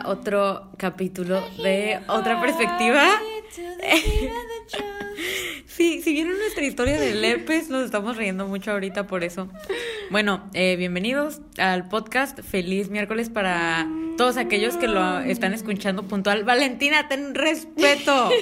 [0.00, 3.06] A otro capítulo de Otra Perspectiva.
[5.66, 9.48] Sí, si vieron nuestra historia de Lepes, nos estamos riendo mucho ahorita por eso.
[10.10, 12.40] Bueno, eh, bienvenidos al podcast.
[12.40, 16.44] Feliz miércoles para todos aquellos que lo están escuchando puntual.
[16.44, 18.30] Valentina, ten respeto.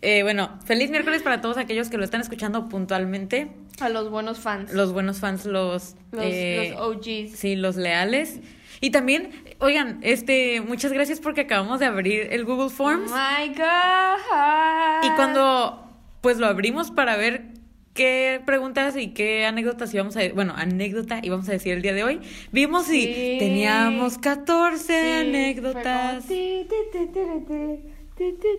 [0.00, 3.48] Eh, bueno, feliz miércoles para todos aquellos que lo están escuchando puntualmente.
[3.80, 4.72] A los buenos fans.
[4.72, 5.96] Los buenos fans, los...
[6.12, 7.36] Los, eh, los OGs.
[7.36, 8.38] Sí, los leales.
[8.80, 13.10] Y también, oigan, este, muchas gracias porque acabamos de abrir el Google Forms.
[13.10, 15.04] Oh my God.
[15.04, 15.84] Y cuando
[16.20, 17.46] pues lo abrimos para ver
[17.94, 22.04] qué preguntas y qué anécdotas íbamos a bueno, anécdota íbamos a decir el día de
[22.04, 22.20] hoy,
[22.52, 23.36] vimos y Sí.
[23.38, 26.24] teníamos 14 Sí, anécdotas.
[26.24, 27.78] como.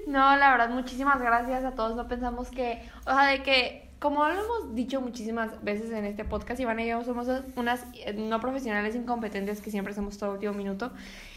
[0.07, 1.95] No, la verdad, muchísimas gracias a todos.
[1.95, 6.23] No pensamos que, o sea, de que, como lo hemos dicho muchísimas veces en este
[6.23, 10.53] podcast, Iván y yo somos unas eh, no profesionales incompetentes que siempre hacemos todo último
[10.53, 10.91] minuto.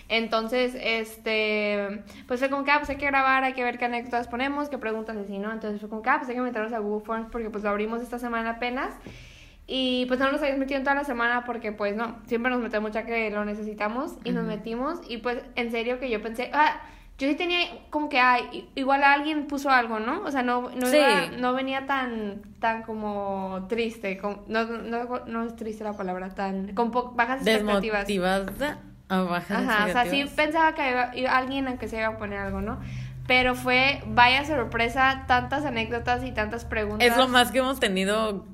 [0.08, 3.86] Entonces, este, pues fue como que, ah, pues hay que grabar, hay que ver qué
[3.86, 5.50] anécdotas ponemos, qué preguntas así, ¿no?
[5.50, 7.70] Entonces fue como que, ah, pues hay que meternos a Google Forms porque pues lo
[7.70, 8.94] abrimos esta semana apenas.
[9.66, 12.60] Y pues no nos habíamos metido en toda la semana porque pues no, siempre nos
[12.60, 14.52] metemos ya que lo necesitamos y nos Ujú.
[14.52, 16.80] metimos y pues en serio que yo pensé, ah,
[17.18, 20.22] yo sí tenía como que, ay, igual alguien puso algo, ¿no?
[20.24, 20.96] O sea, no, no, Sí.
[20.96, 26.74] iba- no venía tan, tan como triste, no, no, no es triste la palabra, tan,
[26.74, 28.06] con po- bajas expectativas.
[28.06, 32.08] Desmotivada a bajas Ajá, o sea, sí pensaba que iba- iba- alguien aunque se iba
[32.08, 32.80] a poner algo, ¿no?
[33.26, 37.06] Pero fue, vaya sorpresa, tantas anécdotas y tantas preguntas.
[37.06, 38.46] Es lo más que hemos tenido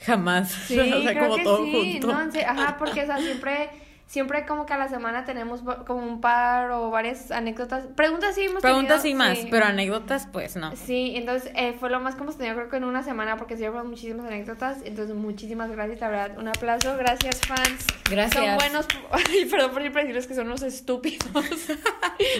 [0.00, 0.50] jamás.
[0.50, 2.06] Sí, o sea, creo como que todo sí, junto.
[2.08, 2.30] ¿no?
[2.46, 3.70] Ajá, porque, o sea, siempre,
[4.12, 7.86] siempre como que a la semana tenemos como un par o varias anécdotas.
[7.96, 9.48] Preguntas sí hemos Preguntas tenido, y más, sí.
[9.50, 10.76] pero anécdotas pues no.
[10.76, 13.56] Sí, entonces eh, fue lo más que hemos tenido creo que en una semana porque
[13.56, 14.82] sí fueron muchísimas anécdotas.
[14.84, 16.38] Entonces, muchísimas gracias, la verdad.
[16.38, 17.86] Un aplauso, gracias fans.
[18.10, 18.44] Gracias.
[18.44, 21.26] Son buenos, ay, perdón por siempre decirles que son unos estúpidos.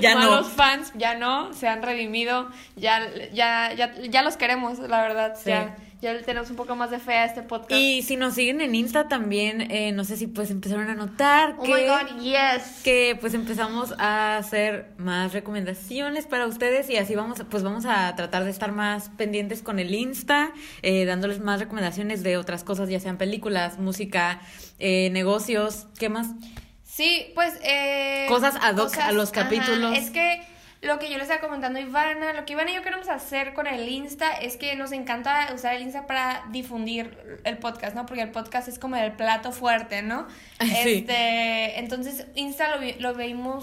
[0.00, 0.20] Ya no.
[0.20, 3.00] Malos fans, ya no, se han redimido, ya,
[3.32, 5.34] ya, ya, ya los queremos, la verdad.
[5.36, 5.50] Sí.
[5.50, 7.72] Ya, ya le tenemos un poco más de fe a este podcast.
[7.72, 11.54] Y si nos siguen en Insta también, eh, no sé si pues empezaron a notar
[11.58, 11.72] Oh que...
[11.72, 12.80] my god, yes.
[12.82, 18.14] que pues empezamos a hacer más recomendaciones para ustedes y así vamos pues vamos a
[18.16, 20.52] tratar de estar más pendientes con el Insta
[20.82, 24.40] eh, dándoles más recomendaciones de otras cosas ya sean películas música
[24.80, 26.26] eh, negocios qué más
[26.84, 29.96] Sí, pues eh, Cosas ad hoc a los capítulos.
[29.96, 30.42] Es que
[30.82, 33.68] lo que yo les estaba comentando Ivana, lo que Ivana y yo queremos hacer con
[33.68, 38.04] el Insta es que nos encanta usar el Insta para difundir el podcast, ¿no?
[38.04, 40.26] Porque el podcast es como el plato fuerte, ¿no?
[40.82, 40.98] Sí.
[40.98, 43.14] Este, entonces Insta lo, lo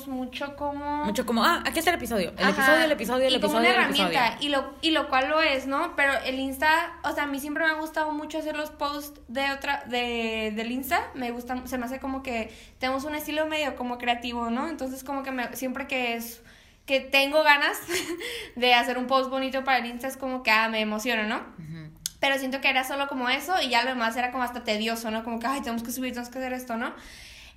[0.08, 2.52] mucho como mucho como ah aquí está el episodio el Ajá.
[2.52, 5.10] episodio el episodio el y como episodio una el episodio herramienta y lo y lo
[5.10, 8.12] cual lo es no pero el Insta o sea a mí siempre me ha gustado
[8.12, 12.22] mucho hacer los posts de otra de del Insta me gusta se me hace como
[12.22, 16.42] que tenemos un estilo medio como creativo no entonces como que me, siempre que es
[16.90, 17.78] que tengo ganas
[18.56, 21.40] de hacer un post bonito para el Insta es como que ah me emociono no
[22.20, 25.10] pero siento que era solo como eso y ya lo demás era como hasta tedioso,
[25.10, 25.24] ¿no?
[25.24, 26.94] Como que, ay, tenemos que subir, tenemos que hacer esto, ¿no?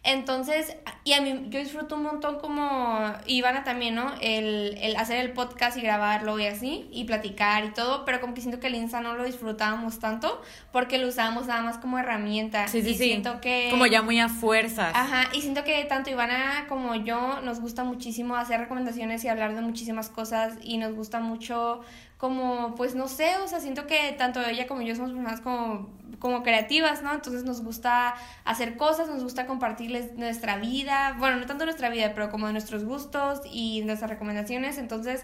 [0.05, 4.13] Entonces, y a mí yo disfruto un montón como Ivana también, ¿no?
[4.21, 8.35] El, el hacer el podcast y grabarlo y así, y platicar y todo, pero como
[8.35, 10.43] que siento que el Insta no lo disfrutábamos tanto
[10.73, 12.67] porque lo usábamos nada más como herramienta.
[12.67, 13.69] sí sí y sí Siento que...
[13.71, 17.85] como ya muy a fuerzas Ajá, y siento que tanto Ivana como yo nos gusta
[17.85, 21.81] muchísimo hacer recomendaciones y hablar de muchísimas cosas y nos gusta mucho
[22.23, 25.91] como, pues no sé, o sea, siento que tanto ella como yo somos personas como,
[26.21, 27.13] como creativas, ¿no?
[27.13, 32.13] Entonces nos gusta hacer cosas, nos gusta compartirles nuestra vida, bueno, no tanto nuestra vida,
[32.15, 35.23] pero como nuestros gustos y nuestras recomendaciones, entonces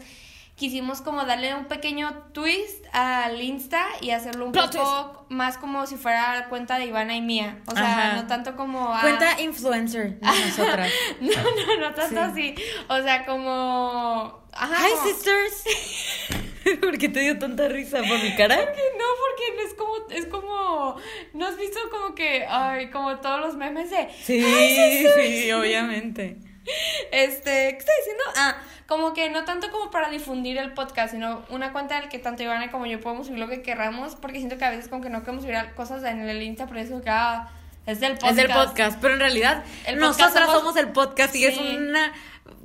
[0.58, 5.86] quisimos como darle un pequeño twist al Insta y hacerlo un Plot poco más como
[5.86, 8.16] si fuera cuenta de Ivana y mía, o sea, Ajá.
[8.16, 8.92] no tanto como...
[8.92, 10.90] ah, cuenta influencer de nosotras
[11.20, 12.54] no, no, no tanto así.
[12.88, 14.42] O sea, como.
[14.52, 14.74] Ajá.
[14.88, 15.62] hi como- sisters
[16.80, 18.56] ¿por qué te dio tanta risa por mi cara?
[18.56, 20.96] Porque no, porque es como, es como,
[21.34, 25.14] ¿no has visto como que, ay, como todos los memes de, sí "Hi, sisters"?
[25.28, 26.38] sí obviamente
[27.12, 28.22] este, ¿qué está diciendo?
[28.36, 28.56] Ah,
[28.86, 32.18] como que no tanto como para difundir el podcast, sino una cuenta en la que
[32.18, 35.02] tanto Ivana como yo podemos subir lo que queramos, porque siento que a veces como
[35.02, 37.50] que no queremos subir cosas en el Insta, por eso que, ah,
[37.86, 38.30] es del podcast.
[38.30, 42.12] Es del podcast, pero en realidad El nosotras somos- somos el podcast y es una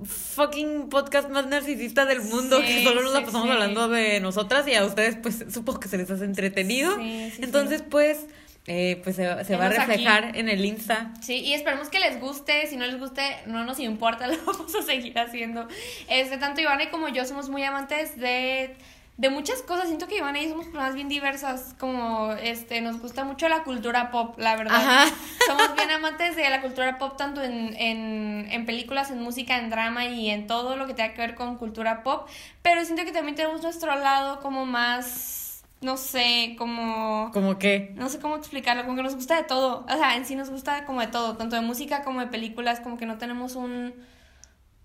[0.05, 3.53] fucking podcast más narcisista del mundo Sí, que solo nos la sí, pasamos sí.
[3.53, 6.97] hablando de nosotras y a ustedes pues supongo que se les hace entretenido.
[6.99, 8.25] Entonces pues
[8.65, 9.77] eh, pues se, se va a aquí.
[9.77, 11.11] reflejar en el Insta.
[11.21, 12.67] Sí, y esperemos que les guste.
[12.67, 15.67] Si no les guste, no nos importa, lo vamos a seguir haciendo.
[16.07, 18.75] Este, tanto Ivana como yo somos muy amantes de
[19.17, 19.87] de muchas cosas.
[19.87, 23.63] Siento que Iván y yo somos personas bien diversas, como este, nos gusta mucho la
[23.63, 24.75] cultura pop, la verdad.
[24.75, 25.05] Ajá.
[25.45, 29.69] Somos bien amantes de la cultura pop, tanto en, en, en películas, en música, en
[29.69, 32.27] drama y en todo lo que tenga que ver con cultura pop.
[32.61, 35.42] Pero siento que también tenemos nuestro lado como más,
[35.83, 37.31] no sé, como...
[37.33, 37.93] ¿Cómo qué?
[37.95, 39.85] No sé cómo explicarlo, como que nos gusta de todo.
[39.87, 42.79] O sea, en sí nos gusta como de todo, tanto de música como de películas,
[42.79, 43.93] como que no tenemos un,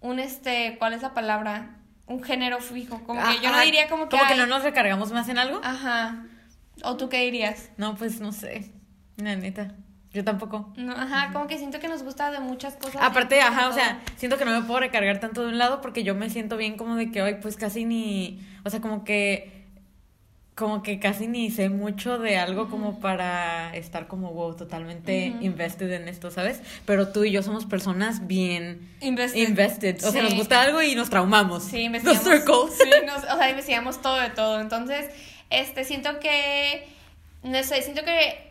[0.01, 1.77] un este, ¿cuál es la palabra?
[2.07, 3.03] Un género fijo.
[3.05, 4.17] Como que yo no Ajá, diría como que.
[4.17, 5.61] ¿Como que no nos recargamos más en algo?
[5.63, 6.25] Ajá.
[6.83, 7.71] ¿O tú qué dirías?
[7.77, 8.73] No, pues no sé.
[9.17, 9.75] La neta.
[10.13, 10.73] Yo tampoco.
[10.77, 13.03] No, ajá, como que siento que nos gusta de muchas cosas.
[13.03, 16.03] Aparte, ajá, o sea, siento que no me puedo recargar tanto de un lado porque
[16.03, 19.58] yo me siento bien como de que hoy pues casi ni, o sea, como que
[20.59, 25.91] como que casi ni sé mucho de algo como para estar como wow, totalmente invested
[25.93, 26.61] en esto, ¿sabes?
[26.85, 29.39] Pero tú y yo somos personas bien Invested.
[29.49, 30.29] invested, o sea, Sí.
[30.29, 31.63] nos gusta algo y nos traumamos.
[31.63, 32.25] Sí, investigamos.
[32.25, 32.55] circle.
[32.77, 34.61] Sí, nos- o sea, investigamos todo de todo.
[34.61, 35.07] Entonces,
[35.51, 36.89] este, siento que,
[37.45, 38.49] no sé, siento que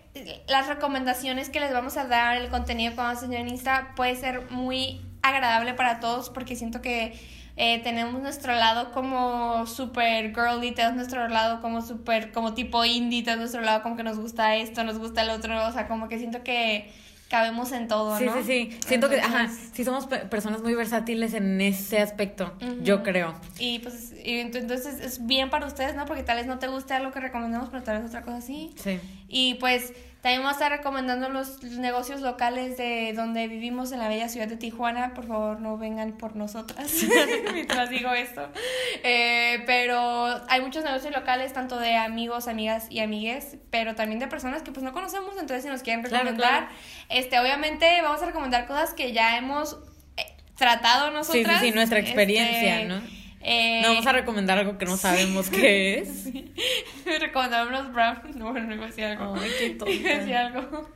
[0.47, 3.93] las recomendaciones que les vamos a dar, el contenido que vamos a hacer en Insta
[3.95, 7.13] puede ser muy agradable para todos porque siento que
[7.57, 13.23] eh, tenemos nuestro lado como super girly, tenemos nuestro lado como super, como tipo indie,
[13.23, 16.07] tenemos nuestro lado como que nos gusta esto, nos gusta el otro, o sea, como
[16.07, 16.91] que siento que
[17.29, 18.33] cabemos en todo, Sí, ¿no?
[18.35, 18.77] sí, sí.
[18.87, 23.33] Siento que, ajá, sí somos pe- personas muy versátiles en ese aspecto, yo creo.
[23.59, 26.05] Y pues y ent- entonces es bien para ustedes, ¿no?
[26.05, 28.71] Porque tal vez no te guste algo que recomendamos, pero tal vez otra cosa sí.
[28.81, 28.99] Sí.
[29.27, 34.07] Y pues también vamos a estar recomendando los negocios locales de donde vivimos en la
[34.07, 35.13] bella ciudad de Tijuana.
[35.13, 36.91] Por favor, no vengan por nosotras
[37.53, 38.49] mientras digo esto.
[39.03, 44.27] Eh, pero hay muchos negocios locales, tanto de amigos, amigas y amigues, pero también de
[44.27, 45.31] personas que pues no conocemos.
[45.39, 46.67] Entonces, si nos quieren recomendar, claro.
[47.09, 49.77] este, obviamente vamos a recomendar cosas que ya hemos
[50.17, 50.23] eh,
[50.57, 51.59] tratado Sí, nosotras.
[51.61, 53.16] sí, sí, nuestra experiencia, Este, ¿no?
[53.41, 56.23] Eh, No vamos a recomendar algo que no sabemos qué es.
[56.23, 56.53] Sí.
[57.05, 58.35] Me recomendaron brownies.
[58.37, 59.35] Bueno, no iba a decir algo.
[59.35, 59.93] Ay, qué tonta.
[59.93, 60.89] Iba a decir algo.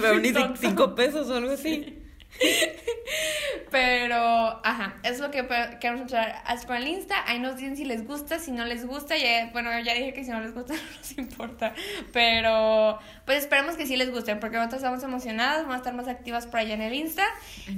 [0.00, 2.01] Brownies de pesos o algo así.
[3.70, 5.46] Pero, ajá, es lo que
[5.80, 6.12] queremos
[6.44, 7.14] así con el Insta.
[7.26, 9.16] Ahí nos dicen si les gusta, si no les gusta.
[9.16, 11.74] Ya, bueno, ya dije que si no les gusta no nos importa.
[12.12, 16.08] Pero, pues esperemos que sí les guste, porque nosotros estamos emocionadas, vamos a estar más
[16.08, 17.24] activas por allá en el Insta.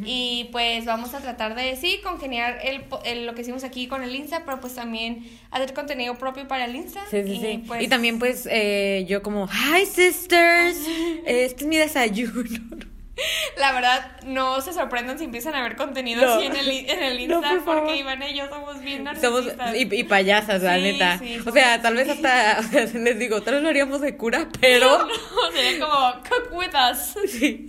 [0.05, 4.03] Y pues vamos a tratar de, sí, congeniar el, el- lo que hicimos aquí con
[4.03, 7.01] el Insta, pero pues también hacer contenido propio para el Insta.
[7.11, 7.65] Sí, sí, y, sí.
[7.69, 10.77] pues, Y también, pues, eh, yo como, hi sisters,
[11.27, 12.94] este es mi desayuno.
[13.57, 16.35] La verdad, no se sorprendan si empiezan a ver contenido No.
[16.35, 19.45] así en el, en el No, Insta, por porque Iván y yo somos bien Somos
[19.47, 19.77] narcisistas.
[19.77, 21.19] y, y payasas, la Sí, neta.
[21.19, 24.01] sí, o sea, somos- tal vez hasta, o sea, les digo, tal vez lo haríamos
[24.01, 24.99] de cura, pero...
[25.07, 27.15] No, sería como, cook with us.
[27.31, 27.67] Sí.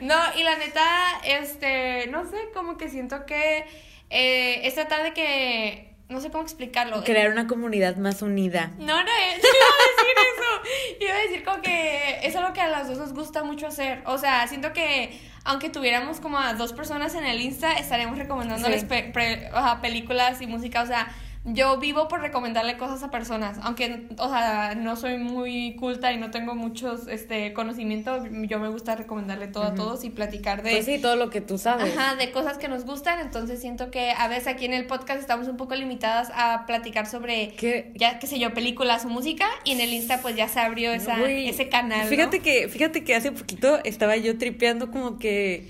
[0.00, 0.86] No, y la neta,
[1.24, 3.64] este, no sé, como que siento que
[4.10, 7.02] eh, es tratar de que, no sé cómo explicarlo.
[7.04, 8.70] Crear una comunidad más unida.
[8.78, 11.04] No, no, eh, yo iba a decir eso.
[11.04, 14.02] Iba a decir como que es algo que a las dos nos gusta mucho hacer.
[14.06, 18.80] O sea, siento que aunque tuviéramos como a dos personas en el Insta, estaríamos recomendándoles
[18.82, 18.86] Sí.
[18.86, 20.82] pe- pre- o sea, películas y música.
[20.82, 21.08] O sea,
[21.46, 23.58] yo vivo por recomendarle cosas a personas.
[23.62, 28.68] Aunque, o sea, no soy muy culta y no tengo muchos este, conocimiento, yo me
[28.68, 30.72] gusta recomendarle todo a todos y platicar de...
[30.72, 31.96] Pues sí, todo lo que tú sabes.
[31.96, 35.20] Ajá, de cosas que nos gustan, entonces siento que a veces aquí en el podcast
[35.20, 37.92] estamos un poco limitadas a platicar sobre ¿Qué?
[37.94, 40.92] ya qué sé yo, películas o música y en el Insta pues ya se abrió
[40.92, 42.02] esa, ese canal.
[42.02, 42.06] ¿no?
[42.08, 45.68] Fíjate que, fíjate que hace poquito estaba yo tripeando como que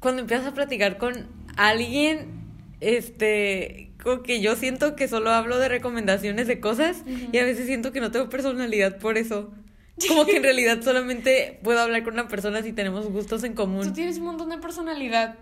[0.00, 2.42] cuando empiezas a platicar con alguien,
[2.80, 7.66] este, como que yo siento que solo hablo de recomendaciones de cosas y a veces
[7.66, 9.52] siento que no tengo personalidad por eso.
[10.08, 13.62] Como que en realidad solamente puedo hablar con una persona si tenemos gustos en Tú
[13.62, 13.92] común.
[13.92, 15.36] tienes un montón de personalidad.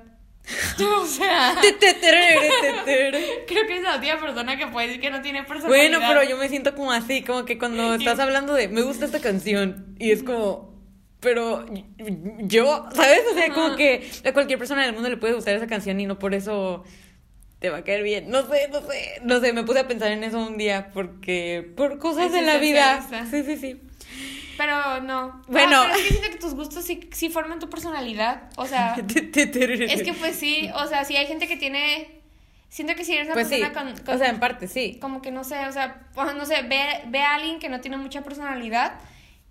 [1.01, 3.25] o sea, Te, te, tere, te, tere.
[3.47, 5.69] creo que es la última persona que puede decir que no tiene personalidad.
[5.99, 9.05] Bueno, pero yo me siento como así, como que cuando estás hablando de, me gusta
[9.05, 10.75] esta canción, y es como,
[11.21, 11.65] pero
[12.41, 13.21] yo, ¿sabes?
[13.31, 16.07] O sea, como que a cualquier persona del mundo le puede gustar esa canción y
[16.07, 16.83] no por eso
[17.61, 18.29] te va a caer bien.
[18.31, 21.71] No sé, no sé, no sé, me puse a pensar en eso un día porque,
[21.77, 23.07] por cosas de la vida.
[23.31, 23.81] Sí, sí, sí.
[24.57, 25.43] Pero no.
[25.47, 25.83] Bueno.
[25.83, 28.51] Ah, pero es que siento que tus gustos sí, sí forman tu personalidad.
[28.57, 32.19] O sea, es que pues sí, o sea, sí hay gente que tiene...
[32.69, 34.99] Siento que si eres una Pues sí, persona con, con- o sea, en parte sí.
[35.01, 37.97] como que no sé, o sea, no sé, ve, ve a alguien que no tiene
[37.97, 38.93] mucha personalidad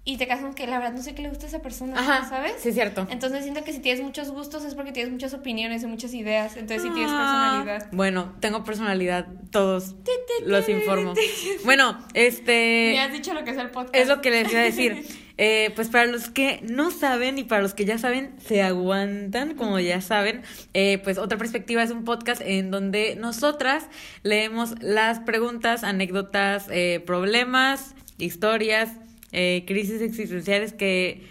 [0.05, 1.99] y te casas con que la verdad no sé qué le gusta a esa persona,
[1.99, 2.53] Ajá, ¿sabes?
[2.59, 3.05] sí, es cierto.
[3.11, 6.57] Entonces siento que si tienes muchos gustos es porque tienes muchas opiniones y muchas ideas,
[6.57, 7.89] entonces sí tienes Ah, personalidad.
[7.91, 9.95] Bueno, tengo personalidad, todos
[10.45, 11.13] los informo.
[11.65, 12.91] Bueno, este...
[12.93, 13.95] Me has dicho lo que es el podcast.
[13.95, 15.05] Es lo que les iba a decir.
[15.41, 19.55] Eh, pues para los que no saben y para los que ya saben, se aguantan,
[19.55, 20.41] como ya saben,
[20.73, 23.85] eh, pues otra perspectiva es un podcast en donde nosotras
[24.23, 28.89] leemos las preguntas, anécdotas, eh, problemas, historias,
[29.31, 31.27] eh, crisis existenciales que,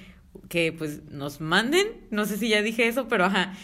[0.48, 1.86] que pues nos manden.
[2.10, 3.54] No sé si ya dije eso, pero ajá.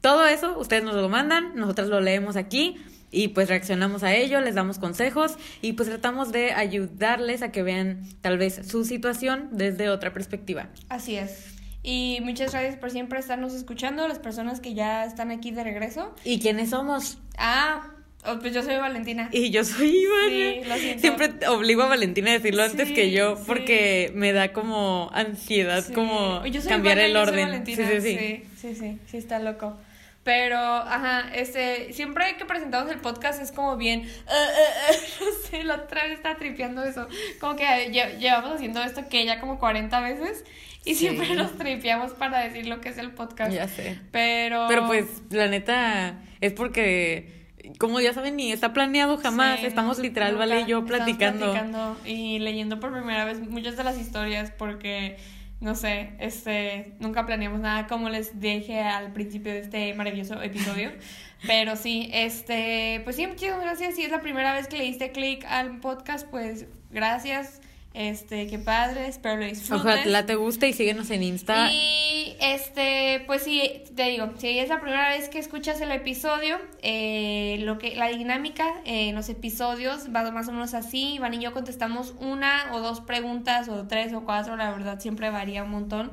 [0.00, 2.76] Todo eso ustedes nos lo mandan, nosotras lo leemos aquí
[3.10, 7.62] y pues reaccionamos a ello, les damos consejos y pues tratamos de ayudarles a que
[7.62, 10.68] vean tal vez su situación desde otra perspectiva.
[10.88, 11.56] Así es.
[11.82, 16.14] Y muchas gracias por siempre estarnos escuchando, las personas que ya están aquí de regreso.
[16.24, 17.18] ¿Y quiénes somos?
[17.38, 17.90] Ah,
[18.26, 19.28] oh, pues yo soy Valentina.
[19.32, 20.28] Y yo soy Ivana.
[20.28, 21.00] Sí, lo siento.
[21.00, 23.42] Siempre obligo a Valentina a decirlo antes que yo sí.
[23.46, 27.46] porque me da como ansiedad, como Yo soy cambiar Ivana, el yo soy orden.
[27.48, 28.44] Valentina, sí, sí, sí.
[28.60, 29.76] sí, sí, sí, está loco.
[30.22, 35.76] Pero, ajá, este, siempre que presentamos el podcast es como bien, eh, no sé, la
[35.76, 37.08] otra vez estaba tripeando eso,
[37.40, 40.44] como que lle- llevamos haciendo esto que ya como 40 veces
[40.84, 43.50] y siempre nos tripeamos para decir lo que es el podcast.
[43.50, 43.98] Ya sé.
[44.12, 47.39] Pero, Pero pues, la neta, es porque,
[47.80, 49.60] como ya saben, ni está planeado jamás.
[49.60, 50.46] Sí, Estamos no, literal, nunca.
[50.46, 51.46] Vale y yo platicando.
[51.46, 55.16] platicando y leyendo por primera vez muchas de las historias porque,
[55.60, 60.92] no sé, este, nunca planeamos nada como les dije al principio de este maravilloso episodio.
[61.46, 63.94] Pero sí, este, pues sí, muchísimas gracias.
[63.94, 67.62] Si es la primera vez que le diste clic al podcast, pues gracias.
[67.92, 69.84] Este, qué padre, espero lo disfrutes.
[69.84, 71.72] Ojalá te guste y síguenos en Insta.
[71.72, 76.58] Y este, pues sí, te digo, si es la primera vez que escuchas el episodio,
[76.82, 81.14] eh, lo que, la dinámica eh, en los episodios va más o menos así.
[81.14, 85.30] Iván y yo contestamos una o dos preguntas, o tres o cuatro, la verdad siempre
[85.30, 86.12] varía un montón.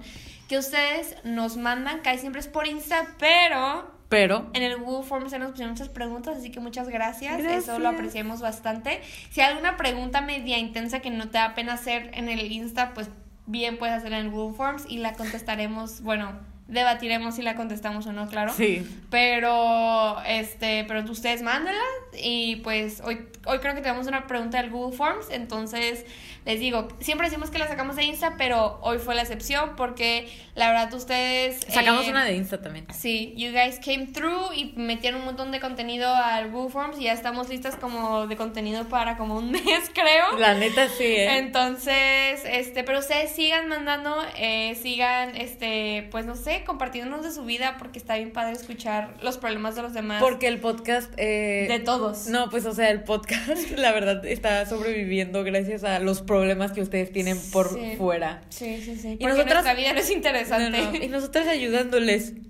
[0.49, 5.31] Que ustedes nos mandan, casi siempre es por Insta, pero Pero, en el Google Forms
[5.31, 7.37] se nos pusieron muchas preguntas, así que muchas gracias.
[7.37, 7.63] Gracias.
[7.63, 9.01] Eso lo apreciamos bastante.
[9.31, 12.93] Si hay alguna pregunta media intensa que no te da pena hacer en el Insta,
[12.93, 13.09] pues
[13.47, 16.31] bien puedes hacerla en el Google Forms y la contestaremos, bueno,
[16.67, 18.53] debatiremos si la contestamos o no, claro.
[18.53, 18.85] sí.
[19.09, 21.81] Pero, este, pero ustedes mándenla
[22.13, 26.05] y pues hoy, hoy creo que tenemos una pregunta del Google Forms, entonces
[26.45, 30.29] les digo, siempre decimos que la sacamos de Insta, pero hoy fue la excepción porque
[30.55, 31.59] la verdad ustedes...
[31.67, 32.87] Sacamos eh, una de Insta también.
[32.93, 37.03] Sí, you guys came through y metieron un montón de contenido al Google Forms y
[37.03, 40.37] ya estamos listas como de contenido para como un mes, creo.
[40.39, 41.37] La neta sí, ¿eh?
[41.37, 47.43] Entonces, este, pero ustedes sigan mandando, eh, sigan, este, pues no sé, compartiéndonos de su
[47.43, 50.21] vida porque está bien padre escuchar los problemas de los demás.
[50.21, 51.11] Porque el podcast...
[51.17, 52.27] eh, de todos.
[52.27, 56.36] No, pues o sea, el podcast, la verdad, está sobreviviendo gracias a los problemas
[56.73, 57.95] que ustedes tienen por Sí.
[57.97, 58.41] fuera.
[58.49, 59.09] Sí, sí, sí.
[59.09, 60.69] Y Porque nosotras- nuestra vida no es interesante.
[60.81, 62.33] No, no, Y nosotras ayudándoles.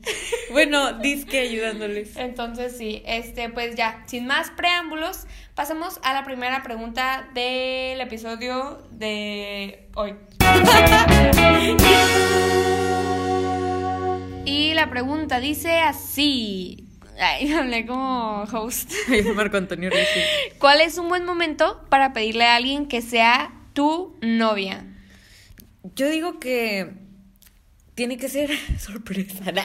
[0.51, 2.15] Bueno, disque ayudándoles.
[2.15, 5.25] Entonces sí, este pues ya, sin más preámbulos,
[5.55, 10.15] pasamos a la primera pregunta del episodio de hoy.
[14.45, 16.85] Y la pregunta dice así.
[17.19, 18.91] Ay, hablé como host.
[19.35, 20.19] Marco Antonio Ricci.
[20.59, 24.83] ¿Cuál es un buen momento para pedirle a alguien que sea tu novia?
[25.93, 26.93] Yo digo que
[27.93, 29.51] tiene que ser sorpresa.
[29.51, 29.61] ¿no?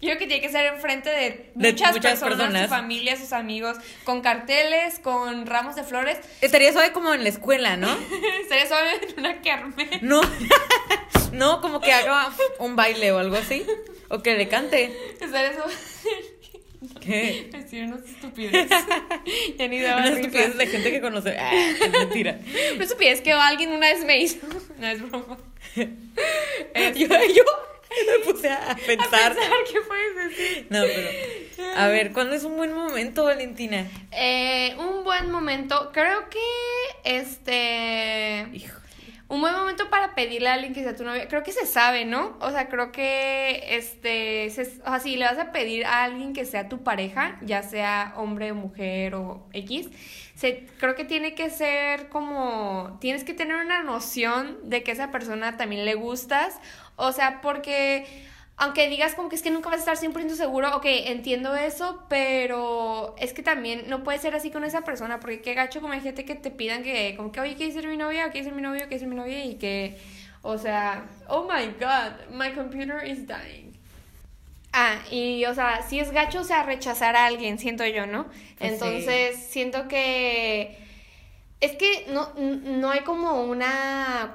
[0.00, 2.62] Yo creo que tiene que ser enfrente de De muchas, muchas personas, personas.
[2.64, 6.18] su familia, sus amigos, con carteles, con ramos de flores.
[6.40, 7.86] Estaría suave como en la escuela, ¿no?
[8.48, 10.02] Sería suave en una kermés.
[10.02, 10.20] No.
[11.32, 12.30] No, como que haga
[12.60, 13.66] un baile o algo así.
[14.08, 14.96] O que le cante.
[15.18, 15.64] Sería eso.
[17.00, 17.48] ¿Qué?
[17.52, 18.68] Decir unas estupidez.
[19.58, 21.36] ya ni daba Una estupidez de gente que conoce.
[21.38, 22.38] Ah, es mentira.
[22.74, 24.38] Una estupidez que alguien una vez me hizo.
[24.78, 25.38] No es broma.
[26.74, 27.44] Es- Yo, yo
[28.18, 29.34] me puse a A pensar.
[29.34, 30.66] pensar qué puedes decir.
[30.70, 31.08] No, pero.
[31.76, 33.86] A ver, ¿cuándo es un buen momento, Valentina?
[34.10, 35.90] Eh, un buen momento.
[35.92, 36.38] Creo que
[37.04, 38.46] este.
[38.52, 38.78] Hijo.
[39.26, 41.26] Un buen momento para pedirle a alguien que sea tu novia.
[41.28, 42.36] Creo que se sabe, ¿no?
[42.40, 44.50] O sea, creo que este.
[44.50, 47.62] se- o sea, si le vas a pedir a alguien que sea tu pareja, ya
[47.62, 49.88] sea hombre mujer o X,
[50.34, 52.98] se, creo que tiene que ser como.
[53.00, 56.60] Tienes que tener una noción de que esa persona también le gustas.
[56.96, 58.06] O sea, porque.
[58.56, 62.04] Aunque digas como que es que nunca vas a estar 100% seguro, ok, entiendo eso,
[62.08, 65.92] pero es que también no puede ser así con esa persona, porque qué gacho como
[65.92, 68.26] hay gente que te pidan que, como que, oye, ¿quieres ser mi novia?
[68.26, 68.82] ¿O ¿Quieres ser mi novio?
[68.82, 69.44] ¿Quieres ser mi novia?
[69.44, 69.98] Y que,
[70.42, 73.72] o sea, oh my god, my computer is dying.
[74.72, 78.24] Ah, y o sea, si es gacho, o sea, rechazar a alguien, siento yo, ¿no?
[78.24, 78.66] Pues sí.
[78.66, 80.76] Entonces, siento que
[81.60, 84.34] es que no, no hay como una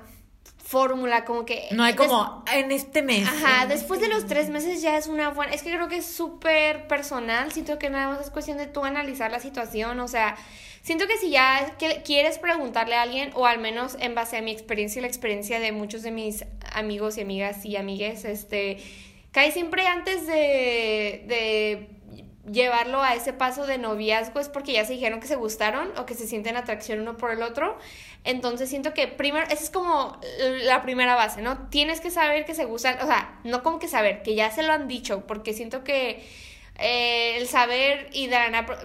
[0.69, 1.67] fórmula, como que...
[1.71, 3.27] No hay como en este mes.
[3.27, 5.51] Ajá, después de los tres meses ya es una buena...
[5.51, 8.85] Es que creo que es súper personal, siento que nada más es cuestión de tú
[8.85, 10.35] analizar la situación, o sea,
[10.81, 14.51] Siento que si ya quieres preguntarle a alguien, o al menos en base a mi
[14.51, 18.77] experiencia y la experiencia de muchos de mis amigos y amigas y amigues, este,
[19.31, 21.98] cae siempre antes de, de
[22.51, 26.05] llevarlo a ese paso de noviazgo es porque ya se dijeron que se gustaron o
[26.05, 27.77] que se sienten atracción uno por el otro.
[28.23, 30.19] Entonces siento que primero, esa es como
[30.63, 31.69] la primera base, ¿no?
[31.69, 34.63] Tienes que saber que se gustan, o sea, no como que saber, que ya se
[34.63, 36.23] lo han dicho, porque siento que
[36.81, 38.37] eh, el saber y de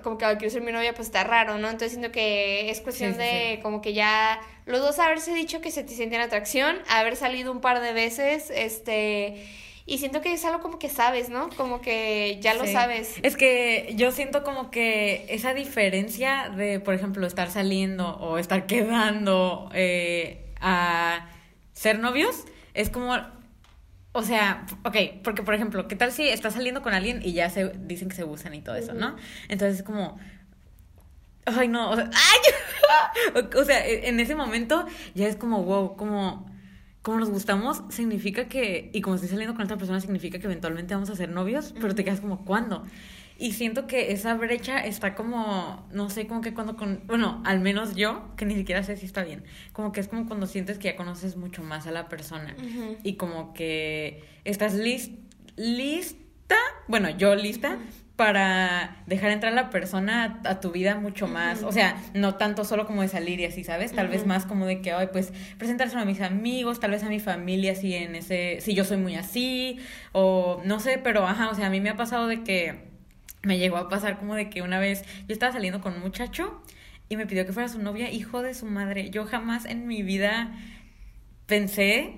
[0.03, 1.69] como que quiero ser mi novia, pues está raro, ¿no?
[1.69, 5.85] Entonces siento que es cuestión de como que ya los dos haberse dicho que se
[5.85, 9.47] te sienten atracción, haber salido un par de veces, este
[9.87, 11.51] y siento que es algo como que sabes, ¿no?
[11.51, 13.17] Como que ya lo sabes.
[13.23, 18.67] Es que yo siento como que esa diferencia de, por ejemplo, estar saliendo o estar
[18.67, 21.29] quedando eh, a
[21.75, 23.15] ser novios, es como
[24.17, 27.51] o sea, ok, porque por ejemplo, ¿qué tal si estás saliendo con alguien y ya
[27.51, 29.17] se dicen que se gustan y todo eso, ¿no?
[29.49, 30.19] Entonces es como,
[31.47, 32.09] ay no, o sea,
[33.35, 33.43] ¡ay!
[33.57, 34.87] o sea, e, en ese momento
[35.17, 36.49] ya es como, wow, como
[37.05, 40.95] como nos gustamos, significa que, y como estoy saliendo con otra persona, significa que eventualmente
[40.95, 42.83] vamos a ser novios, pero te quedas como, ¿cuándo?
[43.39, 47.61] Y siento que esa brecha está como, no sé, como que cuando con, bueno, al
[47.61, 49.45] menos yo, que ni siquiera sé si está bien,
[49.75, 52.57] como que es como cuando sientes que ya conoces mucho más a la persona
[53.03, 56.57] y como que estás lista,
[56.89, 57.77] bueno, yo lista
[58.17, 62.65] para dejar entrar a la persona a, tu vida mucho más, o sea, no tanto
[62.65, 63.93] solo como de salir y así, ¿sabes?
[63.93, 67.09] Tal vez más como de que, ay, pues presentarse a mis amigos, tal vez a
[67.09, 69.81] mi familia si en ese, si yo soy muy así,
[70.13, 72.85] o no sé, pero ajá, o sea, a mí me ha pasado de que
[73.43, 76.63] me llegó a pasar como de que una vez yo estaba saliendo con un muchacho
[77.09, 80.03] y me pidió que fuera su novia, hijo de su madre, yo jamás en mi
[80.05, 80.53] vida
[81.47, 82.15] pensé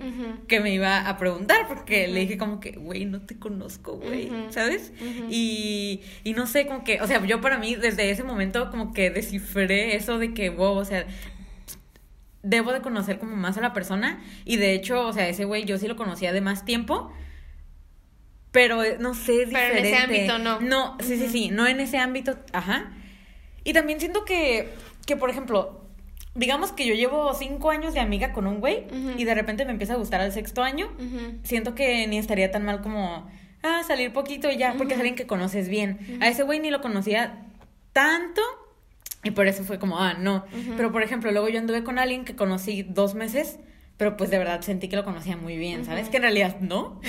[0.47, 4.31] que me iba a preguntar porque le dije como que, güey, no te conozco, güey,
[4.51, 4.93] ¿sabes?
[5.29, 8.93] Y, y no sé, como que, o sea, yo para mí desde ese momento como
[8.93, 11.07] que descifré eso de que, wow, o sea,
[12.43, 15.65] debo de conocer como más a la persona y de hecho, o sea, ese güey
[15.65, 17.13] yo sí lo conocía de más tiempo.
[18.53, 19.55] Pero eh, no sé, diferente.
[19.55, 20.61] Pero en ese ámbito no.
[20.61, 22.91] No, sí, sí, sí, no en ese ámbito, ajá.
[23.65, 24.71] Y también siento que,
[25.05, 25.86] que por ejemplo,
[26.37, 28.85] digamos que yo llevo cinco años de amiga con un güey
[29.17, 30.89] y de repente me empieza a gustar al sexto año,
[31.43, 33.29] siento que ni estaría tan mal como,
[33.63, 36.19] ah, salir poquito y ya, porque es alguien que conoces bien.
[36.21, 37.47] A ese güey ni lo conocía
[37.93, 38.43] tanto
[39.25, 40.45] y por eso fue como, ah, no.
[40.77, 43.59] Pero por ejemplo, luego yo anduve con alguien que conocí dos meses.
[43.97, 46.11] Pero pues de verdad sentí que lo conocía muy bien, ¿sabes?
[46.11, 47.01] Que en realidad no.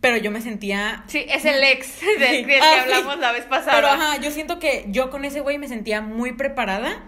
[0.00, 1.04] Pero yo me sentía...
[1.06, 3.76] Sí, es el ex del que ah, hablamos la vez pasada.
[3.76, 7.04] Pero ajá, yo siento que yo con ese güey me sentía muy preparada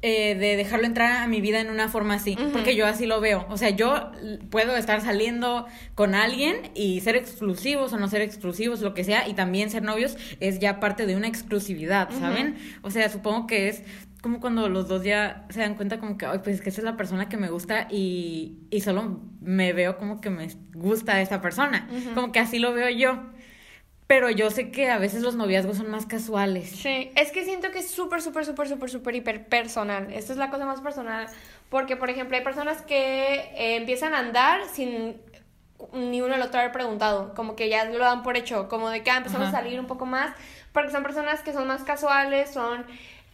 [0.00, 3.20] eh, de dejarlo entrar a mi vida en una forma así, porque yo así lo
[3.20, 3.46] veo.
[3.48, 4.12] O sea, yo
[4.48, 9.26] puedo estar saliendo con alguien y ser exclusivos o no ser exclusivos, lo que sea,
[9.26, 12.56] y también ser novios es ya parte de una exclusividad, ¿saben?
[12.82, 13.82] O sea, supongo que es
[14.20, 16.80] como cuando los dos ya se dan cuenta como que, ay, pues es que esa
[16.80, 21.20] es la persona que me gusta y, y solo me veo como que me gusta
[21.20, 21.88] esa persona.
[22.14, 23.22] Como que así lo veo yo.
[24.08, 26.70] Pero yo sé que a veces los noviazgos son más casuales.
[26.70, 30.10] Sí, es que siento que es súper, súper, súper, súper, súper hiper personal.
[30.10, 31.26] Esta es la cosa más personal.
[31.68, 35.20] Porque, por ejemplo, hay personas que eh, empiezan a andar sin
[35.92, 37.34] ni uno al otro haber preguntado.
[37.34, 38.66] Como que ya lo dan por hecho.
[38.70, 40.34] Como de que ah, empezamos a salir un poco más.
[40.72, 42.86] Porque son personas que son más casuales, son...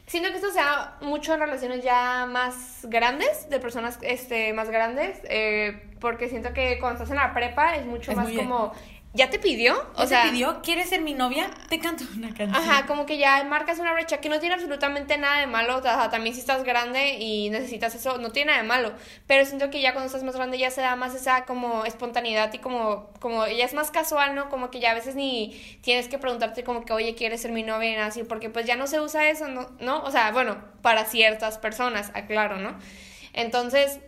[0.07, 4.69] Siento que esto se da mucho en relaciones ya más grandes, de personas este, más
[4.69, 8.75] grandes, eh, porque siento que cuando estás en la prepa es mucho más como
[9.15, 9.77] ¿Ya te pidió?
[9.95, 10.61] O sea, te pidió?
[10.63, 11.49] ¿Quieres ser mi novia?
[11.69, 12.55] Te canto una canción.
[12.55, 15.77] Ajá, como que ya marcas una brecha que no tiene absolutamente nada de malo.
[15.77, 18.93] O sea, también si estás grande y necesitas eso, no tiene nada de malo.
[19.29, 22.53] Pero siento que ya cuando estás más grande ya se da más esa como espontaneidad
[22.53, 24.49] y como, como ya es más casual, ¿no?
[24.49, 27.63] Como que ya a veces ni tienes que preguntarte como que, oye, ¿quieres ser mi
[27.63, 27.93] novia?
[27.93, 29.71] Y así, porque pues ya no se usa eso, ¿no?
[29.79, 30.03] ¿no?
[30.03, 32.77] O sea, bueno, para ciertas personas, aclaro, ¿no?
[33.33, 34.01] Entonces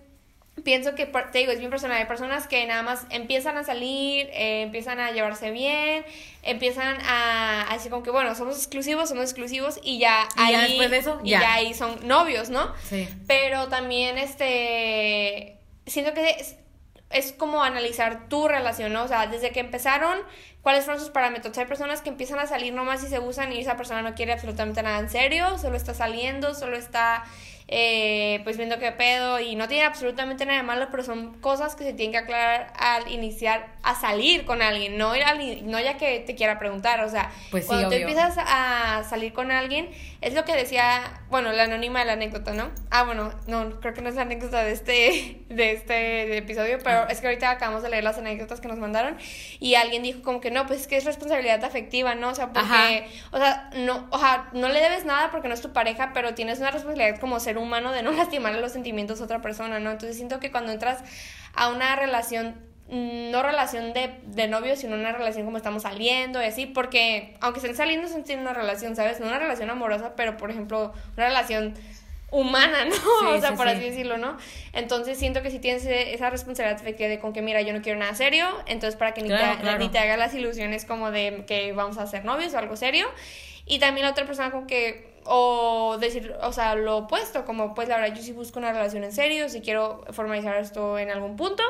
[0.64, 1.99] pienso que, te digo, es bien personal.
[1.99, 6.05] Hay personas que nada más empiezan a salir, eh, empiezan a llevarse bien,
[6.42, 10.53] empiezan a, decir como que, bueno, somos exclusivos, somos exclusivos y ya ahí...
[10.53, 11.55] Ya después de eso, ya.
[11.55, 12.73] ahí son novios, ¿no?
[12.85, 13.09] Sí.
[13.27, 16.57] Pero también, este, siento que es,
[17.11, 19.05] es como analizar tu relación, ¿no?
[19.05, 20.19] O sea, desde que empezaron,
[20.62, 21.57] cuáles fueron sus parámetros.
[21.59, 24.33] Hay personas que empiezan a salir nomás y se usan y esa persona no quiere
[24.33, 27.25] absolutamente nada en serio, solo está saliendo, solo está
[27.68, 31.74] eh, pues viendo qué pedo y no tiene absolutamente nada de malo, pero son cosas
[31.74, 35.12] que se tienen que aclarar al iniciar a salir con alguien, no,
[35.64, 39.50] no ya que te quiera preguntar, o sea, pues cuando tú empiezas a salir con
[39.50, 42.70] alguien, es lo que decía, bueno, la anónima de la anécdota, ¿no?
[42.90, 47.00] Ah, bueno, no, creo que no es la anécdota de este, de este episodio, pero
[47.00, 47.09] ah.
[47.11, 49.16] es que ahorita acabamos de leer las anécdotas que nos mandaron
[49.59, 52.29] y alguien dijo como que no, pues es que es responsabilidad afectiva, ¿no?
[52.29, 53.05] O sea, porque, Ajá.
[53.33, 56.35] o sea, no, o sea, no le debes nada porque no es tu pareja, pero
[56.35, 59.90] tienes una responsabilidad como ser humano de no lastimar los sentimientos de otra persona, ¿no?
[59.90, 61.03] Entonces siento que cuando entras
[61.55, 62.57] a una relación,
[62.88, 67.37] mm, no relación de, de novio, sino una relación como estamos saliendo y así, porque
[67.40, 69.21] aunque estén saliendo, son tienen una relación, ¿sabes?
[69.21, 71.75] No una relación amorosa, pero por ejemplo, una relación
[72.31, 72.85] humana,
[73.23, 73.31] ¿no?
[73.31, 73.75] o sea, sí, por sí.
[73.75, 74.37] así decirlo, ¿no?
[74.73, 78.14] Entonces siento que si tienes esa responsabilidad de con que, mira, yo no quiero nada
[78.14, 79.79] serio, entonces para que ni, Claro, te, claro.
[79.79, 83.07] ni te haga las ilusiones como de que vamos a ser novios o algo serio.
[83.66, 87.89] Y también la otra persona como que, o decir, o sea, lo opuesto, como pues
[87.89, 91.37] la verdad yo sí busco una relación en serio, si quiero formalizar esto en algún
[91.37, 91.62] punto.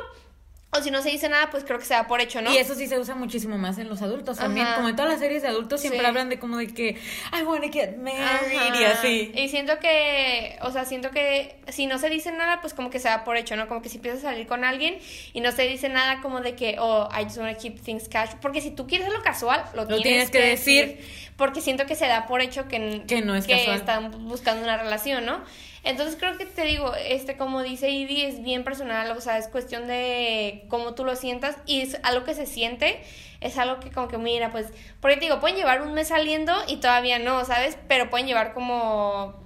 [0.79, 2.53] O si no se dice nada, pues creo que se da por hecho, ¿no?
[2.53, 4.67] Y eso sí se usa muchísimo más en los adultos también.
[4.75, 6.07] Como en todas las series de adultos siempre Sí.
[6.07, 6.97] hablan de como de que
[7.33, 8.99] I wanna get married y Ajá.
[8.99, 9.33] así.
[9.35, 12.99] Y siento que, o sea, siento que si no se dice nada, pues como que
[12.99, 13.69] se da por hecho, ¿no?
[13.69, 14.99] Como que si empiezas a salir con alguien
[15.33, 18.39] y no se dice nada como de que, oh, I just wanna keep things casual.
[18.41, 20.87] Porque si tú quieres algo casual, lo, tienes, tienes que que decir.
[20.97, 21.27] decir.
[21.37, 23.77] Porque siento que se da por hecho que, Que no es casual.
[23.77, 25.43] están buscando una relación, ¿no?
[25.87, 29.47] Entonces creo que te digo, este, como dice Ivy, es bien personal, o sea, es
[29.47, 33.01] cuestión de cómo tú lo sientas y es algo que se siente,
[33.41, 34.67] es algo que como que mira, pues,
[35.01, 37.79] porque te digo, pueden llevar un mes saliendo y todavía no, ¿sabes?
[37.87, 39.46] Pero pueden llevar como,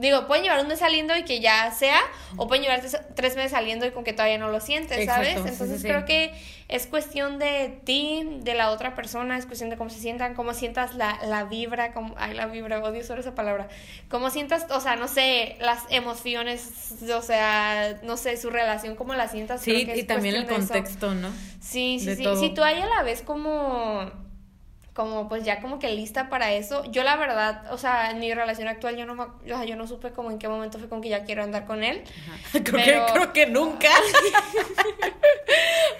[0.00, 1.98] digo, pueden llevar un mes saliendo y que ya sea,
[2.36, 5.24] o pueden llevar tres, tres meses saliendo y con que todavía no lo sientes, Exacto,
[5.24, 5.42] ¿sabes?
[5.42, 5.86] sí, Entonces sí.
[5.86, 6.32] creo que
[6.68, 10.54] es cuestión de ti, de la otra persona, es cuestión de cómo se sientan, cómo
[10.54, 13.68] sientas la, la vibra, como, ay, la vibra, odio usar esa palabra,
[14.08, 19.14] cómo sientas, o sea, no sé, las emociones, o sea, no sé, su relación, cómo
[19.14, 19.62] la sientas.
[19.62, 21.28] Sí, creo que es y también el contexto, ¿no?
[21.60, 22.22] Sí, sí, de sí.
[22.22, 22.36] todo.
[22.40, 24.10] Si tú a ella la ves como,
[24.94, 28.34] como pues ya como que lista para eso, yo la verdad, o sea, en mi
[28.34, 30.88] relación actual yo no, me- o sea, yo no supe como en qué momento fue
[30.88, 32.02] con que ya quiero andar con él.
[32.52, 33.88] Creo, Pero- que, creo que nunca.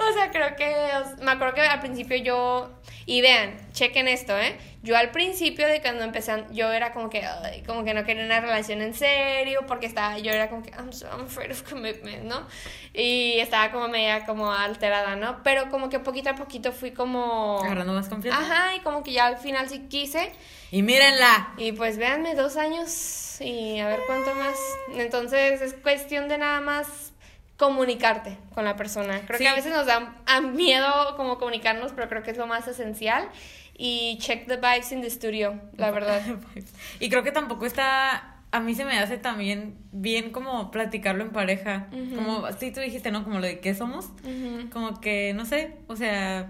[0.08, 2.70] O sea, creo que, o- me acuerdo que al principio yo,
[3.10, 4.56] y vean, chequen esto, ¿eh?
[4.84, 8.24] Yo al principio de cuando empecé, yo era como que, ay, como que no quería
[8.24, 11.68] una relación en serio, porque estaba, yo era como que, I'm, so, I'm afraid of
[11.68, 12.46] commitment, ¿no?
[12.94, 15.42] Y estaba como media como alterada, ¿no?
[15.42, 17.58] Pero como que poquito a poquito fui como...
[17.64, 18.40] Agarrando más confianza.
[18.40, 20.30] Ajá, y como que ya al final sí quise.
[20.70, 21.54] Y mírenla.
[21.56, 24.56] Y pues véanme dos años y a ver cuánto más.
[24.94, 27.09] Entonces es cuestión de nada más
[27.60, 29.20] comunicarte con la persona.
[29.26, 29.44] Creo Sí.
[29.44, 32.66] que a veces nos da a miedo como comunicarnos, pero creo que es lo más
[32.66, 33.28] esencial.
[33.76, 36.22] Y check the vibes in the studio, la verdad.
[36.98, 38.36] Y creo que tampoco está.
[38.52, 41.86] A mí se me hace también bien como platicarlo en pareja.
[42.16, 43.22] Como, sí, tú dijiste, ¿no?
[43.24, 44.08] Como lo de qué somos.
[44.72, 46.48] Como que, no sé, o sea,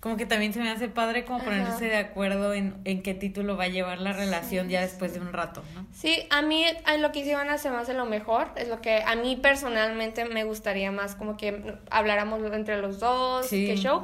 [0.00, 1.44] como que también se me hace padre como Ajá.
[1.46, 5.20] ponerse de acuerdo en, en qué título va a llevar la relación ya después de
[5.20, 5.86] un rato, ¿no?
[5.92, 6.64] Sí, a mí
[6.98, 8.48] lo que hice Ivana se me hace lo mejor.
[8.56, 13.46] Es lo que a mí personalmente me gustaría más, como que habláramos entre los dos,
[13.46, 13.66] Sí.
[13.66, 14.02] qué show.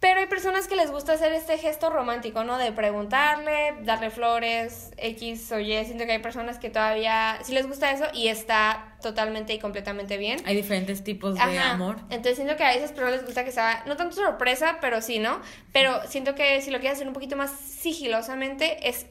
[0.00, 2.56] Pero hay personas que les gusta hacer este gesto romántico, ¿no?
[2.56, 5.84] De preguntarle, darle flores, X o Y.
[5.84, 10.16] Siento que hay personas que todavía sí les gusta eso y está totalmente y completamente
[10.16, 10.40] bien.
[10.46, 11.72] Hay diferentes tipos de Ajá.
[11.72, 11.96] amor.
[12.08, 15.18] Entonces siento que a esas personas les gusta que sea, no tanto sorpresa, pero sí,
[15.18, 15.38] ¿no?
[15.74, 19.04] Pero siento que si lo quieres hacer un poquito más sigilosamente, es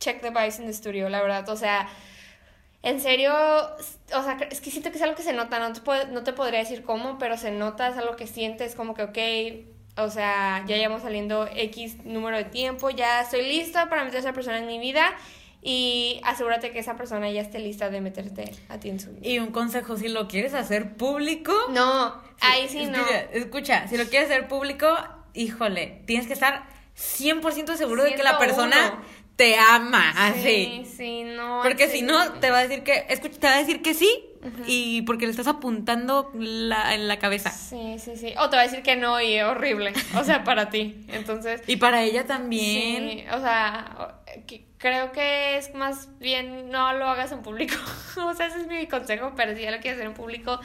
[0.00, 1.46] check the vibes in the studio, la verdad.
[1.50, 1.90] O sea,
[2.82, 5.82] en serio, o sea, es que siento que es algo que se nota, no te,
[5.82, 9.02] puedo- no te podría decir cómo, pero se nota, es algo que sientes como que,
[9.02, 14.16] ok, o sea, ya llevamos saliendo X número de tiempo, ya estoy lista para meter
[14.18, 15.12] a esa persona en mi vida
[15.60, 19.28] y asegúrate que esa persona ya esté lista de meterte a ti en su vida.
[19.28, 21.52] Y un consejo, si lo quieres hacer público.
[21.70, 22.98] No, ahí sí no.
[23.32, 24.88] escucha, si lo quieres hacer público,
[25.34, 26.64] híjole, tienes que estar
[26.96, 28.38] 100% seguro de que la 101.
[28.38, 29.02] persona
[29.36, 30.94] te ama, Sí, así.
[30.96, 31.60] sí, no.
[31.62, 34.10] Porque si no, te va a decir que, escucha, te va a decir que sí,
[34.66, 37.50] y porque le estás apuntando la, en la cabeza.
[37.50, 38.34] Sí, sí, sí.
[38.38, 39.92] O te va a decir que no y es horrible.
[40.18, 41.04] O sea, para ti.
[41.08, 41.62] Entonces.
[41.66, 43.10] Y para ella también.
[43.10, 44.16] Sí, o sea,
[44.78, 47.74] creo que es más bien no lo hagas en público.
[48.24, 50.58] o sea, ese es mi consejo, pero si ya lo quieres hacer en público,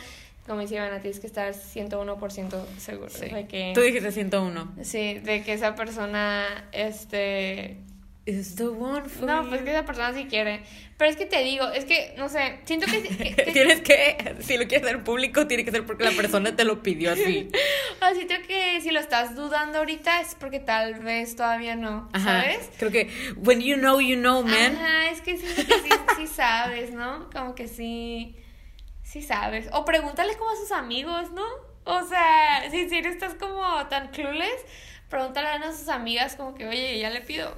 [0.48, 3.26] como dice Ivana, tienes que estar 101% seguro Sí.
[3.30, 3.72] de que...
[3.76, 4.76] Tú dijiste 101.
[4.82, 7.78] Sí, de que esa persona, este...
[8.28, 9.66] Is the one for No, pues you.
[9.66, 10.62] que esa persona sí quiere.
[10.98, 13.02] Pero es que te digo, es que, no sé, siento que...
[13.04, 16.54] que- que- Tienes que, si lo quieres hacer público, tiene que ser porque la persona
[16.54, 17.48] te lo pidió así.
[18.02, 22.42] O siento que si lo estás dudando ahorita es porque tal vez todavía no, Ajá.
[22.42, 22.70] ¿sabes?
[22.78, 24.76] Creo que, when you know, you know, man.
[24.76, 27.30] Ajá, es que siento que sí, sí sabes, ¿no?
[27.32, 28.36] Como que sí,
[29.04, 29.70] sí sabes.
[29.72, 31.46] O pregúntale como a sus amigos, ¿no?
[31.86, 34.66] O sea, si en serio estás como tan clueless,
[35.10, 37.56] pregúntale a sus amigas como que, oye, ya le pido.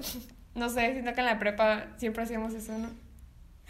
[0.55, 2.89] No sé, siento que en la prepa siempre hacíamos eso, ¿no?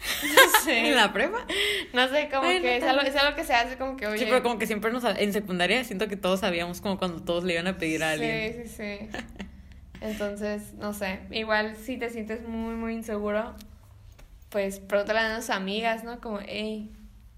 [0.00, 0.88] No sé.
[0.88, 1.46] ¿En la prepa?
[1.92, 4.06] No sé, como Bueno, que es tal algo, es algo que se hace como que,
[4.06, 4.18] oye.
[4.18, 5.04] Sí, pero como que siempre nos...
[5.04, 8.54] En secundaria siento que todos sabíamos como cuando todos le iban a pedir a alguien.
[8.54, 9.18] Sí, sí, sí.
[10.00, 11.20] Entonces, no sé.
[11.30, 13.54] Igual si te sientes muy, muy inseguro,
[14.48, 16.20] pues pregúntale a tus amigas, ¿no?
[16.20, 16.90] Como, hey,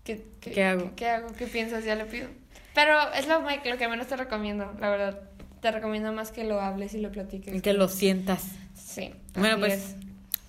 [0.05, 0.93] ¿qué, qué, ¿Qué hago?
[0.95, 1.29] ¿Qué hago?
[1.33, 1.85] ¿Qué piensas?
[1.85, 2.29] Ya le pido.
[2.75, 5.21] Pero es lo, lo que menos te recomiendo, la verdad.
[5.61, 7.55] Te recomiendo más que lo hables y lo platiques.
[7.55, 8.47] Y que lo sientas.
[8.85, 9.15] Sí.
[9.35, 9.97] Bueno, pues es.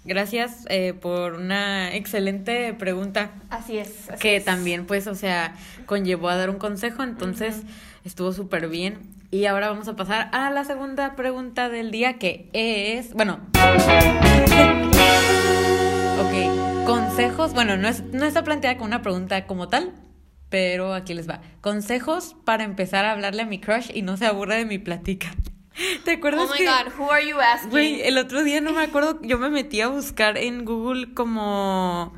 [0.04, 4.10] gracias eh, por una excelente pregunta Así es.
[4.10, 4.46] así que es.
[4.46, 7.62] también pues, o sea, conllevó a dar un consejo, entonces
[8.04, 9.00] estuvo súper bien.
[9.32, 13.40] Y ahora vamos a pasar a la segunda pregunta del día que es, bueno,
[16.20, 19.92] ok, consejos, bueno, no, es, no está planteada como una pregunta como tal,
[20.50, 21.42] pero aquí les va.
[21.62, 25.32] Consejos para empezar a hablarle a mi crush y no se aburra de mi plática.
[26.04, 26.66] ¿Te acuerdas Oh my que...
[26.66, 27.72] god, who are you asking?
[27.72, 32.14] Güey, el otro día no me acuerdo, yo me metí a buscar en Google como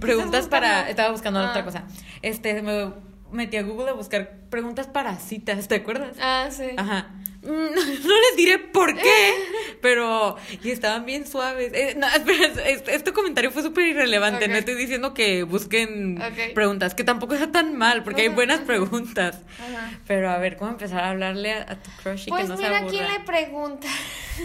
[0.00, 1.50] preguntas para, estaba buscando Ah.
[1.50, 1.84] otra cosa.
[2.22, 2.92] Este, me
[3.32, 6.16] metí a Google a buscar preguntas para citas, ¿te acuerdas?
[6.20, 6.70] Ah, sí.
[6.76, 7.10] Ajá.
[7.42, 7.46] Mm,
[8.06, 9.34] No les diré por qué,
[9.82, 11.72] pero y estaban bien suaves.
[11.74, 14.48] Eh, no, espera, este, este comentario fue súper irrelevante.
[14.48, 16.20] No estoy diciendo que busquen
[16.54, 19.40] preguntas, que tampoco está tan mal, porque hay buenas preguntas.
[19.60, 19.98] Ajá.
[20.06, 22.56] Pero a ver, ¿cómo empezar a hablarle a, a tu crush y Pues que no
[22.56, 22.90] se mira aburra?
[22.90, 23.88] quién le pregunta.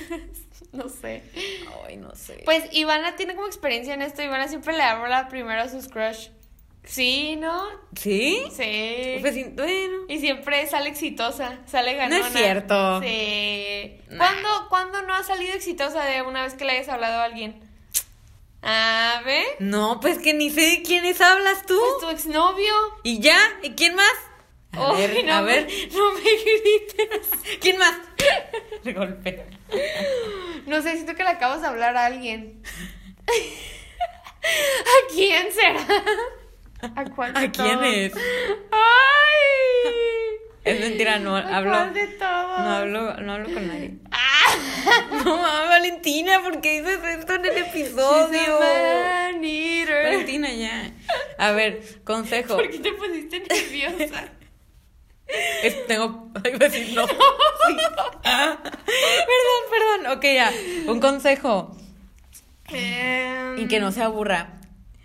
[0.74, 1.24] no sé.
[1.88, 2.41] Ay, no sé.
[2.46, 4.22] Pues Ivana tiene como experiencia en esto.
[4.22, 6.28] Ivana siempre le habla primero a sus crush.
[6.84, 7.63] Sí, ¿no?
[7.96, 8.44] ¿Sí?
[8.56, 9.17] Sí.
[9.22, 9.98] Pues sí, bueno.
[10.10, 12.28] Y siempre sale exitosa, sale ganona.
[12.28, 13.02] es cierto.
[13.02, 13.98] Sí.
[14.10, 14.17] Nah.
[14.17, 17.62] ¿Cuándo, ¿Cuándo no ha salido exitosa de una vez que le hayas hablado a alguien?
[18.63, 19.46] A ver.
[19.60, 21.80] No, pues que ni sé de quiénes hablas tú.
[21.80, 22.74] Pues tu exnovio.
[23.04, 23.38] ¿Y ya?
[23.63, 24.13] ¿Y quién más?
[24.74, 25.67] A Ay, ver, no a me- ver.
[25.94, 27.30] no me grites.
[27.60, 27.94] ¿Quién más?
[28.84, 29.46] Le golpea.
[30.65, 32.62] No sé, siento que le acabas de hablar a alguien.
[34.44, 35.86] ¿A quién será?
[36.96, 37.94] ¿A cuál de ¿A quién todos?
[37.96, 38.13] es?
[38.72, 40.38] ¡Ay!
[40.63, 41.72] Es mentira, no ¿A hablo.
[41.72, 42.60] cuál de todos?
[42.60, 43.94] No hablo, no hablo con nadie.
[44.12, 44.28] ¡Ah!
[45.24, 48.60] No mames, Valentina, ¿por qué dices esto en el episodio?
[50.04, 50.91] Valentina, ya.
[51.38, 52.56] A ver, consejo.
[52.56, 54.26] ¿Por qué te pusiste nerviosa?
[55.63, 56.30] Es- tengo.
[56.44, 57.08] Ay, a decir no.
[57.08, 57.13] Sí.
[58.26, 60.17] Ah, perdón, perdón.
[60.17, 60.52] Ok, ya.
[60.88, 61.78] Un consejo.
[62.70, 64.60] Em, Y que no se aburra.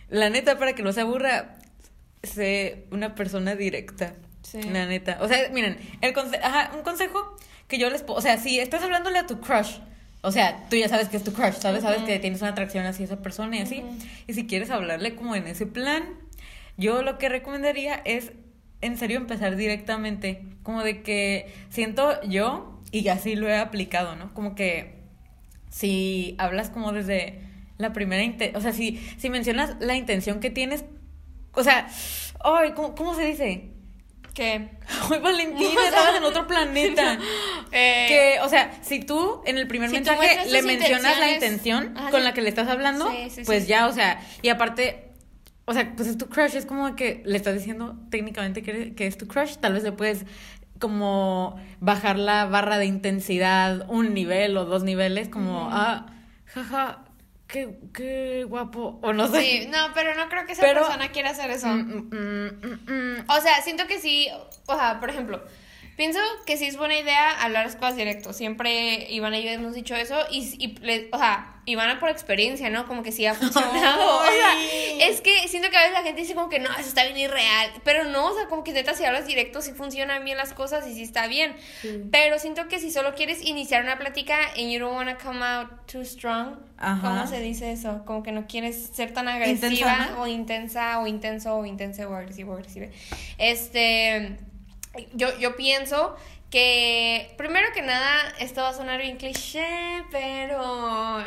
[0.09, 1.56] La neta, para que no se aburra,
[2.22, 4.14] sé una persona directa.
[4.42, 4.62] Sí.
[4.62, 5.18] La neta.
[5.20, 7.37] O sea, miren, el conse- ajá, un consejo
[7.68, 8.18] que yo les puedo.
[8.18, 9.79] O sea, si estás hablándole a tu crush.
[10.22, 11.83] O sea, tú ya sabes que es tu crush, ¿sabes?
[11.83, 13.85] Sabes que tienes una atracción hacia esa persona y así.
[14.26, 16.05] Y si quieres hablarle como en ese plan,
[16.76, 18.33] yo lo que recomendaría es,
[18.81, 20.42] en serio, empezar directamente.
[20.64, 24.33] Como de que siento yo, y así lo he aplicado, ¿no?
[24.35, 24.94] Como que
[25.70, 27.40] si hablas como desde
[27.79, 30.85] la primera intención, o sea, si, si mencionas la intención que tienes,
[31.57, 31.88] o sea,
[32.45, 33.71] ay, ¿cómo, cómo se dice?
[34.35, 34.69] ¿Qué?
[35.11, 37.19] Ay, Valentina, estabas en otro planeta.
[37.73, 41.97] Eh, Que, o sea, si tú en el primer Si mensaje le mencionas la intención
[41.97, 42.25] Ajá, con sí.
[42.25, 45.11] la que le estás hablando, Sí, sí, pues ya, o sea, y aparte,
[45.64, 49.07] o sea, pues es tu crush, es como que le estás diciendo técnicamente que, que
[49.09, 50.25] es tu crush, tal vez le puedes
[50.79, 56.07] como bajar la barra de intensidad un nivel o dos niveles, como, ah,
[56.45, 57.05] jaja,
[57.46, 59.40] qué, qué guapo, o no sé.
[59.40, 61.68] Sí, no, pero no creo que esa Pero- persona quiera hacer eso.
[61.68, 63.24] Mm, mm, mm, mm, mm.
[63.30, 64.28] O sea, siento que sí,
[64.66, 65.42] o sea, por ejemplo,
[65.96, 68.32] pienso que sí es buena idea hablar las cosas directo.
[68.32, 72.70] Siempre Ivana y yo hemos dicho eso y, y le- o sea, Ivana por experiencia,
[72.70, 72.87] ¿no?
[72.87, 74.18] Como que sí ha funcionado.
[74.20, 76.88] O sea, es que siento que a veces la gente dice como que no, eso
[76.88, 77.70] está bien irreal.
[77.82, 80.87] Pero no, o sea, como que neta si hablas directo sí funcionan bien las cosas
[80.87, 81.56] y sí está bien.
[82.12, 85.44] Pero siento que si solo quieres iniciar una plática and you don't want to come
[85.44, 87.00] out too strong, Ajá.
[87.00, 88.04] ¿cómo se dice eso?
[88.04, 90.22] Como que no quieres ser tan agresiva Intensa, ¿no?
[90.22, 92.87] o intensa o intenso o intenso o agresivo o agresiva.
[93.38, 94.37] Este,
[95.14, 96.16] yo, yo pienso
[96.50, 101.22] que primero que nada esto va a sonar bien cliché, pero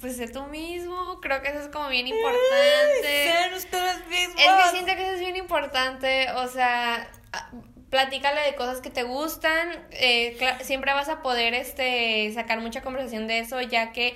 [0.00, 3.24] pues sé tú mismo, creo que eso es como bien importante.
[3.24, 4.40] Sean ustedes mismos.
[4.40, 7.10] Es que siento que eso es bien importante, o sea,
[7.90, 13.26] platícale de cosas que te gustan, eh, siempre vas a poder este sacar mucha conversación
[13.26, 14.14] de eso, ya que,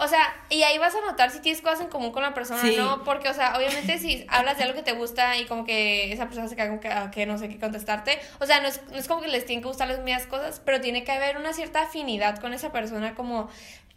[0.00, 2.60] o sea, y ahí vas a notar si tienes cosas en común con la persona,
[2.62, 2.74] Sí.
[2.76, 3.04] ¿no?
[3.04, 6.24] Porque, o sea, obviamente si hablas de algo que te gusta y como que esa
[6.26, 8.96] persona se queda como que, ah, no sé qué contestarte, o sea, no es, no
[8.96, 11.52] es como que les tienen que gustar las mismas cosas, pero tiene que haber una
[11.52, 13.48] cierta afinidad con esa persona como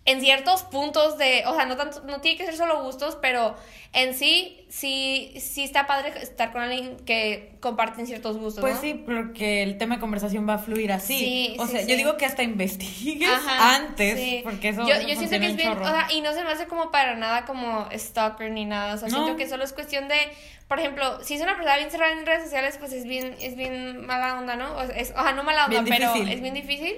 [0.05, 3.55] en ciertos puntos de, o sea, no tanto, no tiene que ser solo gustos, pero
[3.93, 8.81] en sí, sí, sí está padre estar con alguien que comparten ciertos gustos, Pues ¿no?
[8.81, 11.17] sí, porque el tema de conversación va a fluir así.
[11.17, 11.87] Sí, o sí, sea, sí.
[11.89, 15.55] yo digo que hasta investigues Ajá, antes, porque eso yo, eso yo siento que es
[15.55, 15.85] bien, o chorro.
[15.85, 19.07] sea, y no se me hace como para nada como stalker ni nada, o sea,
[19.07, 19.19] No.
[19.23, 20.17] siento que solo es cuestión de,
[20.67, 23.55] por ejemplo, si es una persona bien cerrada en redes sociales, pues es bien, es
[23.55, 24.75] bien mala onda, ¿no?
[24.75, 26.33] O sea, es, o sea, no mala onda, Bien pero difícil.
[26.33, 26.95] es bien difícil.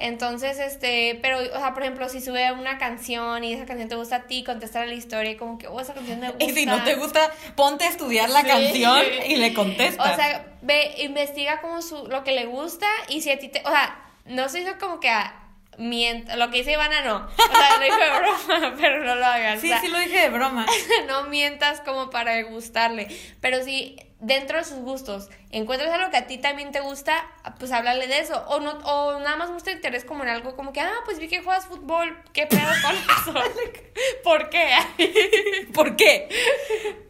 [0.00, 3.94] Entonces, este, pero, o sea, por ejemplo, si sube una canción y esa canción te
[3.96, 6.44] gusta a ti, contestar la historia y como que, oh, esa canción me gusta.
[6.50, 8.46] Y si no te gusta, ponte a estudiar la Sí.
[8.48, 10.12] canción y le contestas.
[10.12, 13.60] O sea, ve, investiga como su, lo que le gusta y si a ti te,
[13.60, 15.36] o sea, no se hizo como que a,
[15.78, 19.24] mienta, lo que dice Ivana no, o sea, lo dijo de broma, pero no lo
[19.24, 20.66] hagas, sí, o sea, sí lo dije de broma.
[21.08, 23.08] no mientas como para gustarle,
[23.40, 27.26] pero si dentro de sus gustos encuentras algo que a ti también te gusta,
[27.58, 30.72] pues háblale de eso, o no, o nada más muestra interés como en algo como
[30.72, 33.50] que, ah, pues vi que juegas fútbol, ¿qué pedo con eso?
[34.24, 34.70] ¿Por qué?
[35.74, 36.28] ¿Por qué?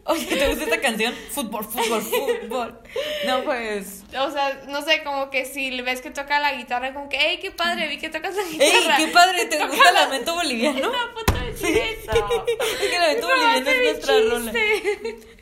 [0.05, 1.15] Oye, ¿te gusta esta canción?
[1.31, 2.81] Fútbol, fútbol, fútbol.
[3.27, 4.03] No, pues.
[4.19, 7.19] O sea, no sé, como que si le ves que toca la guitarra, como que,
[7.21, 8.97] hey, qué padre, vi que tocas la ¡Ey, guitarra.
[8.97, 9.45] qué padre!
[9.45, 10.81] ¿Te gusta el la- lamento boliviano?
[10.91, 12.11] No, puto decir eso.
[12.11, 14.31] Es que el lamento No, boliviano es nuestra chiste.
[14.31, 14.53] rola.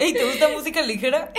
[0.00, 1.32] ¡Ey, ¿te gusta música ligera?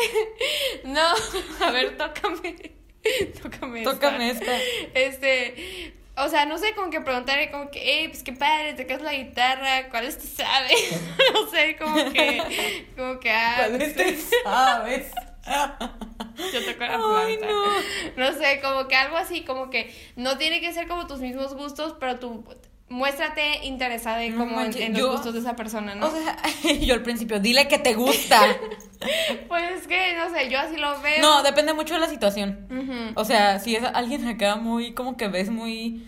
[0.86, 1.13] No,
[1.62, 2.72] a ver, tócame.
[3.42, 3.94] Tócame esta.
[3.94, 4.58] Tócame esta.
[4.94, 9.02] Este, o sea, no sé, como que preguntarle como que, hey, pues qué padre, tocas
[9.02, 11.02] la guitarra, ¿cuáles te sabes?
[11.34, 15.12] no sé, como que, como que, ah, ¿Cuál es te sabes?
[16.54, 17.46] yo toco la Ay, flauta.
[17.48, 17.66] no.
[18.18, 21.56] No sé, como que algo así, como que no tiene que ser como tus mismos
[21.56, 22.44] gustos, pero tú
[22.89, 26.08] muéstrate interesada en, como en, los yo- gustos de esa persona, ¿no?
[26.08, 26.38] O sea,
[26.82, 28.41] yo al principio, dile que te gusta.
[29.47, 31.21] pues es que, no sé, yo así lo veo.
[31.21, 33.13] No, depende mucho de la situación.
[33.15, 36.04] O sea, si es alguien acá muy, como que ves muy.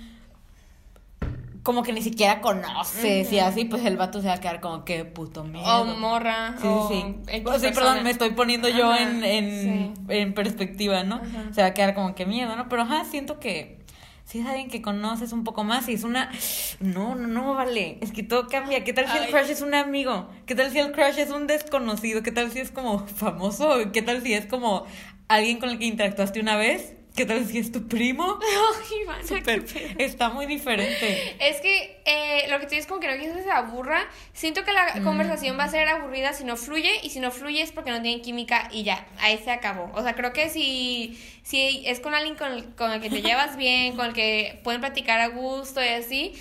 [1.64, 4.84] Como que ni siquiera conoces y así, pues el vato se va a quedar como
[4.84, 5.64] que puto miedo.
[5.64, 6.56] O morra.
[6.60, 6.96] Sí, o sí,
[7.28, 7.34] sí.
[7.36, 7.72] Sí, persona.
[7.76, 10.02] perdón, me estoy poniendo yo Ajá, en, en, sí.
[10.10, 11.18] en perspectiva, ¿no?
[11.18, 11.54] Ajá.
[11.54, 12.68] Se va a quedar como que miedo, ¿no?
[12.68, 13.78] Pero ajá, siento que
[14.26, 16.32] si es alguien que conoces un poco más y es una...
[16.80, 17.98] No, no, no, vale.
[18.02, 18.84] Es que todo cambia.
[18.84, 20.30] ¿Qué tal si el crush es un amigo?
[20.46, 22.24] ¿Qué tal si el crush es un desconocido?
[22.24, 23.92] ¿Qué tal si es como famoso?
[23.92, 24.86] ¿Qué tal si es como
[25.28, 26.96] alguien con el que interactuaste una vez?
[27.16, 28.40] ¿Qué tal si es tu primo?
[28.90, 29.64] Ay, Ivana.
[29.98, 31.36] Está muy diferente.
[31.40, 34.08] Es que eh, lo que tú dices como que no quieres que se aburra.
[34.34, 35.04] Siento que la Mm.
[35.04, 38.02] conversación va a ser aburrida si no fluye y si no fluye es porque no
[38.02, 39.92] tienen química y ya, ahí se acabó.
[39.94, 43.22] O sea, creo que si, si es con alguien con el, con el que te
[43.22, 46.34] llevas bien, con el que pueden platicar a gusto y así,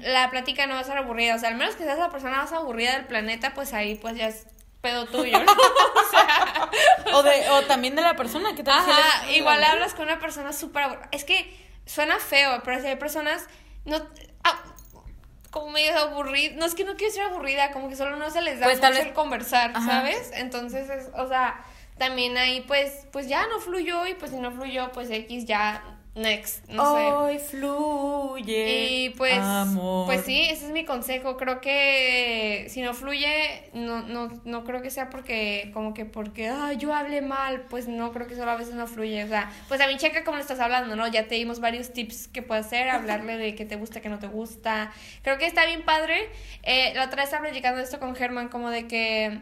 [0.00, 1.34] la plática no va a ser aburrida.
[1.34, 4.16] O sea, al menos que seas la persona más aburrida del planeta, pues ahí pues
[4.16, 4.46] ya es
[4.84, 5.52] pedo tuyo, ¿no?
[5.52, 6.70] o sea,
[7.14, 8.54] O, de, o también de la persona.
[8.54, 11.00] ¿Qué tal si él Ajá, igual hablas con una persona súper.
[11.10, 11.52] Es que
[11.86, 13.46] suena feo, pero si hay personas.
[13.86, 13.96] No,
[14.44, 14.62] ah,
[15.50, 16.54] como medio aburrida.
[16.56, 18.78] No es que no quiero ser aburrida, como que solo no se les da Pues,
[18.80, 19.86] mucho vez- el conversar, Ajá.
[19.86, 20.30] ¿sabes?
[20.34, 21.64] Entonces, es, o sea,
[21.98, 25.82] también ahí pues, pues ya no fluyó y pues si no fluyó, pues X ya
[26.14, 27.38] next, no sé.
[27.38, 28.86] Fluye.
[28.88, 30.06] Y pues, amor.
[30.06, 31.36] pues sí, ese es mi consejo.
[31.36, 36.48] Creo que si no fluye, no, no, no creo que sea porque, como que porque,
[36.48, 37.62] ay, yo hablé mal.
[37.68, 39.24] Pues no, creo que solo a veces no fluye.
[39.24, 41.06] O sea, pues a mí checa cómo le estás hablando, ¿no?
[41.08, 44.18] Ya te dimos varios tips que puedes hacer, hablarle de qué te gusta, qué no
[44.18, 44.92] te gusta.
[45.22, 46.28] Creo que está bien padre.
[46.62, 49.40] Eh, la otra vez estaba platicando esto con Germán, como de que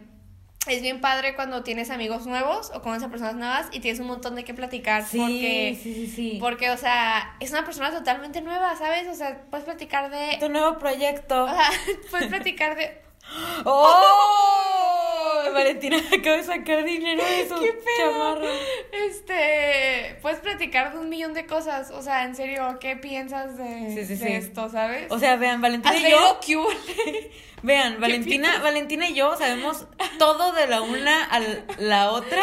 [0.66, 4.06] es bien padre cuando tienes amigos nuevos o conoces a personas nuevas y tienes un
[4.06, 5.04] montón de qué platicar.
[5.04, 6.38] Sí, porque, sí, sí, sí.
[6.40, 9.08] porque, o sea, es una persona totalmente nueva, ¿sabes?
[9.08, 10.36] O sea, puedes platicar de...
[10.38, 11.44] Tu nuevo proyecto.
[11.44, 11.70] O sea,
[12.10, 13.00] puedes platicar de...
[13.64, 15.01] ¡Oh!
[15.52, 18.10] Valentina acaba de sacar dinero de su ¿Qué pedo?
[18.12, 18.50] chamarra.
[18.92, 20.18] Este...
[20.22, 21.90] Puedes platicar de un millón de cosas.
[21.90, 24.32] O sea, en serio, ¿qué piensas de, Sí, sí, de sí.
[24.32, 25.10] esto, sabes?
[25.10, 26.02] O sea, vean, Valentina ¿Has
[26.48, 26.66] y yo.
[27.62, 28.58] Vean, Valentina?
[28.60, 29.86] Valentina y yo sabemos
[30.18, 31.40] todo de la una a
[31.78, 32.42] la otra.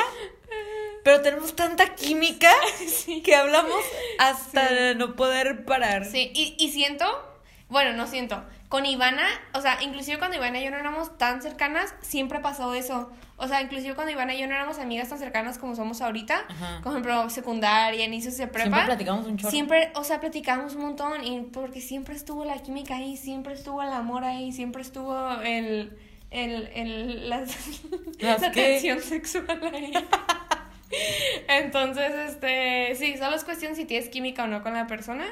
[1.04, 2.52] Pero tenemos tanta química
[3.24, 3.82] que hablamos
[4.18, 6.06] hasta no poder parar.
[6.06, 7.06] Sí, y, y siento...
[7.70, 8.44] Bueno, no siento.
[8.70, 12.74] Con Ivana, o sea, inclusive cuando Ivana y yo no éramos tan cercanas, siempre pasó
[12.76, 13.12] eso.
[13.36, 16.46] O sea, inclusive cuando Ivana y yo no éramos amigas tan cercanas como somos ahorita,
[16.48, 16.80] Ajá.
[16.84, 18.70] por ejemplo, secundaria, inicios de prepa.
[18.70, 19.50] Siempre platicamos un chorro.
[19.50, 23.82] Siempre, o sea, platicamos un montón y porque siempre estuvo la química ahí, siempre estuvo
[23.82, 25.98] el amor ahí, siempre estuvo el,
[26.30, 27.40] el, el, la,
[28.20, 29.94] ¿Las la tensión sexual ahí.
[31.48, 35.26] Entonces, este, sí, solo es cuestión si tienes química o no con la persona.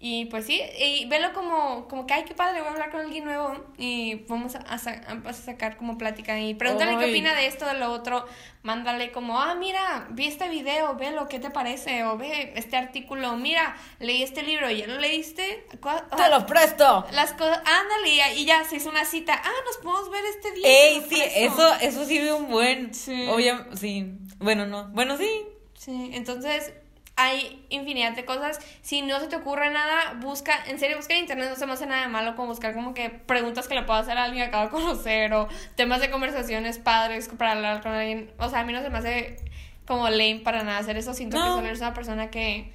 [0.00, 3.00] Y pues sí, y velo como, como que, ay, qué padre, voy a hablar con
[3.00, 7.34] alguien nuevo y vamos a, a, sa- a sacar como plática y pregúntale qué opina
[7.34, 8.24] de esto, de lo otro,
[8.62, 12.04] mándale como, ah, mira, vi este video, velo, ¿qué te parece?
[12.04, 15.66] O ve este artículo, mira, leí este libro, ¿ya lo leíste?
[15.80, 17.04] ¿Cuál- ¡Te lo presto!
[17.10, 20.52] Las cosas, ándale, y- y ya se hizo una cita, ah, nos podemos ver este
[20.52, 20.68] día.
[20.68, 21.38] Ey, sí, presto".
[21.40, 22.94] eso, eso sí de un buen.
[22.94, 23.26] Sí.
[23.28, 24.12] Obvia- sí.
[24.38, 24.90] Bueno, no.
[24.90, 25.28] Bueno, sí.
[25.74, 26.72] Sí, entonces
[27.18, 28.60] hay infinidad de cosas.
[28.80, 31.72] Si no se te ocurre nada, busca, en serio, busca en internet, no se me
[31.72, 34.44] hace nada de malo como buscar como que preguntas que le pueda hacer a alguien
[34.44, 38.30] que acabo de conocer o temas de conversaciones padres para hablar con alguien.
[38.38, 39.36] O sea, a mí no se me hace
[39.84, 41.12] como lame para nada hacer eso.
[41.12, 42.70] Siento que solo eres una persona que,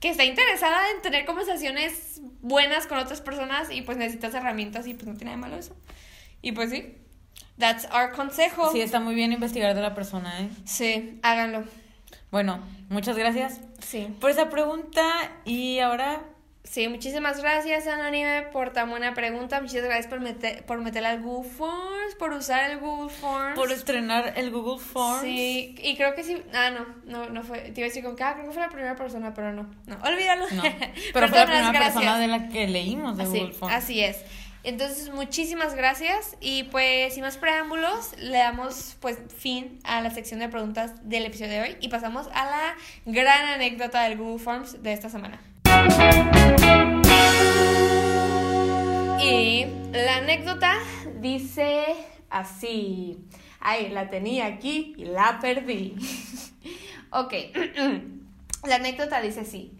[0.00, 4.94] que está interesada en tener conversaciones buenas con otras personas y pues necesitas herramientas y
[4.94, 5.76] pues no tiene nada de malo eso.
[6.40, 6.96] Y pues sí,
[7.58, 8.72] that's our consejo.
[8.72, 10.48] Sí, está muy bien investigar de la persona, ¿eh?
[10.64, 11.64] Sí, háganlo.
[12.32, 12.58] Bueno,
[12.88, 14.08] muchas gracias Sí.
[14.20, 15.02] por esa pregunta.
[15.44, 16.22] Y ahora,
[16.64, 19.60] Sí, muchísimas gracias, Anónime, por tan buena pregunta.
[19.60, 23.56] Muchas gracias por, meter, por meterla al Google Forms, por usar el Google Forms.
[23.58, 25.22] por estrenar el Google Forms.
[25.22, 26.40] Sí, y creo que sí.
[26.54, 27.58] Ah, no, no, no fue.
[27.58, 29.64] Te iba a decir como que, ah, creo que fue la primera persona, pero no.
[29.86, 30.46] No, olvídalo.
[30.52, 30.76] No, Pero,
[31.12, 31.92] pero fue la primera gracias.
[31.94, 33.74] persona de la que leímos de Así, Google Forms.
[33.74, 34.24] así es.
[34.64, 36.36] Entonces, muchísimas gracias.
[36.40, 41.24] Y pues, sin más preámbulos, le damos pues fin a la sección de preguntas del
[41.26, 42.74] episodio de hoy y pasamos a la
[43.06, 45.40] gran anécdota del Google Forms de esta semana.
[49.20, 50.78] Y la anécdota
[51.20, 51.84] dice
[52.30, 53.18] así.
[53.60, 55.94] Ay, la tenía aquí y la perdí.
[57.10, 57.34] ok.
[58.66, 59.72] la anécdota dice así.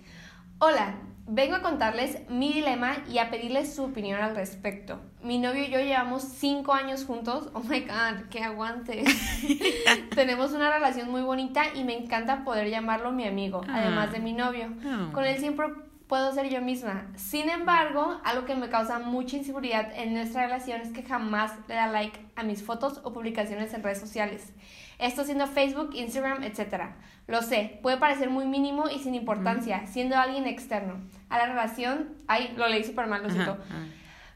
[0.58, 0.94] Hola,
[1.26, 5.00] vengo a contarles mi dilema y a pedirles su opinión al respecto.
[5.22, 7.48] Mi novio y yo llevamos cinco años juntos.
[7.54, 9.04] Oh my god, que aguante.
[10.14, 13.76] Tenemos una relación muy bonita y me encanta poder llamarlo mi amigo, Ah.
[13.78, 14.72] además de mi novio.
[14.84, 15.10] Ah.
[15.12, 15.66] Con él siempre
[16.08, 17.06] puedo ser yo misma.
[17.16, 21.74] Sin embargo, algo que me causa mucha inseguridad en nuestra relación es que jamás le
[21.74, 24.52] da like a mis fotos o publicaciones en redes sociales.
[25.02, 26.84] Esto siendo Facebook, Instagram, etc.
[27.26, 30.94] Lo sé, puede parecer muy mínimo y sin importancia, siendo alguien externo.
[31.28, 33.58] A la relación, ay, lo leí súper mal, lo ajá.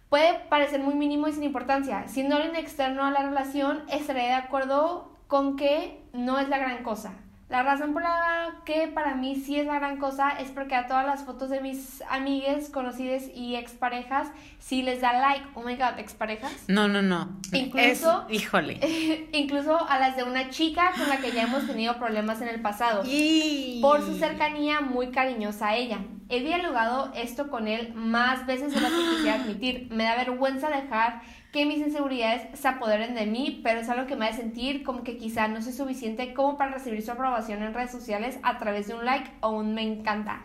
[0.09, 2.09] Puede parecer muy mínimo y sin importancia.
[2.09, 6.83] Siendo alguien externo a la relación, estaré de acuerdo con que no es la gran
[6.83, 7.13] cosa.
[7.49, 10.89] La razón por la que para mí sí es la gran cosa es porque a
[10.89, 14.27] todas las fotos de mis amigues, conocidas y exparejas
[14.59, 15.45] sí les da like.
[15.55, 16.51] Oh my god, exparejas.
[16.67, 17.39] No, no, no.
[17.53, 19.29] Incluso- Es- híjole.
[19.33, 22.61] Incluso a las de una chica con la que ya hemos tenido problemas en el
[22.61, 23.05] pasado.
[23.07, 25.99] Y- Por su cercanía muy cariñosa a ella.
[26.29, 29.87] He dialogado esto con él más veces de lo que quisiera admitir.
[29.93, 31.23] Me da vergüenza dejar
[31.57, 35.03] que mis inseguridades se apoderen de mí, pero es algo que me hace sentir como
[35.03, 38.89] que quizá no soy suficiente como para recibir su aprobación en redes sociales a través
[38.89, 40.43] de un like o un me encanta.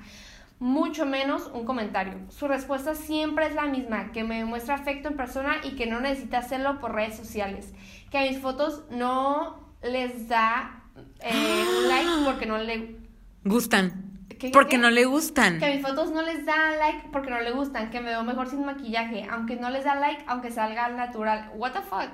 [0.60, 2.14] Mucho menos un comentario.
[2.30, 6.00] Su respuesta siempre es la misma, que me demuestra afecto en persona y que no
[6.00, 7.74] necesita hacerlo por redes sociales.
[8.10, 10.82] Que a mis fotos no les da
[11.20, 12.96] eh, un like porque no le
[13.44, 14.11] Gustan.
[14.42, 15.60] ¿Qué, qué, Porque no le gustan.
[15.60, 18.24] Que a mis fotos no les da like porque no le gustan, que me veo
[18.24, 21.52] mejor sin maquillaje, aunque no les da like, aunque salga al natural.
[21.54, 22.10] What the fuck?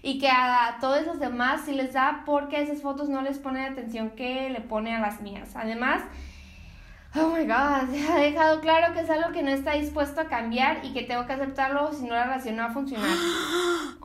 [0.00, 3.72] Y que a todos los demás sí les da porque esas fotos no les ponen
[3.72, 5.56] atención que le pone a las mías.
[5.56, 6.02] Además,
[7.16, 10.84] oh my god, ha dejado claro que es algo que no está dispuesto a cambiar
[10.84, 13.10] y que tengo que aceptarlo si no la relación no va a funcionar.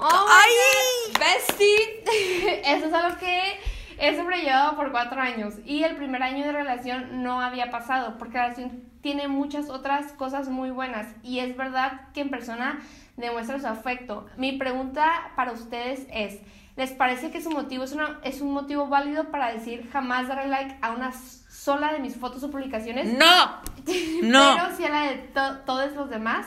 [0.01, 1.11] Oh my ¡Ay!
[1.11, 2.61] God, bestie.
[2.73, 3.59] Eso es algo que
[3.99, 8.37] he sobrellevado por cuatro años y el primer año de relación no había pasado porque
[8.37, 12.79] la relación tiene muchas otras cosas muy buenas y es verdad que en persona
[13.17, 14.25] demuestra su afecto.
[14.37, 16.39] Mi pregunta para ustedes es,
[16.75, 20.47] ¿les parece que su motivo es, una, es un motivo válido para decir jamás daré
[20.47, 23.13] like a una sola de mis fotos o publicaciones?
[23.17, 23.69] No.
[24.21, 24.55] No.
[24.55, 26.45] Pero si a la de to- todos los demás,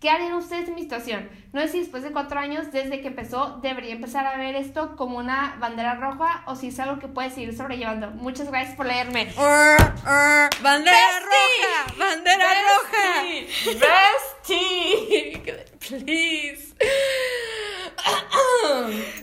[0.00, 1.28] ¿qué harían ustedes en mi situación?
[1.52, 4.94] No sé si después de cuatro años, desde que empezó, debería empezar a ver esto
[4.96, 8.10] como una bandera roja o si es algo que puede seguir sobrellevando.
[8.10, 9.32] Muchas gracias por leerme.
[9.36, 11.24] Ur, ur, bandera Bestie.
[11.24, 11.94] roja.
[11.98, 13.22] Bandera roja.
[14.46, 15.64] Bestie.
[15.88, 16.74] Please.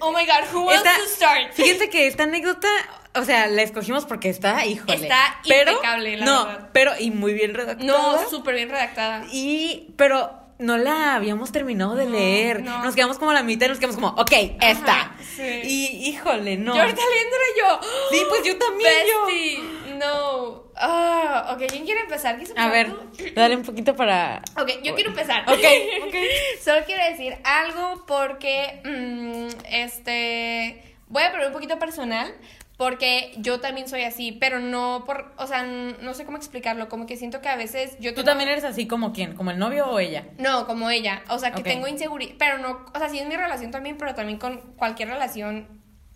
[0.02, 1.54] oh my god, who wants Esta- to start?
[1.54, 2.68] Fíjense que esta anécdota,
[3.16, 4.96] o sea, la escogimos porque está, híjole.
[4.96, 6.70] Está pero, impecable, la no, verdad.
[6.74, 7.86] pero y muy bien redactada.
[7.86, 9.26] No, súper bien redactada.
[9.32, 12.64] Y, pero no la habíamos terminado de No, leer.
[12.64, 12.84] no.
[12.84, 14.32] Nos quedamos como a la mitad y nos quedamos como, ok,
[14.62, 14.92] esta.
[15.02, 15.62] Ajá, sí.
[15.64, 16.76] Y, híjole, no.
[16.76, 17.90] Yo ahorita leyéndola yo.
[18.12, 19.96] Sí, pues yo también, yo.
[19.98, 20.64] No.
[20.76, 22.36] Ah, ok, ¿quién quiere empezar?
[22.38, 23.00] ¿Quieres A ver, tú?
[23.36, 24.42] dale un poquito para.
[24.60, 25.44] Ok, yo quiero empezar.
[25.48, 25.60] Ok,
[26.08, 26.16] ok.
[26.64, 32.34] Solo quiero decir algo porque, mm, este, voy a poner un poquito personal,
[32.78, 37.06] Porque yo también soy así, pero no por, o sea, no sé cómo explicarlo, como
[37.06, 39.36] que siento que a veces yo ¿Tú también eres así como quién?
[39.36, 40.26] ¿Como el novio o ella?
[40.40, 43.36] No, como ella, o sea, que tengo inseguridad, pero no, o sea, sí es mi
[43.36, 45.68] relación también, pero también con cualquier relación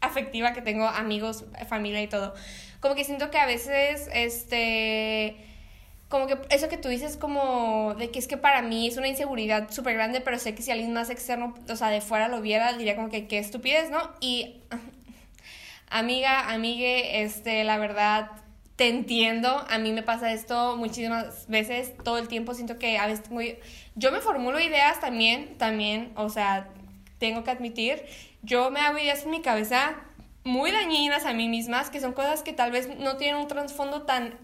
[0.01, 2.34] afectiva que tengo, amigos, familia y todo.
[2.80, 5.38] Como que siento que a veces, este,
[6.10, 9.08] como que eso que tú dices como de que es que para mí es una
[9.08, 12.41] inseguridad súper grande, pero sé que si alguien más externo, o sea, de fuera lo
[12.41, 13.99] viera, diría como que qué estupidez, ¿no?
[14.22, 14.62] Y
[15.90, 18.32] amiga, amigue, este, la verdad,
[18.76, 19.66] te entiendo.
[19.70, 22.54] A mí me pasa esto muchísimas veces, todo el tiempo.
[22.54, 23.42] Siento que a veces tengo-
[23.96, 26.70] yo me formulo ideas también, también, o sea,
[27.20, 28.04] tengo que admitir,
[28.44, 29.96] yo me hago ideas en mi cabeza
[30.44, 34.04] muy dañinas a mí mismas, que son cosas que tal vez no tienen un trasfondo
[34.04, 34.36] tan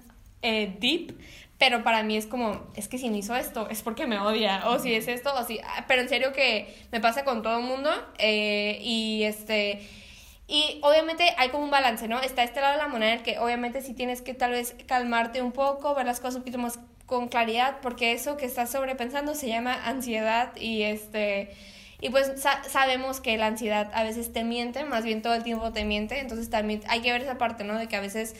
[0.41, 1.17] eh, deep,
[1.57, 4.67] pero para mí es como, es que si me hizo esto, es porque me odia,
[4.67, 7.59] o si es esto, o si, ah, pero en serio que me pasa con todo
[7.59, 9.87] el mundo, eh, y este,
[10.47, 12.19] y obviamente hay como un balance, ¿no?
[12.21, 14.75] Está este lado de la moneda en el que obviamente sí tienes que tal vez
[14.87, 18.71] calmarte un poco, ver las cosas un poquito más con claridad, porque eso que estás
[18.71, 21.55] sobrepensando se llama ansiedad y este...
[22.01, 25.43] Y pues sa- sabemos que la ansiedad a veces te miente, más bien todo el
[25.43, 27.77] tiempo te miente, entonces también hay que ver esa parte, ¿no?
[27.79, 28.35] De que a veces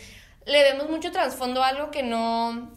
[0.46, 2.70] le vemos mucho trasfondo a algo que no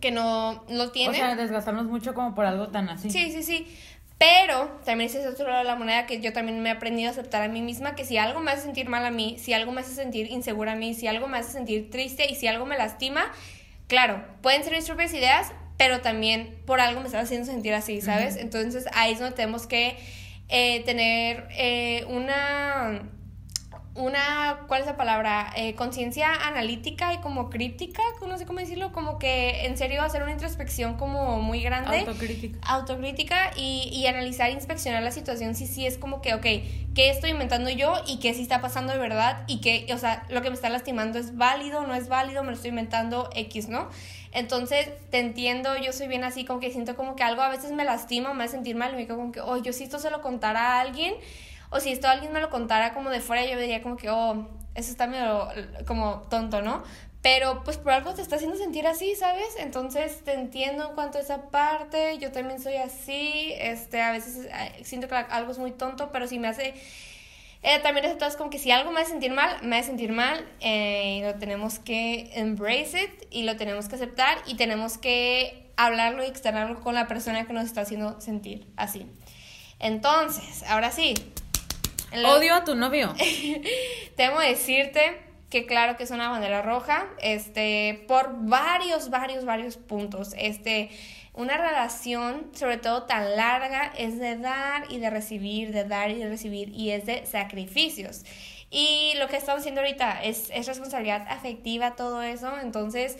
[0.00, 1.10] que no lo tiene.
[1.10, 3.10] O sea, desgastarnos mucho como por algo tan así.
[3.10, 3.78] Sí, sí, sí.
[4.20, 7.08] Pero también es ese otro lado de la moneda que yo también me he aprendido
[7.08, 9.54] a aceptar a mí misma, que si algo me hace sentir mal a mí, si
[9.54, 12.46] algo me hace sentir insegura a mí, si algo me hace sentir triste y si
[12.46, 13.32] algo me lastima,
[13.88, 18.02] claro, pueden ser mis propias ideas, pero también por algo me está haciendo sentir así,
[18.02, 18.36] ¿sabes?
[18.36, 19.96] Entonces ahí es donde tenemos que
[20.50, 23.00] eh, tener eh, una
[24.00, 25.52] una, ¿cuál es la palabra?
[25.56, 30.22] Eh, conciencia analítica y como crítica, no sé cómo decirlo, como que en serio hacer
[30.22, 32.58] una introspección como muy grande Autocrítica.
[32.66, 36.46] autocrítica y, y analizar, inspeccionar la situación si sí es como que, ok,
[36.94, 39.44] ¿qué estoy inventando yo y qué sí está pasando de verdad?
[39.46, 42.50] Y que, o sea, lo que me está lastimando es válido, no es válido, me
[42.50, 43.88] lo estoy inventando X, ¿no?
[44.32, 47.72] Entonces, te entiendo, yo soy bien así, como que siento como que algo a veces
[47.72, 49.98] me lastima me hace sentir mal y me quedo como que, oh, yo si esto
[49.98, 51.14] se lo contara a alguien,
[51.70, 54.48] o si esto alguien me lo contara como de fuera, yo diría como que, oh,
[54.74, 55.48] eso está medio
[55.86, 56.82] como tonto, ¿no?
[57.22, 59.56] Pero pues por algo te está haciendo sentir así, ¿sabes?
[59.58, 64.46] Entonces te entiendo en cuanto a esa parte, yo también soy así, este, a veces
[64.46, 66.74] eh, siento que algo es muy tonto, pero si me hace...
[67.62, 70.12] Eh, también es entonces como que si algo me hace sentir mal, me hace sentir
[70.12, 74.96] mal, eh, y lo tenemos que embrace it y lo tenemos que aceptar y tenemos
[74.96, 79.06] que hablarlo y externarlo con la persona que nos está haciendo sentir así.
[79.78, 81.14] Entonces, ahora sí.
[82.12, 83.14] Lo- Odio a tu novio.
[84.16, 90.32] Temo decirte que claro que es una bandera roja, este, por varios, varios, varios puntos.
[90.38, 90.90] Este,
[91.32, 96.14] una relación, sobre todo tan larga, es de dar y de recibir, de dar y
[96.18, 98.22] de recibir, y es de sacrificios.
[98.70, 102.56] Y lo que estamos haciendo ahorita es, es responsabilidad afectiva, todo eso.
[102.62, 103.16] Entonces,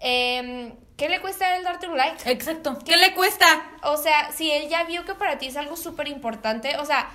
[0.00, 2.30] em, ¿qué le cuesta a él darte un like?
[2.30, 2.78] Exacto.
[2.84, 3.46] ¿Qué le cuesta?
[3.82, 7.08] O sea, si él ya vio que para ti es algo súper importante, o sea,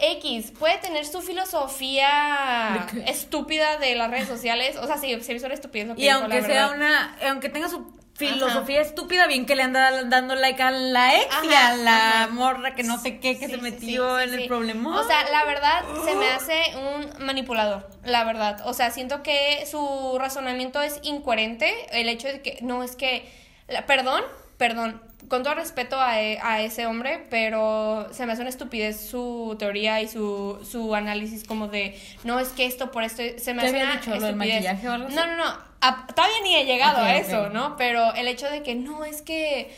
[0.00, 5.40] X puede tener su filosofía estúpida de las redes sociales, o sea, sí, se me
[5.40, 6.76] suena estupidez lo que Y dijo, aunque la sea verdad.
[6.76, 11.34] una, aunque tenga su filosofía estúpida, bien que le anda dando like a la ex
[11.44, 12.28] y a la ajá.
[12.32, 15.00] morra que no sé qué, que Sí, se metió sí, en el problema.
[15.00, 18.60] O sea, la verdad se me hace un manipulador, la verdad.
[18.66, 21.74] O sea, siento que su razonamiento es incoherente.
[21.90, 23.28] El hecho de que, no, es que,
[23.66, 24.22] la- perdón,
[24.56, 29.08] perdón, con todo respeto a, e- a ese hombre, pero se me hace una estupidez
[29.08, 33.54] su teoría y su, su análisis como de, no, es que esto por esto, se
[33.54, 34.10] me ¿Qué hace una dicho?
[34.10, 34.54] ¿Lo del estupidez.
[34.54, 35.16] maquillaje o algo así?
[35.16, 37.76] No, no, no, a- todavía ni he llegado a eso, ¿no?
[37.76, 39.74] Pero el hecho de que, no, es que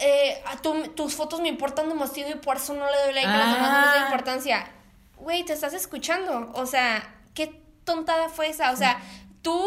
[0.00, 3.26] eh, a tu- tus fotos me importan demasiado y por eso no le doy like
[3.28, 4.04] a las demás, no les doy Ah.
[4.06, 4.70] importancia.
[5.16, 6.50] Güey, te estás escuchando.
[6.54, 8.70] O sea, qué tontada fue esa.
[8.72, 8.98] O sea,
[9.42, 9.62] tú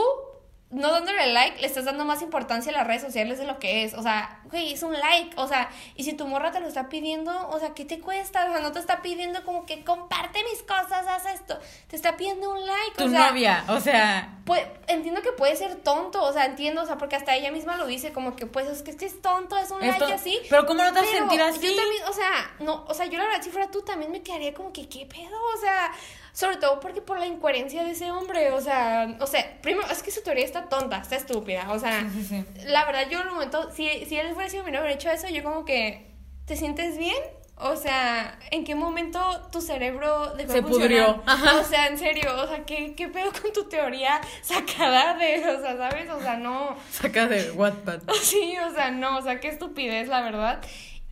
[0.74, 3.84] no dándole like, le estás dando más importancia a las redes sociales de lo que
[3.84, 3.93] es.
[3.93, 5.34] O sea, güey, es un like.
[5.38, 8.45] O sea, y si tu morra te lo está pidiendo, o sea, ¿qué te cuesta?
[8.45, 11.57] O sea, no te está pidiendo como que comparte mis cosas, haz esto.
[11.88, 12.95] Te está pidiendo un like.
[12.97, 16.82] tu o sea, novia, o sea, pues, entiendo que puede ser tonto, o sea, entiendo,
[16.82, 19.05] o sea, porque hasta ella misma lo dice, como que pues es que es, que
[19.05, 20.39] es tonto, es un Esto- like así.
[20.49, 21.59] pero ¿cómo no te vas a sentir así?
[21.61, 24.21] Yo también, o sea, no, o sea, yo la verdad, si fuera tú, también me
[24.21, 25.38] quedaría como que, ¿qué pedo?
[25.55, 25.91] O sea,
[26.34, 30.01] sobre todo porque por la incoherencia de ese hombre, o sea, o sea, primero, es
[30.01, 32.45] que su teoría está tonta, está estúpida, o sea, Sí, sí, sí.
[32.65, 35.11] la verdad, yo en un momento, si, si él hubiera sido mi novio, hubiera hecho
[35.11, 36.11] eso, yo como que,
[36.45, 37.15] ¿te sientes bien?
[37.55, 39.19] O sea, ¿en qué momento
[39.51, 41.21] tu cerebro dejó Se pudrió.
[41.27, 41.59] Ajá.
[41.59, 45.61] O sea, en serio, o sea, ¿qué, ¿qué pedo con tu teoría sacada de, o
[45.61, 46.09] sea, ¿sabes?
[46.09, 48.01] O sea, no, saca de Wattpad.
[48.23, 50.61] sí, o sea, no, o sea, qué estupidez, la verdad.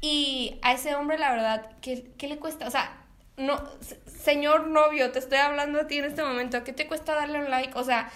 [0.01, 2.65] Y a ese hombre, la verdad, ¿qué, qué le cuesta?
[2.67, 3.00] O sea,
[3.37, 3.61] no,
[4.05, 7.49] señor novio, te estoy hablando a ti en este momento, ¿qué te cuesta darle un
[7.49, 7.77] like?
[7.77, 8.11] O sea,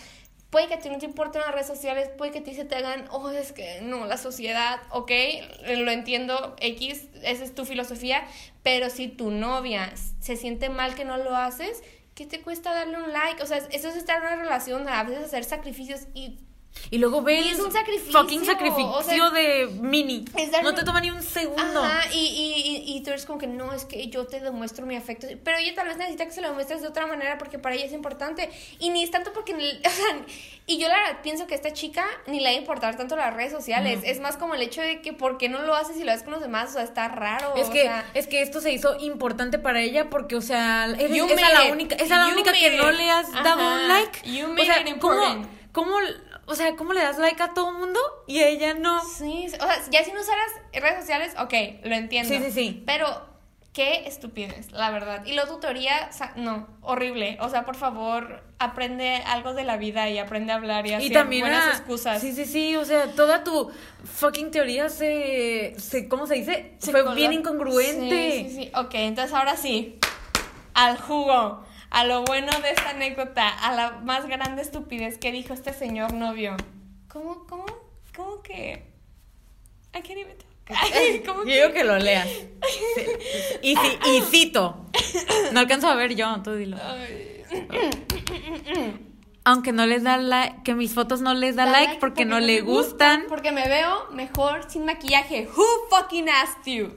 [0.49, 2.65] puede que a ti no te importen las redes sociales, puede que a ti se
[2.65, 5.11] te hagan, oh, es que no, la sociedad, ok,
[5.77, 8.25] lo entiendo, X, esa es tu filosofía,
[8.63, 12.97] pero si tu novia se siente mal que no lo haces, ¿qué te cuesta darle
[12.97, 13.43] un like?
[13.43, 16.37] O sea, eso es estar en una relación, a veces hacer sacrificios y
[16.89, 17.45] y luego ves.
[17.45, 18.11] Y es un sacrificio.
[18.11, 20.25] Fucking sacrificio de mini.
[20.63, 21.83] No te toma ni un segundo.
[21.83, 24.95] Ajá, y, y, y, tú eres como que no, es que yo te demuestro mi
[24.95, 25.27] afecto.
[25.43, 27.85] Pero ella tal vez necesita que se lo demuestres de otra manera porque para ella
[27.85, 28.49] es importante.
[28.79, 29.55] Y ni es tanto porque.
[29.85, 30.25] O sea,
[30.67, 33.15] y yo la verdad pienso que a esta chica ni le va a importar tanto
[33.15, 33.99] las redes sociales.
[34.03, 36.23] Es más como el hecho de que ¿por qué no lo haces y lo haces
[36.23, 36.71] con los demás?
[36.71, 37.53] O sea, está raro.
[37.55, 41.71] Es que, es que esto se hizo importante para ella porque, o sea, es la
[41.71, 44.29] única, es la única que no le has dado un like.
[44.29, 45.97] You o sea, ¿cómo, ¿cómo
[46.45, 49.01] o sea, ¿cómo le das like a todo mundo y a ella no?
[49.03, 52.33] Sí, o sea, ya si no usaras redes sociales, ok, lo entiendo.
[52.33, 52.83] Sí, sí, sí.
[52.85, 53.07] Pero
[53.75, 55.25] qué estupidez, la verdad.
[55.25, 57.37] Y la tutoría, no, horrible.
[57.41, 61.25] O sea, por favor, aprende algo de la vida y aprende a hablar y hacer
[61.25, 62.21] buenas excusas.
[62.21, 63.69] Sí, sí, sí, o sea, toda tu
[64.05, 66.75] fucking teoría se, se ¿cómo se dice?
[66.77, 68.31] Se Fue bien incongruente.
[68.31, 68.71] Sí, sí, sí.
[68.75, 69.99] Ok, entonces ahora sí,
[70.73, 71.65] al jugo
[71.95, 76.13] a lo bueno de esta anécdota, a la más grande estupidez que dijo este señor
[76.13, 76.57] novio.
[77.07, 77.65] ¿Cómo, cómo,
[78.13, 78.83] cómo que?
[79.95, 80.35] I can't even
[81.25, 82.27] ¿Cómo yo digo que lo leas.
[83.61, 84.87] Y, y cito.
[85.53, 86.75] No alcanzo a ver yo, tú dilo.
[89.45, 92.59] Aunque no les da like, que mis fotos no les da, like, porque, no le
[92.59, 93.23] gustan.
[93.29, 95.47] Porque me veo mejor sin maquillaje.
[95.55, 96.91] Who fucking asked you?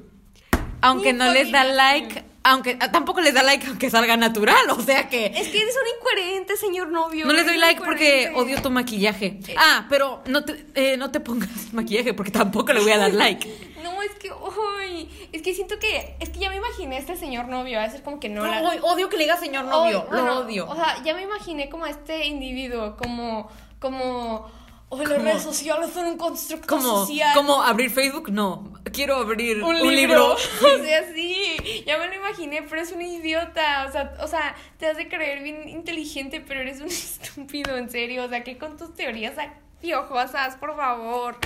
[0.80, 4.80] Aunque no les da like aunque ah, tampoco les da like aunque salga natural, o
[4.80, 5.26] sea que...
[5.26, 7.26] Es que eres un incoherente, señor novio.
[7.26, 9.38] No les doy like porque odio tu maquillaje.
[9.46, 9.54] Eh.
[9.56, 13.12] Ah, pero no te, eh, no te pongas maquillaje porque tampoco le voy a dar
[13.12, 13.48] like.
[13.82, 17.16] no, es que, uy, es que siento que, es que ya me imaginé a este
[17.16, 18.42] señor novio, a ser como que no...
[18.82, 20.68] odio que le diga señor novio, lo odio.
[20.68, 24.50] O sea, ya me imaginé como a este individuo, como, como
[24.90, 27.32] o las redes sociales son un constructo como, social.
[27.34, 28.30] ¿Cómo abrir Facebook?
[28.30, 28.72] No.
[28.92, 30.32] Quiero abrir un, libro.
[30.34, 31.84] o sea, sí.
[31.86, 33.84] Ya me lo imaginé, pero es un idiota.
[33.86, 37.90] O sea, o sea, te has de creer bien inteligente, pero eres un estúpido, en
[37.90, 38.24] serio.
[38.24, 39.34] O sea, ¿qué con tus teorías
[39.82, 41.36] piojosas, por favor?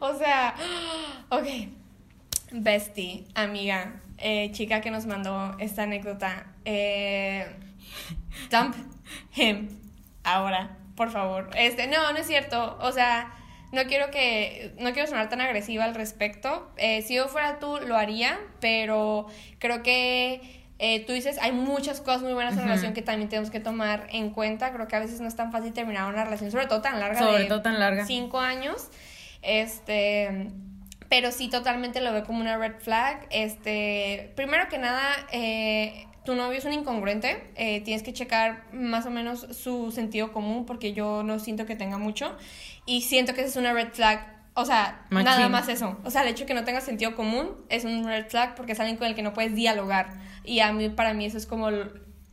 [0.00, 0.56] O sea,
[1.28, 1.46] ok.
[2.52, 6.46] Bestie, amiga, eh, chica que nos mandó esta anécdota.
[6.64, 7.46] Eh,
[8.50, 8.74] dump
[9.36, 9.68] him
[10.24, 11.48] ahora por favor.
[11.56, 12.76] Este, no, no es cierto.
[12.82, 13.32] O sea,
[13.72, 16.70] no quiero que, no quiero sonar tan agresiva al respecto.
[16.76, 19.26] Eh, si yo fuera tú, lo haría, pero
[19.58, 20.42] creo que
[20.78, 23.60] eh, tú dices, hay muchas cosas muy buenas en la relación que también tenemos que
[23.60, 24.74] tomar en cuenta.
[24.74, 27.18] Creo que a veces no es tan fácil terminar una relación, sobre todo tan larga.
[27.18, 28.04] Sobre todo tan larga.
[28.04, 28.90] Cinco años.
[29.40, 30.50] Este
[31.08, 33.26] pero sí totalmente lo veo como una red flag.
[33.30, 39.06] Este, primero que nada, eh, tu novio es un incongruente, eh, tienes que checar más
[39.06, 42.36] o menos su sentido común porque yo no siento que tenga mucho
[42.86, 44.38] y siento que esa es una red flag.
[44.54, 45.96] O sea, nada más eso.
[46.04, 48.72] O sea, el hecho de que no tenga sentido común es un red flag porque
[48.72, 50.10] es alguien con el que no puedes dialogar.
[50.44, 51.70] Y a mí, para mí, eso es como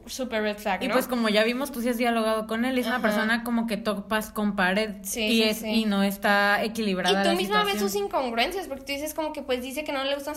[0.08, 2.88] super red flag, Y pues como ya vimos, tú sí has dialogado con él, es
[2.88, 7.24] una persona como que topas con pared y, es, y no está equilibrada.
[7.24, 10.04] Y tú misma ves sus incongruencias, porque tú dices como que pues dice que no
[10.04, 10.34] le gusta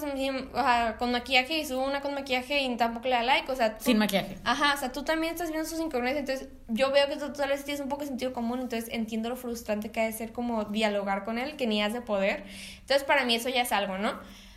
[0.99, 3.77] con maquillaje y sube una con maquillaje y tampoco le da like, o sea...
[3.79, 4.39] Sin maquillaje.
[4.45, 7.49] Ajá, o sea, tú también estás viendo sus incongruencias, entonces yo veo que tú tal
[7.49, 10.33] vez tienes un poco de sentido común, entonces entiendo lo frustrante que ha de ser
[10.33, 12.45] como dialogar con él, que ni has de poder.
[12.81, 14.15] Entonces para mí eso ya es algo, ¿no?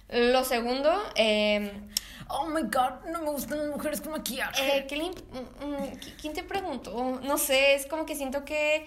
[0.10, 1.72] Lo segundo, eh,
[2.30, 4.78] oh my god, no me gustan las mujeres con maquillaje.
[4.78, 7.20] Eh, mm, mm, ¿Quién te preguntó?
[7.24, 8.86] No sé, es como que siento que.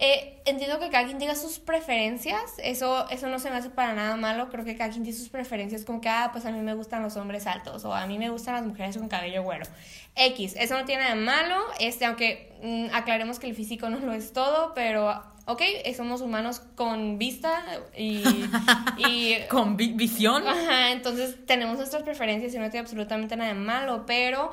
[0.00, 3.94] Eh, entiendo que cada quien diga sus preferencias, eso, eso no se me hace para
[3.94, 6.60] nada malo, creo que cada quien tiene sus preferencias, como que, ah, pues a mí
[6.60, 9.66] me gustan los hombres altos, o a mí me gustan las mujeres con cabello güero.
[10.14, 13.98] X, eso no tiene nada de malo, este, aunque mm, aclaremos que el físico no
[13.98, 15.62] lo es todo, pero ok,
[15.96, 17.64] somos humanos con vista
[17.96, 18.22] y...
[19.48, 20.46] con visión.
[20.46, 24.52] Ajá, entonces tenemos nuestras preferencias y no tiene absolutamente nada de malo, pero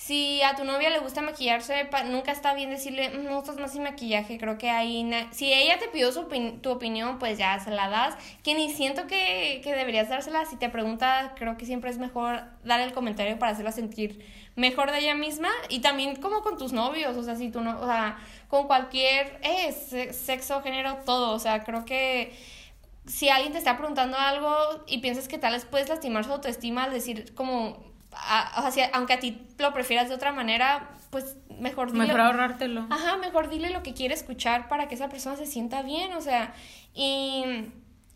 [0.00, 3.72] si a tu novia le gusta maquillarse, nunca está bien decirle, mm, no estás más
[3.72, 5.08] sin maquillaje, creo que ahí...
[5.30, 6.26] Si ella te pidió su
[6.62, 10.56] tu opinión, pues ya se la das, que ni siento que, que deberías dársela, si
[10.56, 14.24] te pregunta, creo que siempre es mejor dar el comentario para hacerla sentir
[14.56, 17.78] mejor de ella misma y también como con tus novios, o sea, si tú no,
[17.78, 18.18] o sea,
[18.50, 19.72] con cualquier eh,
[20.12, 22.36] sexo, género, todo, o sea, creo que
[23.06, 24.52] si alguien te está preguntando algo
[24.86, 27.78] y piensas que tal vez puedes lastimar su autoestima al decir como,
[28.56, 32.06] o sea, aunque a ti lo prefieras de otra manera, pues mejor dile.
[32.06, 32.86] Mejor ahorrártelo.
[32.90, 36.20] Ajá, mejor dile lo que quiere escuchar para que esa persona se sienta bien, o
[36.20, 36.52] sea,
[36.92, 37.44] y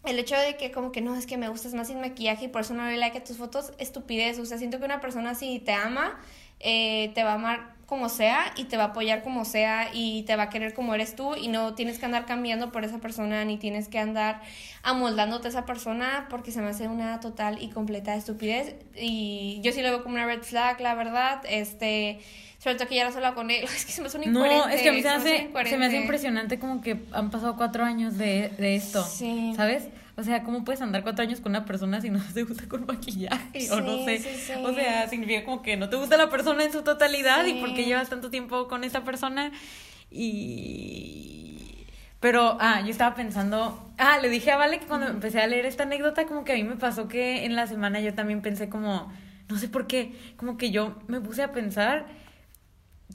[0.04, 2.48] el hecho de que como que no, es que me gustas más sin maquillaje y
[2.48, 4.38] por eso no le like a tus fotos, estupidez.
[4.40, 6.20] O sea, siento que una persona si te ama,
[6.60, 10.24] eh, te va a amar como sea y te va a apoyar como sea y
[10.24, 12.98] te va a querer como eres tú y no tienes que andar cambiando por esa
[12.98, 14.42] persona ni tienes que andar
[14.82, 19.70] amoldándote a esa persona porque se me hace una total y completa estupidez y yo
[19.70, 22.18] sí lo veo como una red flag, la verdad, este...
[22.58, 23.62] Sobre todo que ya no sola con él.
[23.76, 25.86] Es que se me hace un No, es que a mí se, hace, se me
[25.86, 29.04] hace impresionante como que han pasado cuatro años de, de esto.
[29.04, 29.52] Sí.
[29.54, 29.88] ¿Sabes?
[30.16, 32.86] O sea, ¿cómo puedes andar cuatro años con una persona si no te gusta con
[32.86, 33.70] maquillaje?
[33.72, 34.20] o no sé.
[34.62, 37.74] O sea, significa como que no te gusta la persona en su totalidad y por
[37.74, 39.52] qué llevas tanto tiempo con esa persona.
[40.10, 41.86] Y.
[42.20, 43.92] Pero, ah, yo estaba pensando.
[43.98, 46.54] Ah, le dije a Vale que cuando empecé a leer esta anécdota, como que a
[46.54, 49.12] mí me pasó que en la semana yo también pensé como.
[49.48, 50.14] No sé por qué.
[50.36, 52.06] Como que yo me puse a pensar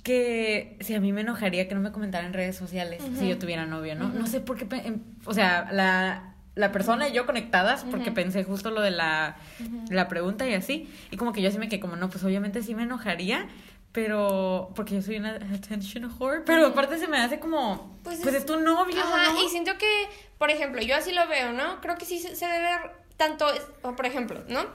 [0.03, 3.37] que si a mí me enojaría que no me comentara en redes sociales si yo
[3.37, 4.09] tuviera novio, ¿no?
[4.09, 8.43] No sé por qué, em, o sea, la, la persona y yo conectadas porque pensé
[8.43, 9.37] justo lo de la,
[9.89, 10.89] la pregunta y así.
[11.09, 13.47] Y como que yo sí me quedé como, no, pues obviamente sí me enojaría,
[13.93, 18.35] pero porque yo soy una attention whore, pero aparte se me hace como, pues, pues
[18.35, 19.01] es, tu novio.
[19.01, 21.79] Ajá, y siento que, por ejemplo, yo así lo veo, ¿no?
[21.79, 22.69] Creo que sí se debe
[23.15, 23.45] tanto,
[23.81, 24.65] por ejemplo, ¿no?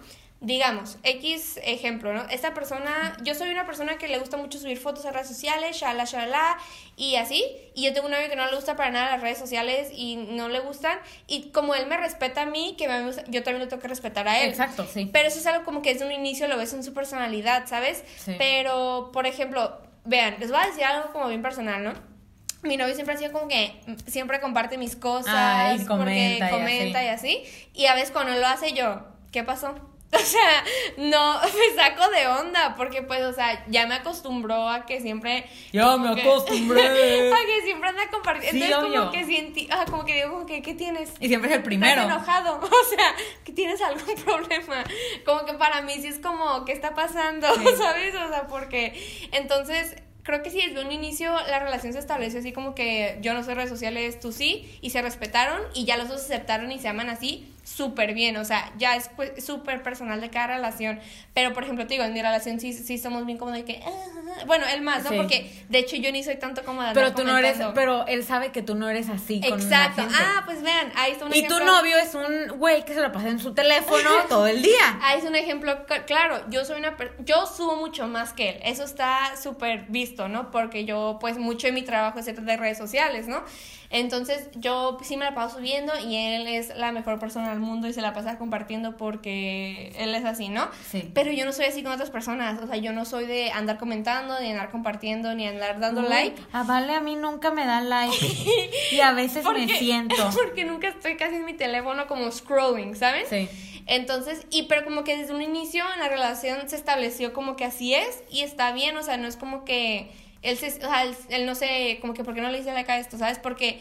[0.45, 2.23] Digamos, X ejemplo, ¿no?
[2.29, 5.77] Esta persona, yo soy una persona que le gusta mucho subir fotos a redes sociales,
[5.77, 6.59] shala, shala,
[6.97, 9.39] y así, y yo tengo un novio que no le gusta para nada las redes
[9.39, 12.85] sociales y no le gustan, y como él me respeta a mí, que
[13.29, 14.51] yo también lo tengo que respetar a él.
[14.51, 15.09] Exacto, sí.
[15.11, 18.05] Pero eso es algo como que desde un inicio lo ves en su personalidad, ¿sabes?
[18.39, 22.15] Pero, por ejemplo, vean, les voy a decir algo como bien personal, ¿no?
[22.63, 27.09] mi novio siempre ha sido como que siempre comparte mis cosas, y comenta, comenta y
[27.09, 27.45] así.
[27.75, 29.75] y a veces cuando lo hace yo, ¿qué pasó?
[30.15, 30.65] O sea,
[30.97, 35.47] no, me saco de onda, porque pues, o sea, ya me acostumbró a que siempre...
[35.73, 36.83] Ya me acostumbré.
[37.33, 38.65] a que siempre anda compartiendo.
[38.65, 41.13] Entonces, como que sienti, ah, como que digo, como que, ¿qué tienes?
[41.21, 42.03] Y siempre es el primero.
[42.03, 44.85] Estás enojado, o sea, que tienes algún problema.
[45.25, 47.49] Como que para mí sí es como, ¿qué está pasando?
[47.77, 48.15] ¿Sabes?
[48.15, 52.53] O sea, porque, entonces, creo que sí, desde un inicio la relación se estableció así
[52.53, 56.09] como que yo no soy redes sociales, tú sí, y se respetaron y ya los
[56.09, 60.21] dos aceptaron y se aman así súper bien, o sea, ya es pues, súper personal
[60.21, 61.01] de cada relación,
[61.33, 63.83] pero por ejemplo, te digo, en mi relación sí, sí somos bien como de que,
[63.85, 65.17] ah", bueno, él más, ¿no?
[65.17, 68.23] Porque de hecho yo ni soy tanto como de Pero tú no eres, pero él
[68.23, 71.47] sabe que tú no eres así con Exacto, ah, pues vean, ahí está un y
[71.49, 74.99] tu novio es un güey que se lo pasa en su teléfono todo el día.
[75.03, 78.85] Ahí es un ejemplo, claro, yo soy una, yo subo mucho más que él, eso
[78.85, 80.51] está súper visto, ¿no?
[80.51, 83.43] Porque yo pues mucho de mi trabajo es de redes sociales, ¿no?
[83.91, 87.89] Entonces yo sí me la paso subiendo y él es la mejor persona del mundo
[87.89, 90.69] y se la pasa compartiendo porque él es así, ¿no?
[90.91, 91.11] Sí.
[91.15, 93.79] Pero yo no soy así con otras personas, o sea, yo no soy de andar
[93.79, 96.41] comentando, ni andar compartiendo, ni andar dando like.
[96.53, 98.17] Ah, vale, a mí nunca me da like.
[98.93, 100.17] y a veces me siento.
[100.35, 103.29] Porque nunca estoy casi en mi teléfono como scrolling, ¿sabes?
[103.29, 103.49] Sí.
[103.87, 107.65] Entonces, y pero como que desde un inicio en la relación se estableció como que
[107.65, 110.11] así es y está bien, o sea, no es como que
[110.43, 112.91] él, se, o sea, él, no sé, como que, ¿por qué no le dice like
[112.91, 113.17] a esto?
[113.19, 113.39] ¿Sabes?
[113.39, 113.81] Porque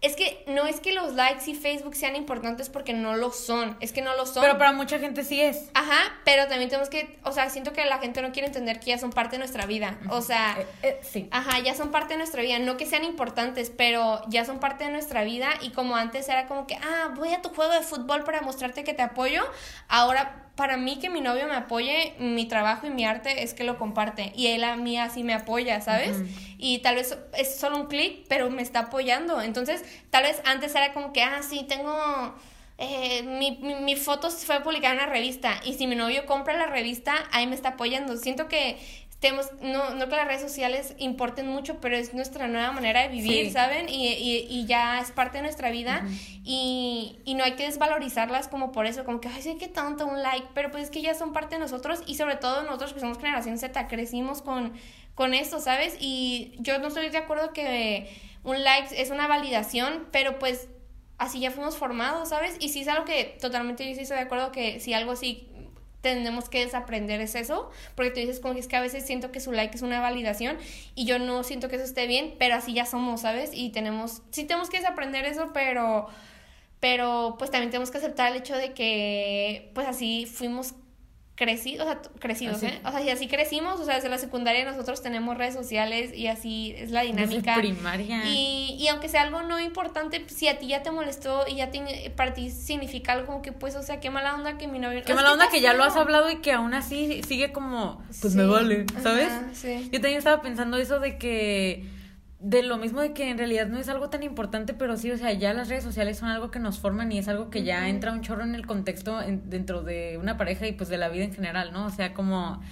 [0.00, 3.76] es que no es que los likes y Facebook sean importantes porque no lo son,
[3.80, 4.42] es que no lo son.
[4.42, 5.68] Pero para mucha gente sí es.
[5.74, 8.86] Ajá, pero también tenemos que, o sea, siento que la gente no quiere entender que
[8.86, 9.98] ya son parte de nuestra vida.
[10.08, 11.28] O sea, eh, eh, sí.
[11.30, 14.84] Ajá, ya son parte de nuestra vida, no que sean importantes, pero ya son parte
[14.84, 17.82] de nuestra vida y como antes era como que, ah, voy a tu juego de
[17.82, 19.42] fútbol para mostrarte que te apoyo,
[19.88, 23.64] ahora para mí que mi novio me apoye, mi trabajo y mi arte es que
[23.64, 24.32] lo comparte.
[24.36, 26.16] Y él a mí así me apoya, ¿sabes?
[26.58, 29.40] Y tal vez es solo un clic, pero me está apoyando.
[29.40, 32.34] Entonces, tal vez antes era como que, ah, sí, tengo...
[32.82, 36.56] Eh, mi, mi, mi, foto fue publicada en una revista y si mi novio compra
[36.56, 38.16] la revista, ahí me está apoyando.
[38.16, 38.78] Siento que
[39.20, 43.08] tenemos, no, no que las redes sociales importen mucho, pero es nuestra nueva manera de
[43.08, 43.90] vivir, ¿saben?
[43.90, 46.06] Y, y, y, ya es parte de nuestra vida
[46.42, 50.06] y, y, no hay que desvalorizarlas como por eso, como que, ay, sí, qué tanto
[50.06, 52.94] un like, pero pues es que ya son parte de nosotros y sobre todo nosotros
[52.94, 54.72] que somos generación Z, crecimos con,
[55.14, 55.98] con esto, ¿sabes?
[56.00, 58.08] Y yo no estoy de acuerdo que
[58.42, 60.68] un like es una validación, pero pues
[61.18, 62.56] así ya fuimos formados, ¿sabes?
[62.58, 65.49] Y sí es algo que totalmente yo sí estoy de acuerdo que si algo así
[66.00, 69.32] tenemos que desaprender es eso, porque tú dices como que es que a veces siento
[69.32, 70.58] que su like es una validación
[70.94, 73.50] y yo no siento que eso esté bien, pero así ya somos, ¿sabes?
[73.52, 76.06] Y tenemos, sí tenemos que desaprender eso, pero,
[76.80, 80.74] pero pues también tenemos que aceptar el hecho de que pues así fuimos
[81.40, 82.82] crecidos, o sea, crecidos, ¿eh?
[82.84, 86.26] O sea, y así crecimos, o sea, desde la secundaria nosotros tenemos redes sociales y
[86.26, 87.56] así es la dinámica.
[87.56, 88.26] Desde primaria.
[88.26, 91.70] Y, y aunque sea algo no importante, si a ti ya te molestó y ya
[91.70, 94.78] te, para ti significa algo como que, pues, o sea, qué mala onda que mi
[94.78, 95.00] novio...
[95.02, 98.34] Qué mala onda que ya lo has hablado y que aún así sigue como, pues
[98.34, 99.32] me vale, ¿sabes?
[99.54, 99.88] sí.
[99.90, 101.86] Yo también estaba pensando eso de que
[102.40, 105.18] de lo mismo de que en realidad no es algo tan importante, pero sí, o
[105.18, 107.88] sea, ya las redes sociales son algo que nos forman y es algo que ya
[107.88, 111.24] entra un chorro en el contexto dentro de una pareja y pues de la vida
[111.24, 111.84] en general, ¿no?
[111.84, 112.62] O sea, como,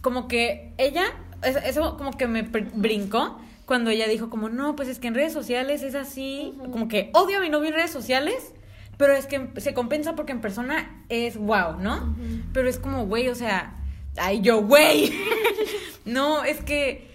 [0.00, 1.04] como que ella,
[1.42, 5.32] eso como que me brincó cuando ella dijo como, no, pues es que en redes
[5.32, 8.52] sociales es así, como que odio a mi novio en redes sociales,
[8.96, 12.16] pero es que se compensa porque en persona es wow, ¿no?
[12.52, 13.76] Pero es como, güey, o sea,
[14.16, 15.12] ay, yo, güey.
[16.04, 17.07] no, es que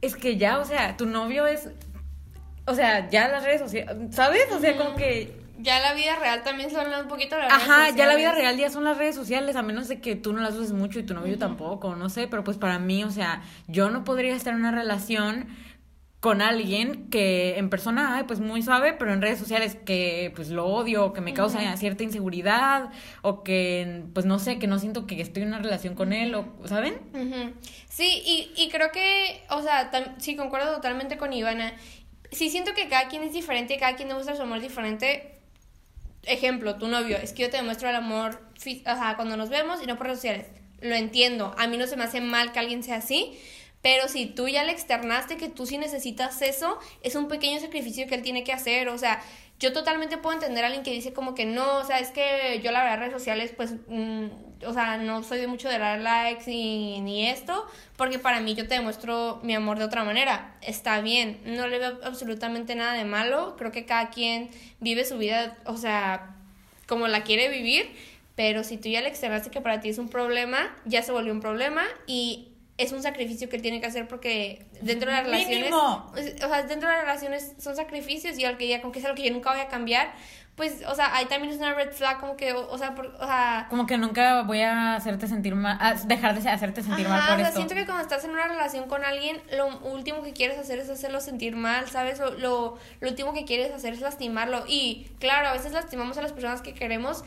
[0.00, 1.68] es que ya, o sea, tu novio es,
[2.66, 4.46] o sea, ya las redes sociales, ¿sabes?
[4.52, 5.36] O sea, como que...
[5.60, 8.70] Ya la vida real también son un poquito las Ajá, ya la vida real ya
[8.70, 11.14] son las redes sociales, a menos de que tú no las uses mucho y tu
[11.14, 14.60] novio tampoco, no sé, pero pues para mí, o sea, yo no podría estar en
[14.60, 15.48] una relación
[16.20, 20.48] con alguien que en persona, ay, pues muy suave, pero en redes sociales que pues
[20.48, 22.90] lo odio, que me causa cierta inseguridad,
[23.22, 26.34] o que pues no sé, que no siento que estoy en una relación con él,
[26.34, 26.94] o, ¿saben?
[27.88, 31.72] Sí, y, y creo que, o sea, sí, concuerdo totalmente con Ivana.
[32.32, 35.38] Sí siento que cada quien es diferente, cada quien demuestra su amor diferente.
[36.24, 39.80] Ejemplo, tu novio, es que yo te demuestro el amor o sea, cuando nos vemos
[39.82, 40.46] y no por redes sociales.
[40.80, 43.38] Lo entiendo, a mí no se me hace mal que alguien sea así,
[43.88, 48.06] pero si tú ya le externaste que tú sí necesitas eso, es un pequeño sacrificio
[48.06, 48.90] que él tiene que hacer.
[48.90, 49.22] O sea,
[49.58, 52.60] yo totalmente puedo entender a alguien que dice como que no, o sea, es que
[52.62, 54.26] yo la verdad redes sociales, pues, mm,
[54.66, 57.66] o sea, no soy de mucho de dar likes y, ni esto,
[57.96, 60.58] porque para mí yo te demuestro mi amor de otra manera.
[60.60, 63.56] Está bien, no le veo absolutamente nada de malo.
[63.56, 66.36] Creo que cada quien vive su vida, o sea,
[66.86, 67.90] como la quiere vivir.
[68.36, 71.32] Pero si tú ya le externaste que para ti es un problema, ya se volvió
[71.32, 72.48] un problema y
[72.78, 76.88] es un sacrificio que tiene que hacer porque dentro de las relaciones, o sea, dentro
[76.88, 79.32] de las relaciones son sacrificios y al que ya como que es algo que yo
[79.32, 80.12] nunca voy a cambiar,
[80.58, 83.66] pues, o sea, ahí también es una red flag como que, o, sea, o sea,
[83.70, 87.38] como que nunca voy a hacerte sentir mal, dejar de hacerte sentir mal por o
[87.38, 90.80] sea, siento que cuando estás en una relación con alguien, lo último que quieres hacer
[90.80, 92.18] es hacerlo sentir mal, ¿sabes?
[92.18, 96.22] Lo, lo, lo último que quieres hacer es lastimarlo y claro, a veces lastimamos a
[96.22, 97.22] las personas que queremos,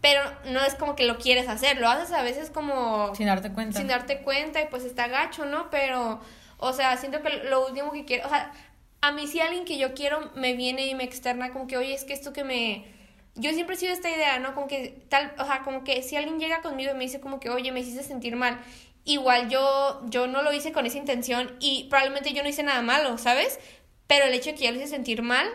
[0.00, 3.14] pero no es como que lo quieres hacer, lo haces a veces como...
[3.14, 3.78] Sin darte cuenta.
[3.78, 5.68] Sin darte cuenta y pues está gacho, ¿no?
[5.70, 6.20] Pero,
[6.56, 8.52] o sea, siento que lo último que quiero, o sea,
[9.02, 11.94] a mí si alguien que yo quiero me viene y me externa como que, oye,
[11.94, 12.84] es que esto que me...
[13.34, 14.54] Yo siempre he sido esta idea, ¿no?
[14.54, 17.38] Como que tal, o sea, como que si alguien llega conmigo y me dice como
[17.38, 18.58] que, oye, me hiciste sentir mal,
[19.04, 22.82] igual yo, yo no lo hice con esa intención y probablemente yo no hice nada
[22.82, 23.58] malo, ¿sabes?
[24.06, 25.46] Pero el hecho de que ya lo hice sentir mal,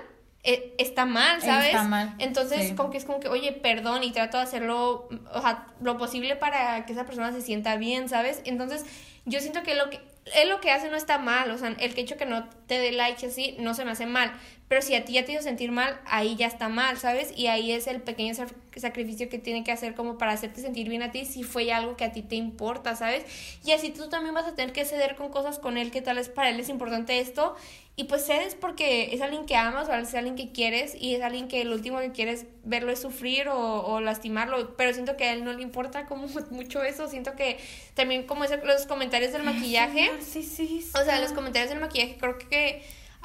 [0.45, 1.67] e, está mal, ¿sabes?
[1.67, 2.13] Está mal.
[2.19, 5.97] Entonces, como que es como que, oye, perdón, y trato de hacerlo, o sea, lo
[5.97, 8.41] posible para que esa persona se sienta bien, ¿sabes?
[8.45, 8.85] Entonces,
[9.25, 9.99] yo siento que lo que
[10.33, 12.79] él lo que hace no está mal, o sea, el que hecho que no te
[12.79, 14.31] dé like así no se me hace mal,
[14.67, 17.31] pero si a ti ya te hizo sentir mal, ahí ya está mal, ¿sabes?
[17.37, 18.33] Y ahí es el pequeño
[18.75, 21.95] sacrificio que tiene que hacer como para hacerte sentir bien a ti si fue algo
[21.95, 23.23] que a ti te importa, ¿sabes?
[23.63, 26.15] Y así tú también vas a tener que ceder con cosas con él que tal
[26.17, 27.55] vez para él es importante esto
[27.95, 31.21] y pues cedes porque es alguien que amas o es alguien que quieres y es
[31.21, 35.25] alguien que lo último que quieres verlo es sufrir o, o lastimarlo, pero siento que
[35.25, 37.57] a él no le importa como mucho eso, siento que
[37.93, 42.37] también como los comentarios del maquillaje, sí, sí, o sea, los comentarios del maquillaje creo
[42.37, 42.81] que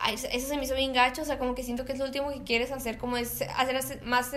[0.09, 2.31] eso se me hizo bien gacho, o sea, como que siento que es lo último
[2.31, 4.33] que quieres hacer, como es hacer más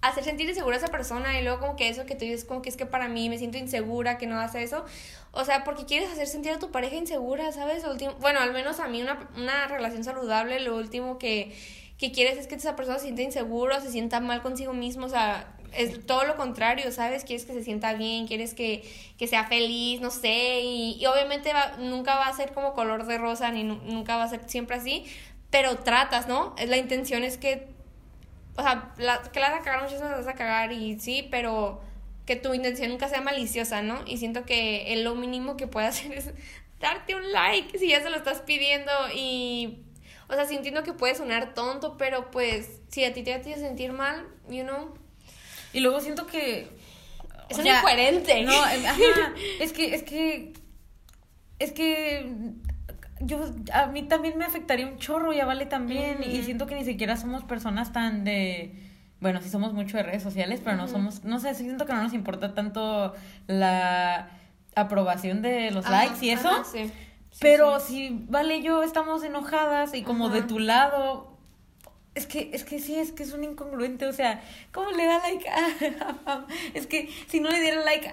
[0.00, 2.62] hacer sentir insegura a esa persona y luego como que eso que tú dices como
[2.62, 4.84] que es que para mí me siento insegura que no hace eso,
[5.32, 7.84] o sea, porque quieres hacer sentir a tu pareja insegura, ¿sabes?
[7.84, 11.52] último, bueno, al menos a mí una, una relación saludable, lo último que,
[11.98, 15.08] que quieres es que esa persona se sienta insegura, se sienta mal consigo mismo, o
[15.08, 17.24] sea, es todo lo contrario, ¿sabes?
[17.24, 18.82] Quieres que se sienta bien, quieres que,
[19.18, 23.50] que sea feliz, no sé, y, obviamente nunca va a ser como color de rosa,
[23.50, 25.04] ni nunca va a ser siempre así,
[25.50, 26.54] pero tratas, ¿no?
[26.66, 27.68] La intención es que,
[28.56, 31.26] o sea, la, que la vas a cagar muchas veces vas a cagar y sí,
[31.30, 31.80] pero
[32.26, 34.02] que tu intención nunca sea maliciosa, ¿no?
[34.06, 36.30] Y siento que lo mínimo que puede hacer es
[36.80, 39.84] darte un like si ya se lo estás pidiendo y
[40.28, 43.92] o sea, sintiendo que puede sonar tonto, pero pues si a ti te hace sentir
[43.92, 44.94] mal, you know,
[45.72, 46.76] y luego siento que.
[47.48, 48.42] Es incoherente.
[48.44, 50.52] No, ajá, es que, es que.
[51.58, 52.32] Es que.
[53.20, 53.40] Yo,
[53.72, 56.22] a mí también me afectaría un chorro y a Vale también.
[56.22, 58.84] Y siento que ni siquiera somos personas tan de.
[59.20, 61.24] Bueno, sí somos mucho de redes sociales, pero no somos.
[61.24, 63.14] No sé, siento que no nos importa tanto
[63.46, 64.30] la
[64.76, 66.50] aprobación de los likes y eso.
[67.40, 71.37] pero si Vale yo estamos enojadas y como de tu lado,
[72.18, 74.42] es que, es que sí, es que es un incongruente, o sea,
[74.72, 78.12] ¿cómo le da like a, Es que si no le diera like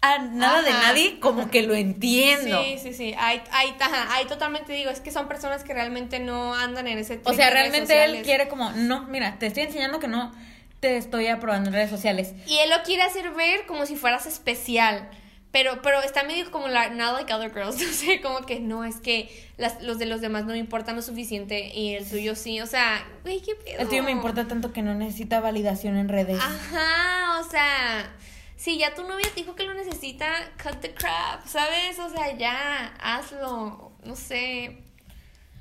[0.00, 2.62] a nada de nadie, como que lo entiendo.
[2.64, 3.74] Sí, sí, sí, ahí, ahí,
[4.08, 7.50] ahí totalmente digo, es que son personas que realmente no andan en ese O sea,
[7.50, 10.32] realmente él quiere como, no, mira, te estoy enseñando que no
[10.80, 12.32] te estoy aprobando en redes sociales.
[12.46, 15.10] Y él lo quiere hacer ver como si fueras especial.
[15.52, 18.84] Pero, pero está medio como la, not like other girls, no sé, como que no,
[18.84, 22.34] es que las, los de los demás no me importan lo suficiente y el tuyo
[22.34, 23.80] sí, o sea, güey, qué pedo.
[23.80, 26.38] El tuyo me importa tanto que no necesita validación en redes.
[26.40, 28.14] Ajá, o sea,
[28.56, 30.28] si ya tu novia te dijo que lo necesita,
[30.62, 31.98] cut the crap, ¿sabes?
[31.98, 34.89] O sea, ya, hazlo, no sé.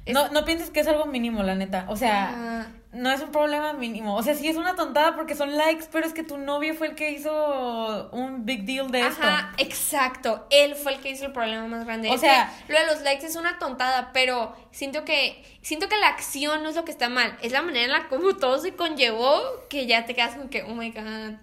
[0.09, 1.85] Es- No, no pienses que es algo mínimo, la neta.
[1.89, 2.71] O sea, Ajá.
[2.93, 4.15] no es un problema mínimo.
[4.15, 6.87] O sea, sí es una tontada porque son likes, pero es que tu novio fue
[6.87, 9.21] el que hizo un big deal de esto.
[9.23, 10.47] Ajá, exacto.
[10.49, 12.09] Él fue el que hizo el problema más grande.
[12.09, 15.87] O Es sea- que lo de los likes es una tontada, pero siento que siento
[15.89, 18.35] que la acción no es lo que está mal, es la manera en la como
[18.37, 19.39] todo se conllevó
[19.69, 21.33] que ya te quedas con que, oh my god,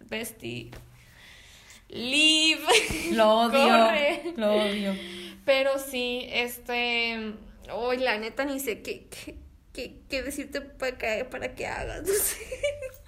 [0.00, 0.70] bestie,
[1.88, 2.60] leave,
[3.12, 3.58] Lo odio.
[3.68, 4.22] corre.
[4.36, 4.94] Lo odio.
[5.44, 7.34] Pero sí, este,
[7.72, 9.34] hoy la neta ni sé qué, qué,
[9.72, 12.36] qué, qué decirte para que, para que hagas, no sé.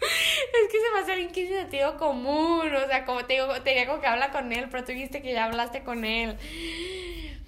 [0.00, 3.48] Es que se me hace alguien que es sentido común, o sea, como te digo,
[3.62, 6.36] tenía como que habla con él, pero tú dijiste que ya hablaste con él.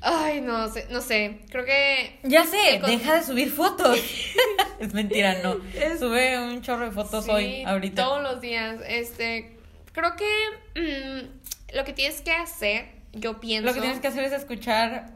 [0.02, 2.18] Ay, no sé, no sé, creo que...
[2.22, 3.98] Ya sé, con- deja de subir fotos.
[4.80, 5.60] es mentira, no.
[5.74, 8.02] Es- Sube un chorro de fotos Sí, hoy, ahorita.
[8.04, 9.56] Todos los días, este,
[9.92, 13.66] creo que mm, lo que tienes que hacer, yo pienso...
[13.68, 15.10] Lo que tienes que hacer es escuchar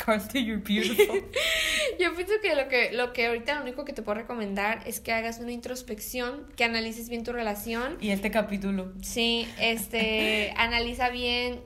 [0.00, 1.22] Scar- Scars to You're Beautiful.
[1.98, 5.00] Yo pienso que lo que lo que ahorita lo único que te puedo recomendar es
[5.00, 7.98] que hagas una introspección, que analices bien tu relación.
[8.00, 8.92] y este capítulo.
[9.02, 11.60] Sí, este, analiza bien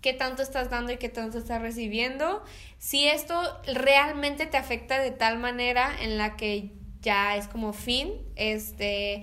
[0.00, 2.44] qué tanto estás dando y qué tanto estás recibiendo.
[2.78, 3.40] Si esto
[3.72, 9.22] realmente te afecta de tal manera en la que ya es como fin, este,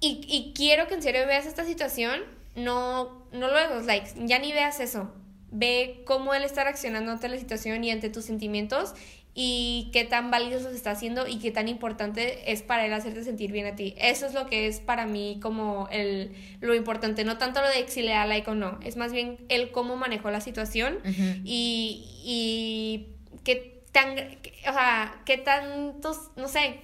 [0.00, 2.20] y, y quiero que en serio veas esta situación,
[2.56, 5.12] no, no lo de los likes, ya ni veas eso.
[5.50, 8.94] Ve cómo él está reaccionando ante la situación y ante tus sentimientos
[9.34, 13.22] y qué tan válido se está haciendo y qué tan importante es para él hacerte
[13.22, 13.94] sentir bien a ti.
[13.96, 17.86] Eso es lo que es para mí como el, lo importante, no tanto lo de
[17.88, 20.98] si le da like o no, es más bien el cómo manejó la situación
[21.44, 23.06] y, y
[23.44, 26.80] qué tan, o sea, qué tantos, no sé,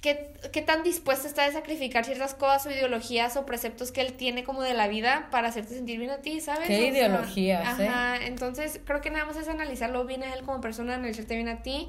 [0.00, 4.14] qué, qué tan dispuesta está a sacrificar ciertas cosas o ideologías o preceptos que él
[4.14, 6.66] tiene como de la vida para hacerte sentir bien a ti, ¿sabes?
[6.66, 7.88] Qué O sea, ideologías, ¿eh?
[7.88, 11.48] Ajá, entonces creo que nada más es analizarlo bien a él como persona, analizarte bien
[11.48, 11.88] a ti.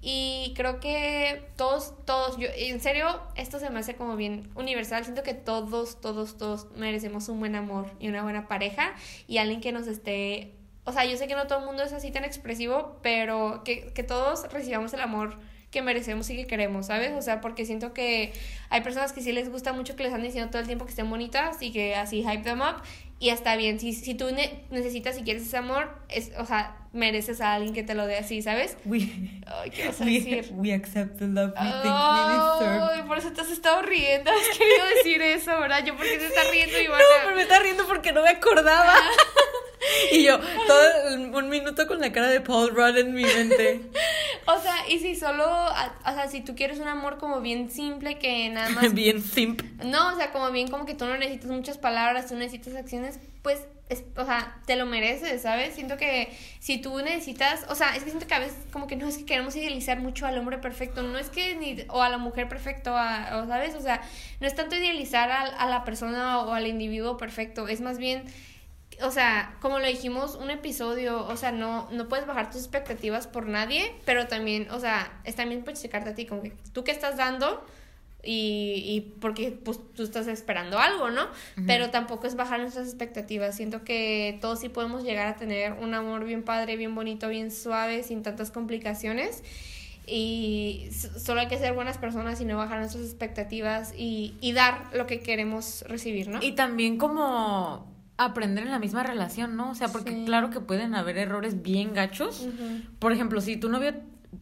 [0.00, 5.02] Y creo que todos, todos, yo, en serio, esto se me hace como bien universal.
[5.02, 8.94] Siento que todos, todos, todos merecemos un buen amor y una buena pareja
[9.26, 10.54] y alguien que nos esté.
[10.84, 13.92] O sea, yo sé que no todo el mundo es así tan expresivo, pero que,
[13.92, 15.36] que todos recibamos el amor
[15.70, 17.12] que merecemos y que queremos, ¿sabes?
[17.12, 18.32] O sea, porque siento que
[18.70, 20.90] hay personas que sí les gusta mucho que les están diciendo todo el tiempo que
[20.90, 22.82] estén bonitas y que así hype them up
[23.20, 23.78] y está bien.
[23.78, 27.72] Si, si tú ne- necesitas y quieres ese amor, es, o sea, mereces a alguien
[27.74, 28.76] que te lo dé así, ¿sabes?
[28.84, 29.08] We,
[29.46, 30.48] Ay, ¿qué vas a we, decir?
[30.52, 32.92] we accept the love we think we deserve.
[32.94, 34.30] Ay, por eso te has estado riendo.
[34.30, 35.84] Has querido decir eso, ¿verdad?
[35.84, 36.98] Yo porque se está riendo, Ivana.
[37.02, 38.94] No, pero me está riendo porque no me acordaba.
[40.12, 43.80] y yo, todo el- un minuto con la cara de Paul Rudd en mi mente.
[44.50, 48.18] O sea, y si solo, o sea, si tú quieres un amor como bien simple
[48.18, 49.60] que nada más Bien simp.
[49.84, 53.18] No, o sea, como bien como que tú no necesitas muchas palabras, tú necesitas acciones,
[53.42, 55.74] pues, es, o sea, te lo mereces, ¿sabes?
[55.74, 56.28] Siento que
[56.60, 59.18] si tú necesitas, o sea, es que siento que a veces como que no es
[59.18, 62.48] que queremos idealizar mucho al hombre perfecto, no es que ni, o a la mujer
[62.48, 63.74] perfecto, a- o, ¿sabes?
[63.74, 64.00] O sea,
[64.40, 68.24] no es tanto idealizar a, a la persona o al individuo perfecto, es más bien
[69.02, 73.28] o sea, como lo dijimos, un episodio, o sea, no, no puedes bajar tus expectativas
[73.28, 76.82] por nadie, pero también, o sea, es también por checarte a ti, como que tú
[76.82, 77.64] qué estás dando
[78.22, 81.26] y, y porque pues tú estás esperando algo, ¿no?
[81.66, 83.54] Pero tampoco es bajar nuestras expectativas.
[83.56, 87.50] Siento que todos sí podemos llegar a tener un amor bien padre, bien bonito, bien
[87.50, 89.42] suave, sin tantas complicaciones.
[90.06, 90.88] Y
[91.18, 95.06] solo hay que ser buenas personas y no bajar nuestras expectativas y, y dar lo
[95.06, 96.42] que queremos recibir, ¿no?
[96.42, 99.70] Y también como aprender en la misma relación, ¿no?
[99.70, 100.22] O sea, porque Sí.
[100.24, 102.40] claro que pueden haber errores bien gachos.
[102.40, 102.80] Ujú.
[102.98, 103.94] Por ejemplo, si tu novio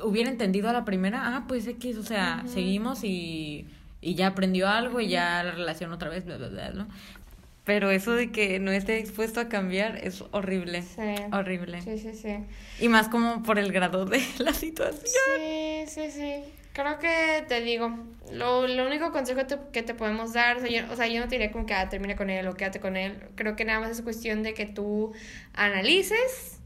[0.03, 3.67] hubiera entendido a la primera, ah, pues X, o sea, seguimos y,
[4.01, 6.89] y ya aprendió algo y ya la relación otra vez, bla, bla, bla, ¿no?
[7.65, 10.83] Pero eso de que no esté dispuesto a cambiar es horrible.
[10.83, 11.03] Sí.
[11.33, 11.83] Horrible.
[11.83, 12.37] Sí, sí, sí.
[12.81, 15.05] Y más como por el grado de la situación.
[15.39, 16.45] Sí, sí, sí.
[16.73, 17.99] Creo que te digo,
[18.33, 21.21] lo, lo único consejo te- que te podemos dar, o sea, yo, o sea, yo
[21.21, 23.19] no te diré como que ah, termina con él o quédate con él.
[23.35, 25.13] Creo que nada más es cuestión de que tú
[25.55, 26.61] analices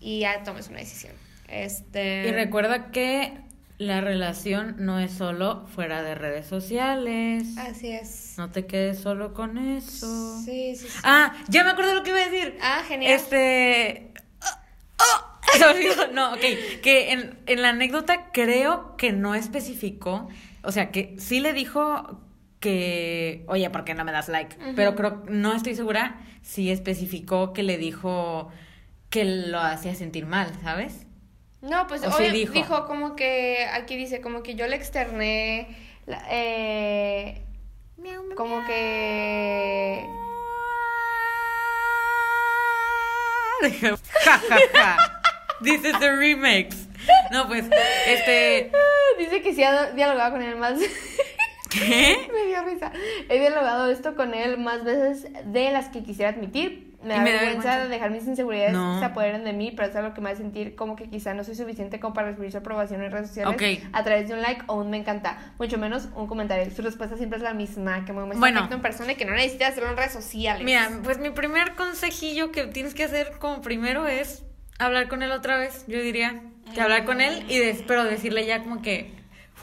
[0.00, 1.12] y ya tomes una decisión.
[1.52, 2.26] Este.
[2.26, 3.38] Y recuerda que
[3.78, 7.56] la relación no es solo fuera de redes sociales.
[7.58, 8.34] Así es.
[8.38, 10.40] No te quedes solo con eso.
[10.44, 10.98] Sí, sí, sí.
[11.04, 12.58] Ah, ya me acuerdo lo que iba a decir.
[12.62, 13.12] Ah, genial.
[13.12, 14.12] Este.
[14.98, 15.28] ¡Oh!
[15.74, 16.12] Olvidó.
[16.12, 16.40] No, ok.
[16.82, 20.28] Que en, en la anécdota creo que no especificó.
[20.62, 22.20] O sea, que sí le dijo
[22.60, 24.56] que, oye, ¿por qué no me das like?
[24.76, 28.50] Pero creo, no estoy segura si especificó que le dijo
[29.10, 31.06] que lo hacía sentir mal, ¿sabes?
[31.62, 32.52] No, pues sí oye, dijo.
[32.52, 32.86] dijo.
[32.86, 35.68] como que, aquí dice, como que yo le externé,
[36.06, 37.42] la- eh,
[38.36, 40.04] como que...
[44.24, 44.96] ja, ja, ja.
[45.62, 46.88] This is the remix.
[47.30, 47.64] No, pues,
[48.06, 48.72] este,
[49.18, 50.80] Dice que sí ha dialogado con él más...
[51.70, 52.28] ¿qué?
[52.32, 52.92] me dio risa.
[53.28, 56.91] He dialogado esto con él más veces de las que quisiera admitir.
[57.02, 57.78] Me da me vergüenza vergüenza.
[57.84, 58.98] de dejar mis inseguridades No.
[58.98, 61.42] se apoderen de mí, pero es algo que me hace sentir como que quizá no
[61.44, 64.62] soy suficiente como para recibir su aprobación en redes sociales a través de un like
[64.68, 66.70] o un me encanta, mucho menos un comentario.
[66.74, 68.68] Su respuesta siempre es la misma, que me muestra Bueno.
[68.70, 70.64] en persona y que no necesitas hacerlo en redes sociales.
[70.64, 74.44] Mira, pues mi primer consejillo que tienes que hacer como primero es
[74.78, 76.40] hablar con él otra vez, yo diría.
[76.74, 79.12] Que hablar con él y des- pero decirle ya como que,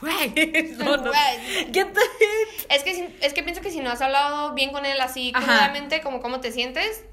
[0.00, 0.12] güey,
[0.78, 1.72] no, no, Güey.
[1.72, 5.00] ¿qué te- Es que, es que pienso que si no has hablado bien con él
[5.00, 5.44] así Ajá.
[5.46, 7.04] crudamente, como cómo te sientes,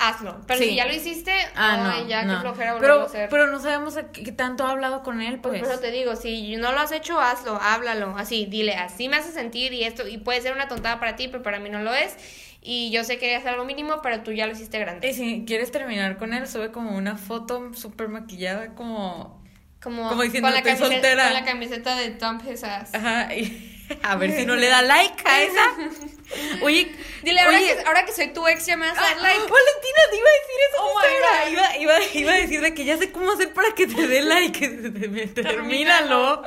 [0.00, 0.40] hazlo.
[0.46, 0.70] Pero Sí.
[0.70, 2.34] si ya lo hiciste, Ah, ay, no, ya no.
[2.36, 3.28] qué flojera pero, a hacer.
[3.28, 5.62] pero no sabemos qué, tanto ha hablado con él, Pues pues.
[5.62, 9.16] por eso te digo, si no lo has hecho, hazlo, háblalo, así, dile, así me
[9.18, 11.80] hace sentir y esto, y puede ser una tontada para ti, pero para mí no
[11.82, 12.16] lo es,
[12.62, 15.08] y yo sé que es algo mínimo, pero tú ya lo hiciste grande.
[15.08, 19.38] Y si quieres terminar con él, sube como una foto súper maquillada, como...
[19.82, 21.24] Como, como diciendo, con, la "Estoy camiseta, soltera".
[21.24, 22.94] con la camiseta de Dump His Ass.
[22.94, 25.74] Ajá, y a ver si no le da like a esa.
[26.62, 26.90] Oye,
[27.22, 29.20] Dile, ahora, oye, que, ahora que soy tu ex, ya me vas a dar Ah,
[29.20, 29.40] like.
[29.40, 30.82] Valentina, te iba a decir eso.
[30.82, 31.02] Oh my.
[31.02, 31.52] God.
[31.52, 34.22] Iba, iba, iba a decir de que ya sé cómo hacer para que te dé
[34.22, 34.68] like.
[35.34, 36.42] Termínalo.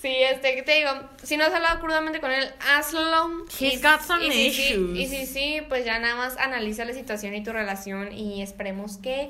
[0.00, 0.90] Sí, este, ¿qué te digo?
[1.22, 3.44] Si no has hablado crudamente con él, hazlo.
[3.60, 4.98] He's Y- got some y si sí- issues.
[4.98, 8.96] y si sí, pues ya nada más analiza la situación y tu relación y esperemos
[8.96, 9.28] que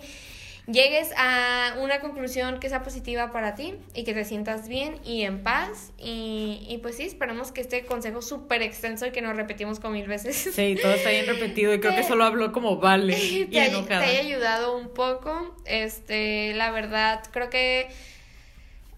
[0.66, 5.22] llegues a una conclusión que sea positiva para ti y que te sientas bien y
[5.22, 5.92] en paz.
[5.98, 9.94] Y, y pues sí, esperemos que este consejo súper extenso y que nos repetimos como
[9.94, 10.36] mil veces.
[10.54, 13.70] Sí, todo está bien repetido y creo que solo habló como vale y te, hay-
[13.70, 14.02] te enojada.
[14.04, 15.54] haya ayudado un poco.
[15.64, 17.88] Este, la verdad, creo que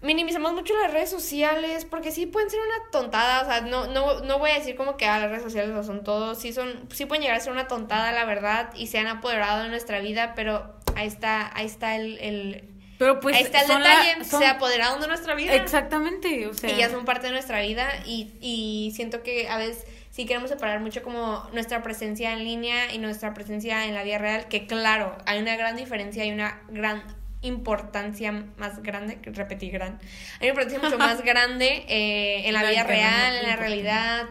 [0.03, 4.19] minimizamos mucho las redes sociales porque sí pueden ser una tontada, o sea, no, no,
[4.19, 6.87] no voy a decir como que ah, las redes sociales lo son todo, sí son,
[6.91, 9.99] sí pueden llegar a ser una tontada, la verdad, y se han apoderado de nuestra
[9.99, 13.89] vida, pero ahí está, ahí está el, el Pero pues ahí está el son la-
[13.89, 15.55] detalle, son- se apoderaron de nuestra vida.
[15.55, 16.69] Exactamente, o sea.
[16.71, 20.49] Y ya son parte de nuestra vida y, y siento que a veces sí queremos
[20.49, 24.67] separar mucho como nuestra presencia en línea y nuestra presencia en la vida real, que
[24.67, 27.03] claro, hay una gran diferencia, hay una gran
[27.43, 29.99] importancia más grande, que repetí gran,
[30.39, 34.25] hay una importancia mucho más grande eh, en la vida real, en la realidad,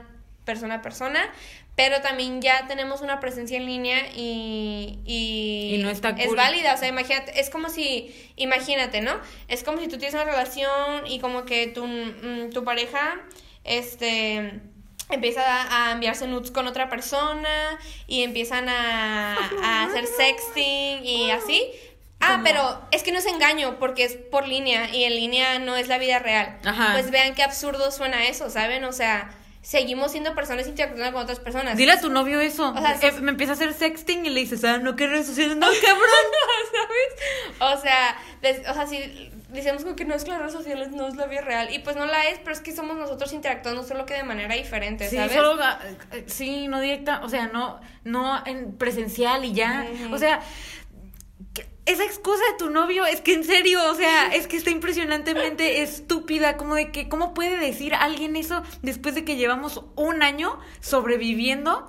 [0.44, 1.30] persona a persona,
[1.76, 6.74] pero también ya tenemos una presencia en línea y, y, Y no está es válida,
[6.74, 9.12] o sea, imagínate, es como si, imagínate, ¿no?
[9.48, 13.20] Es como si tú tienes una relación y como que tu, mm, tu pareja,
[13.64, 14.60] este,
[15.08, 21.30] empieza a, a enviarse nudes con otra persona y empiezan a, a hacer sexting y
[21.30, 21.70] así.
[22.22, 25.76] Ah, pero es que no es engaño porque es por línea y en línea no
[25.76, 26.58] es la vida real.
[26.64, 26.92] Ajá.
[26.92, 28.84] Pues vean qué absurdo suena eso, ¿saben?
[28.84, 31.76] O sea, seguimos siendo personas interactuando con otras personas.
[31.76, 32.70] Dile a tu novio eso.
[32.72, 35.26] O sea, Eh, me empieza a hacer sexting y le dices, ah, no, ¿qué redes
[35.26, 35.56] sociales?
[35.56, 36.08] No, cabrón.
[36.72, 37.76] ¿sabes?
[37.78, 40.90] O sea, des- o sea, si decimos como que no es que las redes sociales
[40.92, 43.32] no es la vida real y pues no la es, pero es que somos nosotros
[43.34, 45.34] interactuando solo que de manera diferente, Sí, ¿sabes?
[45.34, 45.78] solo, ah,
[46.12, 49.86] eh, sí, no directa, o sea, no, no en presencial y ya.
[50.10, 50.40] O sea,
[51.84, 55.82] esa excusa de tu novio es que en serio, o sea, es que está impresionantemente
[55.82, 60.58] estúpida, como de que, ¿cómo puede decir alguien eso después de que llevamos un año
[60.80, 61.88] sobreviviendo?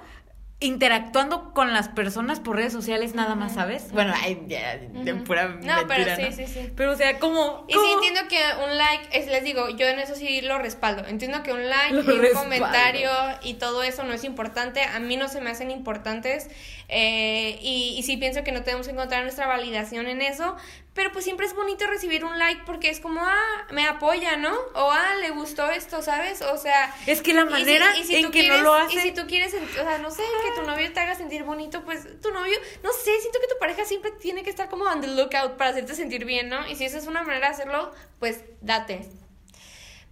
[0.64, 3.92] Interactuando con las personas por redes sociales nada más, ¿sabes?
[3.92, 6.32] Bueno, ay, ya, de pura No, pero mentira, sí, ¿no?
[6.32, 6.72] sí, sí.
[6.76, 7.66] Pero, o sea, como...
[7.68, 11.06] Y sí entiendo que un like, es, les digo, yo en eso sí lo respaldo.
[11.06, 12.44] Entiendo que un like Lo y un respaldo.
[12.44, 13.10] comentario
[13.44, 14.82] y todo eso no es importante.
[14.84, 16.50] A mí no se me hacen importantes.
[16.90, 20.56] eh, y, y sí pienso que no tenemos que encontrar nuestra validación en eso.
[20.94, 24.54] Pero pues siempre es bonito recibir un like porque es como, ah, me apoya, ¿no?
[24.76, 26.44] O ah, le gustó esto, ¿sabes?
[26.44, 26.96] O sea.
[27.08, 28.94] Es que la y si- manera y si en tú que no quieres- lo hace...
[28.96, 31.84] Y si tú quieres, o sea, no sé, que tu novio te haga sentir bonito,
[31.84, 35.02] pues tu novio, no sé, siento que tu pareja siempre tiene que estar como on
[35.02, 36.68] the lookout para hacerte sentir bien, ¿no?
[36.68, 39.10] Y si esa es una manera de hacerlo, pues date.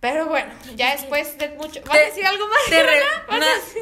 [0.02, 1.80] Pero bueno, ya después de mucho.
[1.86, 2.60] ¿Vas a decir algo más?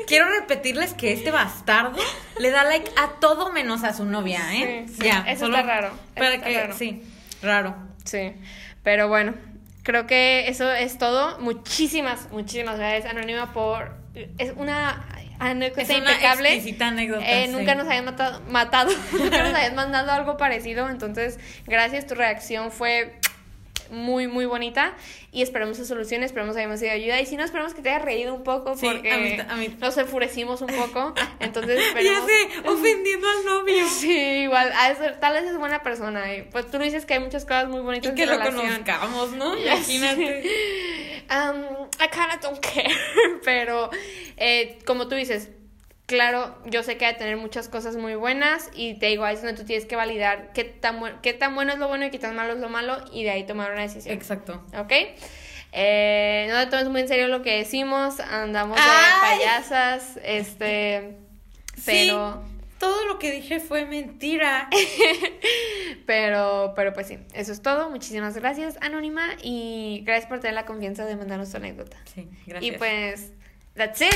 [0.06, 1.98] quiero repetirles que este bastardo
[2.38, 4.86] le da like a todo menos a su novia, ¿eh?
[4.88, 6.76] Sí, sí, ya, eso solo está raro, Para está que, raro.
[6.78, 7.02] sí,
[7.42, 7.76] raro.
[8.04, 8.34] Sí,
[8.84, 9.34] pero bueno,
[9.84, 11.40] creo que eso es todo.
[11.40, 13.98] Muchísimas, muchísimas gracias, Anónima, por.
[14.38, 15.06] Es una
[15.40, 16.50] anécdota Es una impecable.
[16.82, 17.52] anécdota, Eh, sí.
[17.54, 20.90] Nunca nos habían matado, matado nunca nos habían mandado algo parecido.
[20.90, 23.19] Entonces, gracias, tu reacción fue
[23.92, 24.94] muy, muy bonita
[25.32, 27.90] y esperamos su solución, esperamos que hayamos sido ayuda y si no, esperamos que te
[27.90, 31.14] hayas reído un poco Sí, porque a mí ta- a mí- nos enfurecimos un poco,
[31.40, 32.26] entonces Ya esperemos...
[32.26, 33.86] sé, ofendiendo al novio.
[33.90, 34.12] Sí,
[34.44, 34.72] igual,
[35.20, 36.24] tal vez es buena persona.
[36.52, 38.62] Pues tú dices que hay muchas cosas muy bonitas Y que en lo relación.
[38.62, 39.58] conozcamos, ¿no?
[39.58, 40.50] Ya Imagínate.
[41.32, 42.90] Um, I kinda don't care.
[43.44, 43.92] Pero,
[44.38, 45.50] eh, como tú dices,
[46.10, 48.70] claro, yo sé que hay que tener muchas cosas muy buenas.
[48.74, 51.72] Y te digo, ahí es donde tú tienes que validar qué tan, qué tan bueno
[51.72, 52.98] es lo bueno y qué tan malo es lo malo.
[53.14, 54.14] Y de ahí tomar una decisión.
[54.16, 54.66] Exacto.
[54.78, 54.92] ¿Ok?
[55.72, 58.20] Eh, no te tomes muy en serio lo que decimos.
[58.20, 59.38] Andamos de Ay.
[59.38, 60.20] payasas.
[60.24, 61.16] Este.
[61.86, 62.44] Pero.
[62.44, 64.70] Sí, todo lo que dije fue mentira.
[66.06, 67.92] Pero, pero pues sí, eso es todo.
[67.92, 69.28] Muchísimas gracias, Anónima.
[69.44, 71.98] Y gracias por tener la confianza de mandarnos tu anécdota.
[72.16, 72.76] Sí, gracias.
[72.76, 73.32] Y pues,
[73.76, 74.16] that's it.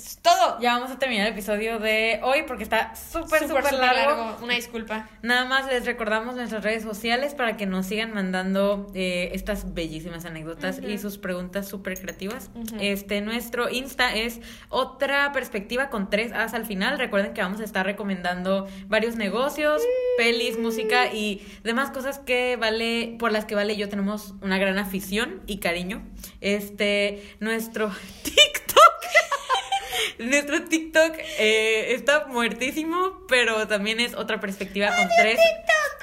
[0.00, 0.58] Es todo.
[0.60, 4.38] Ya vamos a terminar el episodio de hoy porque está súper, Súper, largo.
[4.42, 5.10] Una disculpa.
[5.20, 10.24] Nada más les recordamos nuestras redes sociales para que nos sigan mandando eh, estas bellísimas
[10.24, 12.50] anécdotas y sus preguntas súper creativas.
[12.80, 14.40] Este, nuestro Insta es
[14.70, 16.98] otra perspectiva con tres As al final.
[16.98, 19.82] Recuerden que vamos a estar recomendando varios negocios,
[20.16, 24.78] pelis, música y demás cosas que vale, por las que vale yo tenemos una gran
[24.78, 26.02] afición y cariño.
[26.40, 27.90] Este, nuestro
[28.22, 28.49] TikTok.
[30.20, 35.40] Nuestro TikTok eh, está muertísimo, pero también es otra perspectiva con tres,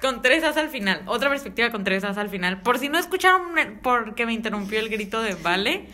[0.02, 1.04] con tres as al final.
[1.06, 2.62] Otra perspectiva con tres as al final.
[2.62, 3.52] Por si no escucharon
[3.84, 5.88] porque me interrumpió el grito de Vale,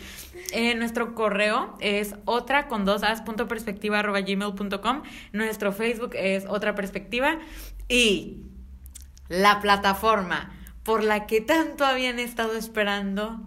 [0.52, 5.02] eh, nuestro correo es otra con dos as punto perspectiva arroba gmail punto com.
[5.32, 7.38] Nuestro Facebook es otra perspectiva
[7.88, 8.38] y
[9.28, 13.40] la plataforma por la que tanto habían estado esperando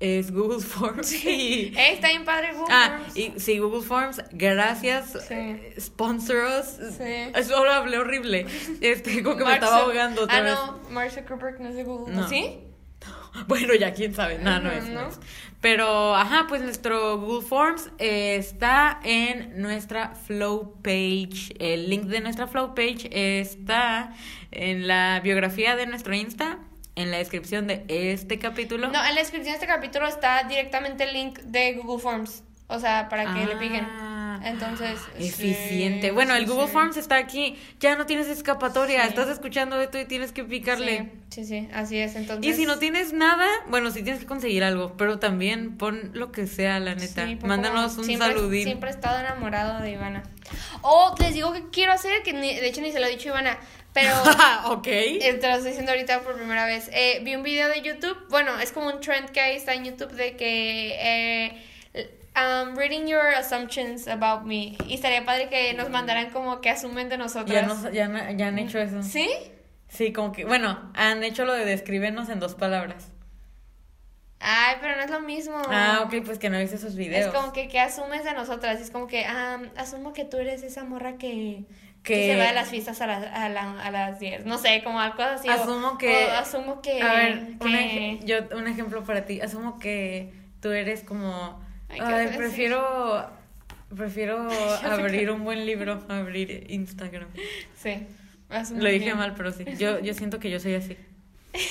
[0.00, 1.12] es Google Forms.
[1.24, 3.16] Y- Eh, está bien padre Google Ah, Forms.
[3.16, 5.12] y sí, Google Forms, gracias.
[5.12, 5.34] Sí.
[5.34, 6.66] eh, Sponsor us.
[6.96, 7.44] Sí.
[7.44, 8.46] Solo hablé horrible.
[8.80, 10.54] Este, como que me estaba ahogando otra ah, vez.
[10.54, 12.14] no, Mark Zuckerberg no es de Google.
[12.14, 12.28] No.
[12.28, 12.58] ¿Sí?
[13.48, 14.38] Bueno, ya quién sabe.
[14.38, 15.08] No, no es, no ¿no?
[15.08, 15.20] es.
[15.60, 21.54] Pero, ajá, pues nuestro Google Forms eh, está en nuestra Flow page.
[21.58, 23.10] El link de nuestra Flow page
[23.40, 24.14] está
[24.52, 26.60] en la biografía de nuestro Insta,
[26.96, 28.88] en la descripción de este capítulo.
[28.88, 32.42] No, en la descripción de este capítulo está directamente el link de Google Forms.
[32.68, 33.86] O sea, para que le piquen.
[33.88, 34.98] Ah, Entonces.
[35.20, 36.10] sí, Eficiente.
[36.10, 36.72] bueno, el Google sí.
[36.72, 37.56] Forms está aquí.
[37.78, 39.04] Ya no tienes escapatoria.
[39.06, 41.12] Estás escuchando esto y tienes que picarle.
[41.30, 42.16] Sí, sí, sí, así es.
[42.16, 42.44] Entonces.
[42.44, 46.32] Y si no tienes nada, bueno, sí tienes que conseguir algo, pero también pon lo
[46.32, 47.24] que sea, la neta.
[47.24, 48.64] Sí, Mándanos un siempre, saludín.
[48.64, 50.24] Siempre he estado enamorado de Ivana.
[50.82, 53.28] Oh, les digo que quiero hacer, que ni- de hecho ni se lo he dicho
[53.28, 53.58] a Ivana,
[53.96, 54.12] pero
[54.74, 54.82] ok.
[54.82, 56.90] te lo estoy diciendo ahorita por primera vez.
[56.92, 59.84] Eh, vi un video de YouTube, bueno, es como un trend que ahí está en
[59.86, 64.76] YouTube de que eh, um, reading your assumptions about me.
[64.86, 67.48] Y estaría padre que nos mandaran como que asumen de nosotras.
[67.50, 69.02] Ya, nos- ya, ya han hecho eso.
[69.02, 69.30] ¿Sí?
[69.88, 73.12] Sí, como que, bueno, han hecho lo de describirnos en dos palabras.
[74.38, 75.56] Ay, pero no es lo mismo.
[75.70, 77.26] Ah, ok, pues que no viste esos videos.
[77.28, 78.80] Es como que, que asumes de nosotras.
[78.80, 81.64] Es como que, ah, asumo que tú eres esa morra que,
[82.06, 82.14] que...
[82.14, 84.46] Que- se va a las fiestas a, las a, la- a las 10.
[84.46, 85.48] No sé, como algo así.
[85.48, 87.02] o- Asumo que- o asumo que...
[87.02, 89.40] A ver, un, ej- yo, un ejemplo para ti.
[89.40, 91.60] Asumo que tú eres como.
[91.88, 93.28] Ay, ¿qué Ay, prefiero.
[93.94, 94.48] Prefiero
[94.82, 97.28] abrir un buen libro, abrir Instagram.
[97.80, 98.06] Sí.
[98.50, 99.16] asumo Lo dije bien.
[99.18, 99.64] mal, pero sí.
[99.78, 100.96] Yo, yo siento que yo soy así.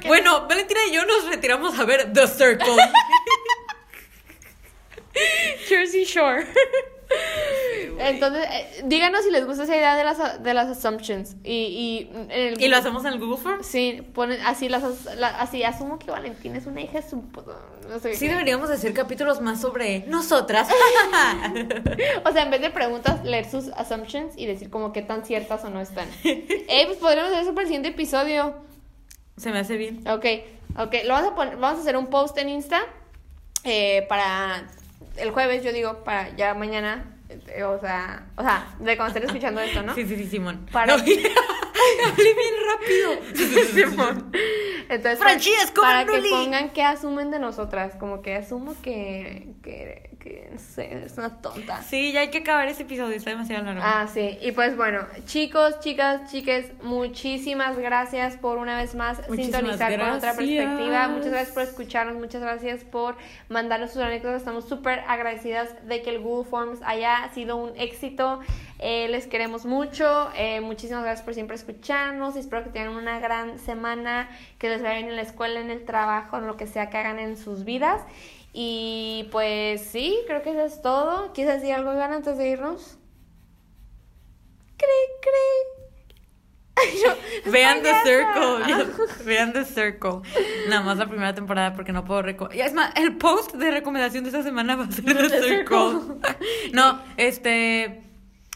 [0.00, 2.76] Que- Bueno, Valentina y yo nos retiramos a ver The Circle.
[5.68, 6.46] Jersey Shore.
[7.98, 11.36] Entonces, eh, díganos si les gusta esa idea de las, de las assumptions.
[11.44, 13.66] Y, y, en el- y lo hacemos en el Google Forms.
[13.66, 17.22] Sí, ponen así las as- la- así asumo que Valentina es una hija su
[17.88, 18.32] no sé Sí, qué.
[18.32, 20.68] deberíamos hacer capítulos más sobre nosotras.
[22.24, 25.64] O sea, en vez de preguntas, leer sus assumptions y decir como qué tan ciertas
[25.64, 26.08] o no están.
[26.24, 28.54] Eh, pues podríamos hacer eso para el siguiente episodio.
[29.36, 30.06] Se me hace bien.
[30.08, 30.24] Ok,
[30.78, 30.94] ok.
[31.04, 32.80] Lo vamos a poner, vamos a hacer un post en Insta
[33.64, 34.68] eh, para
[35.16, 37.16] el jueves, yo digo, para ya mañana.
[37.28, 39.94] eh, o sea, o sea, de cuando estén escuchando esto, ¿no?
[39.94, 40.66] Sí, sí, sí, Simón.
[40.72, 43.10] Para- No, hablé bien rápido.
[43.72, 44.32] Simón.
[44.88, 49.54] Entonces, Franchi, es como para que pongan qué asumen de nosotras, como que asumo que,
[49.62, 51.82] que, que no sé, es una tonta.
[51.82, 53.80] Sí, ya hay que acabar ese episodio, está demasiado largo.
[53.82, 54.38] Ah, sí.
[54.42, 60.10] Y pues bueno, chicos, chicas, chiques, muchísimas gracias por una vez más Muchísimas sintonizar con
[60.10, 61.08] otra perspectiva.
[61.08, 63.16] Muchas gracias por escucharnos, muchas gracias por
[63.48, 64.42] mandarnos sus anécdotas.
[64.42, 68.40] Estamos súper agradecidas de que el Google Forms haya sido un éxito.
[68.78, 70.30] Eh, les queremos mucho.
[70.36, 72.36] Eh, muchísimas gracias por siempre escucharnos.
[72.36, 74.28] Espero que tengan una gran semana,
[74.58, 76.98] que les vaya bien en la escuela, en el trabajo, en lo que sea que
[76.98, 78.02] hagan en sus vidas.
[78.52, 81.32] Y pues sí, creo que eso es todo.
[81.32, 82.98] ¿Quieres decir algo, Iván, antes de irnos?
[84.76, 84.88] Cre,
[85.22, 86.10] cre.
[86.76, 87.92] Ay, yo, Vean The.
[88.04, 89.24] Circle.
[89.24, 90.20] Vean The Circle.
[90.68, 92.66] Nada más la primera temporada porque no puedo recomendar.
[92.66, 96.00] Es más, el post de recomendación de esta semana va a ser The, The Circle.
[96.72, 98.02] no, este.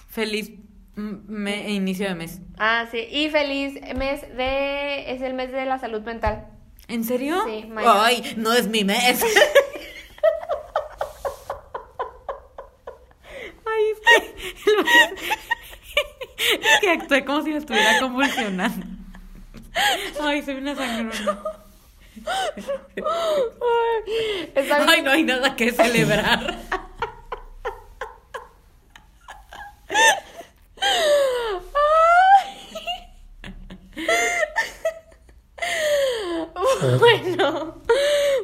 [0.09, 0.53] Feliz
[0.97, 2.41] me- inicio de mes.
[2.57, 2.99] Ah, sí.
[3.11, 5.13] Y feliz mes de...
[5.13, 6.47] Es el mes de la salud mental.
[6.89, 7.43] ¿En serio?
[7.47, 8.05] Sí, mañana.
[8.05, 9.23] Ay, no es mi mes.
[13.67, 14.35] Ay, es que.
[16.61, 18.87] Es que actué como si me estuviera convulsionando.
[20.21, 21.43] Ay, soy una sangrona.
[24.89, 26.59] Ay, no hay nada que celebrar.
[36.99, 37.83] Bueno,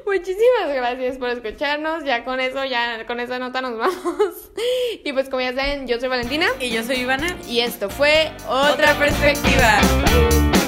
[0.07, 2.05] muchísimas gracias por escucharnos.
[2.05, 4.51] Ya con eso, ya con esa nota nos vamos.
[5.05, 7.37] Y pues como ya saben, yo soy Valentina Y yo soy Ivana.
[7.49, 9.79] y esto fue Otra perspectiva.
[10.05, 10.60] Bye.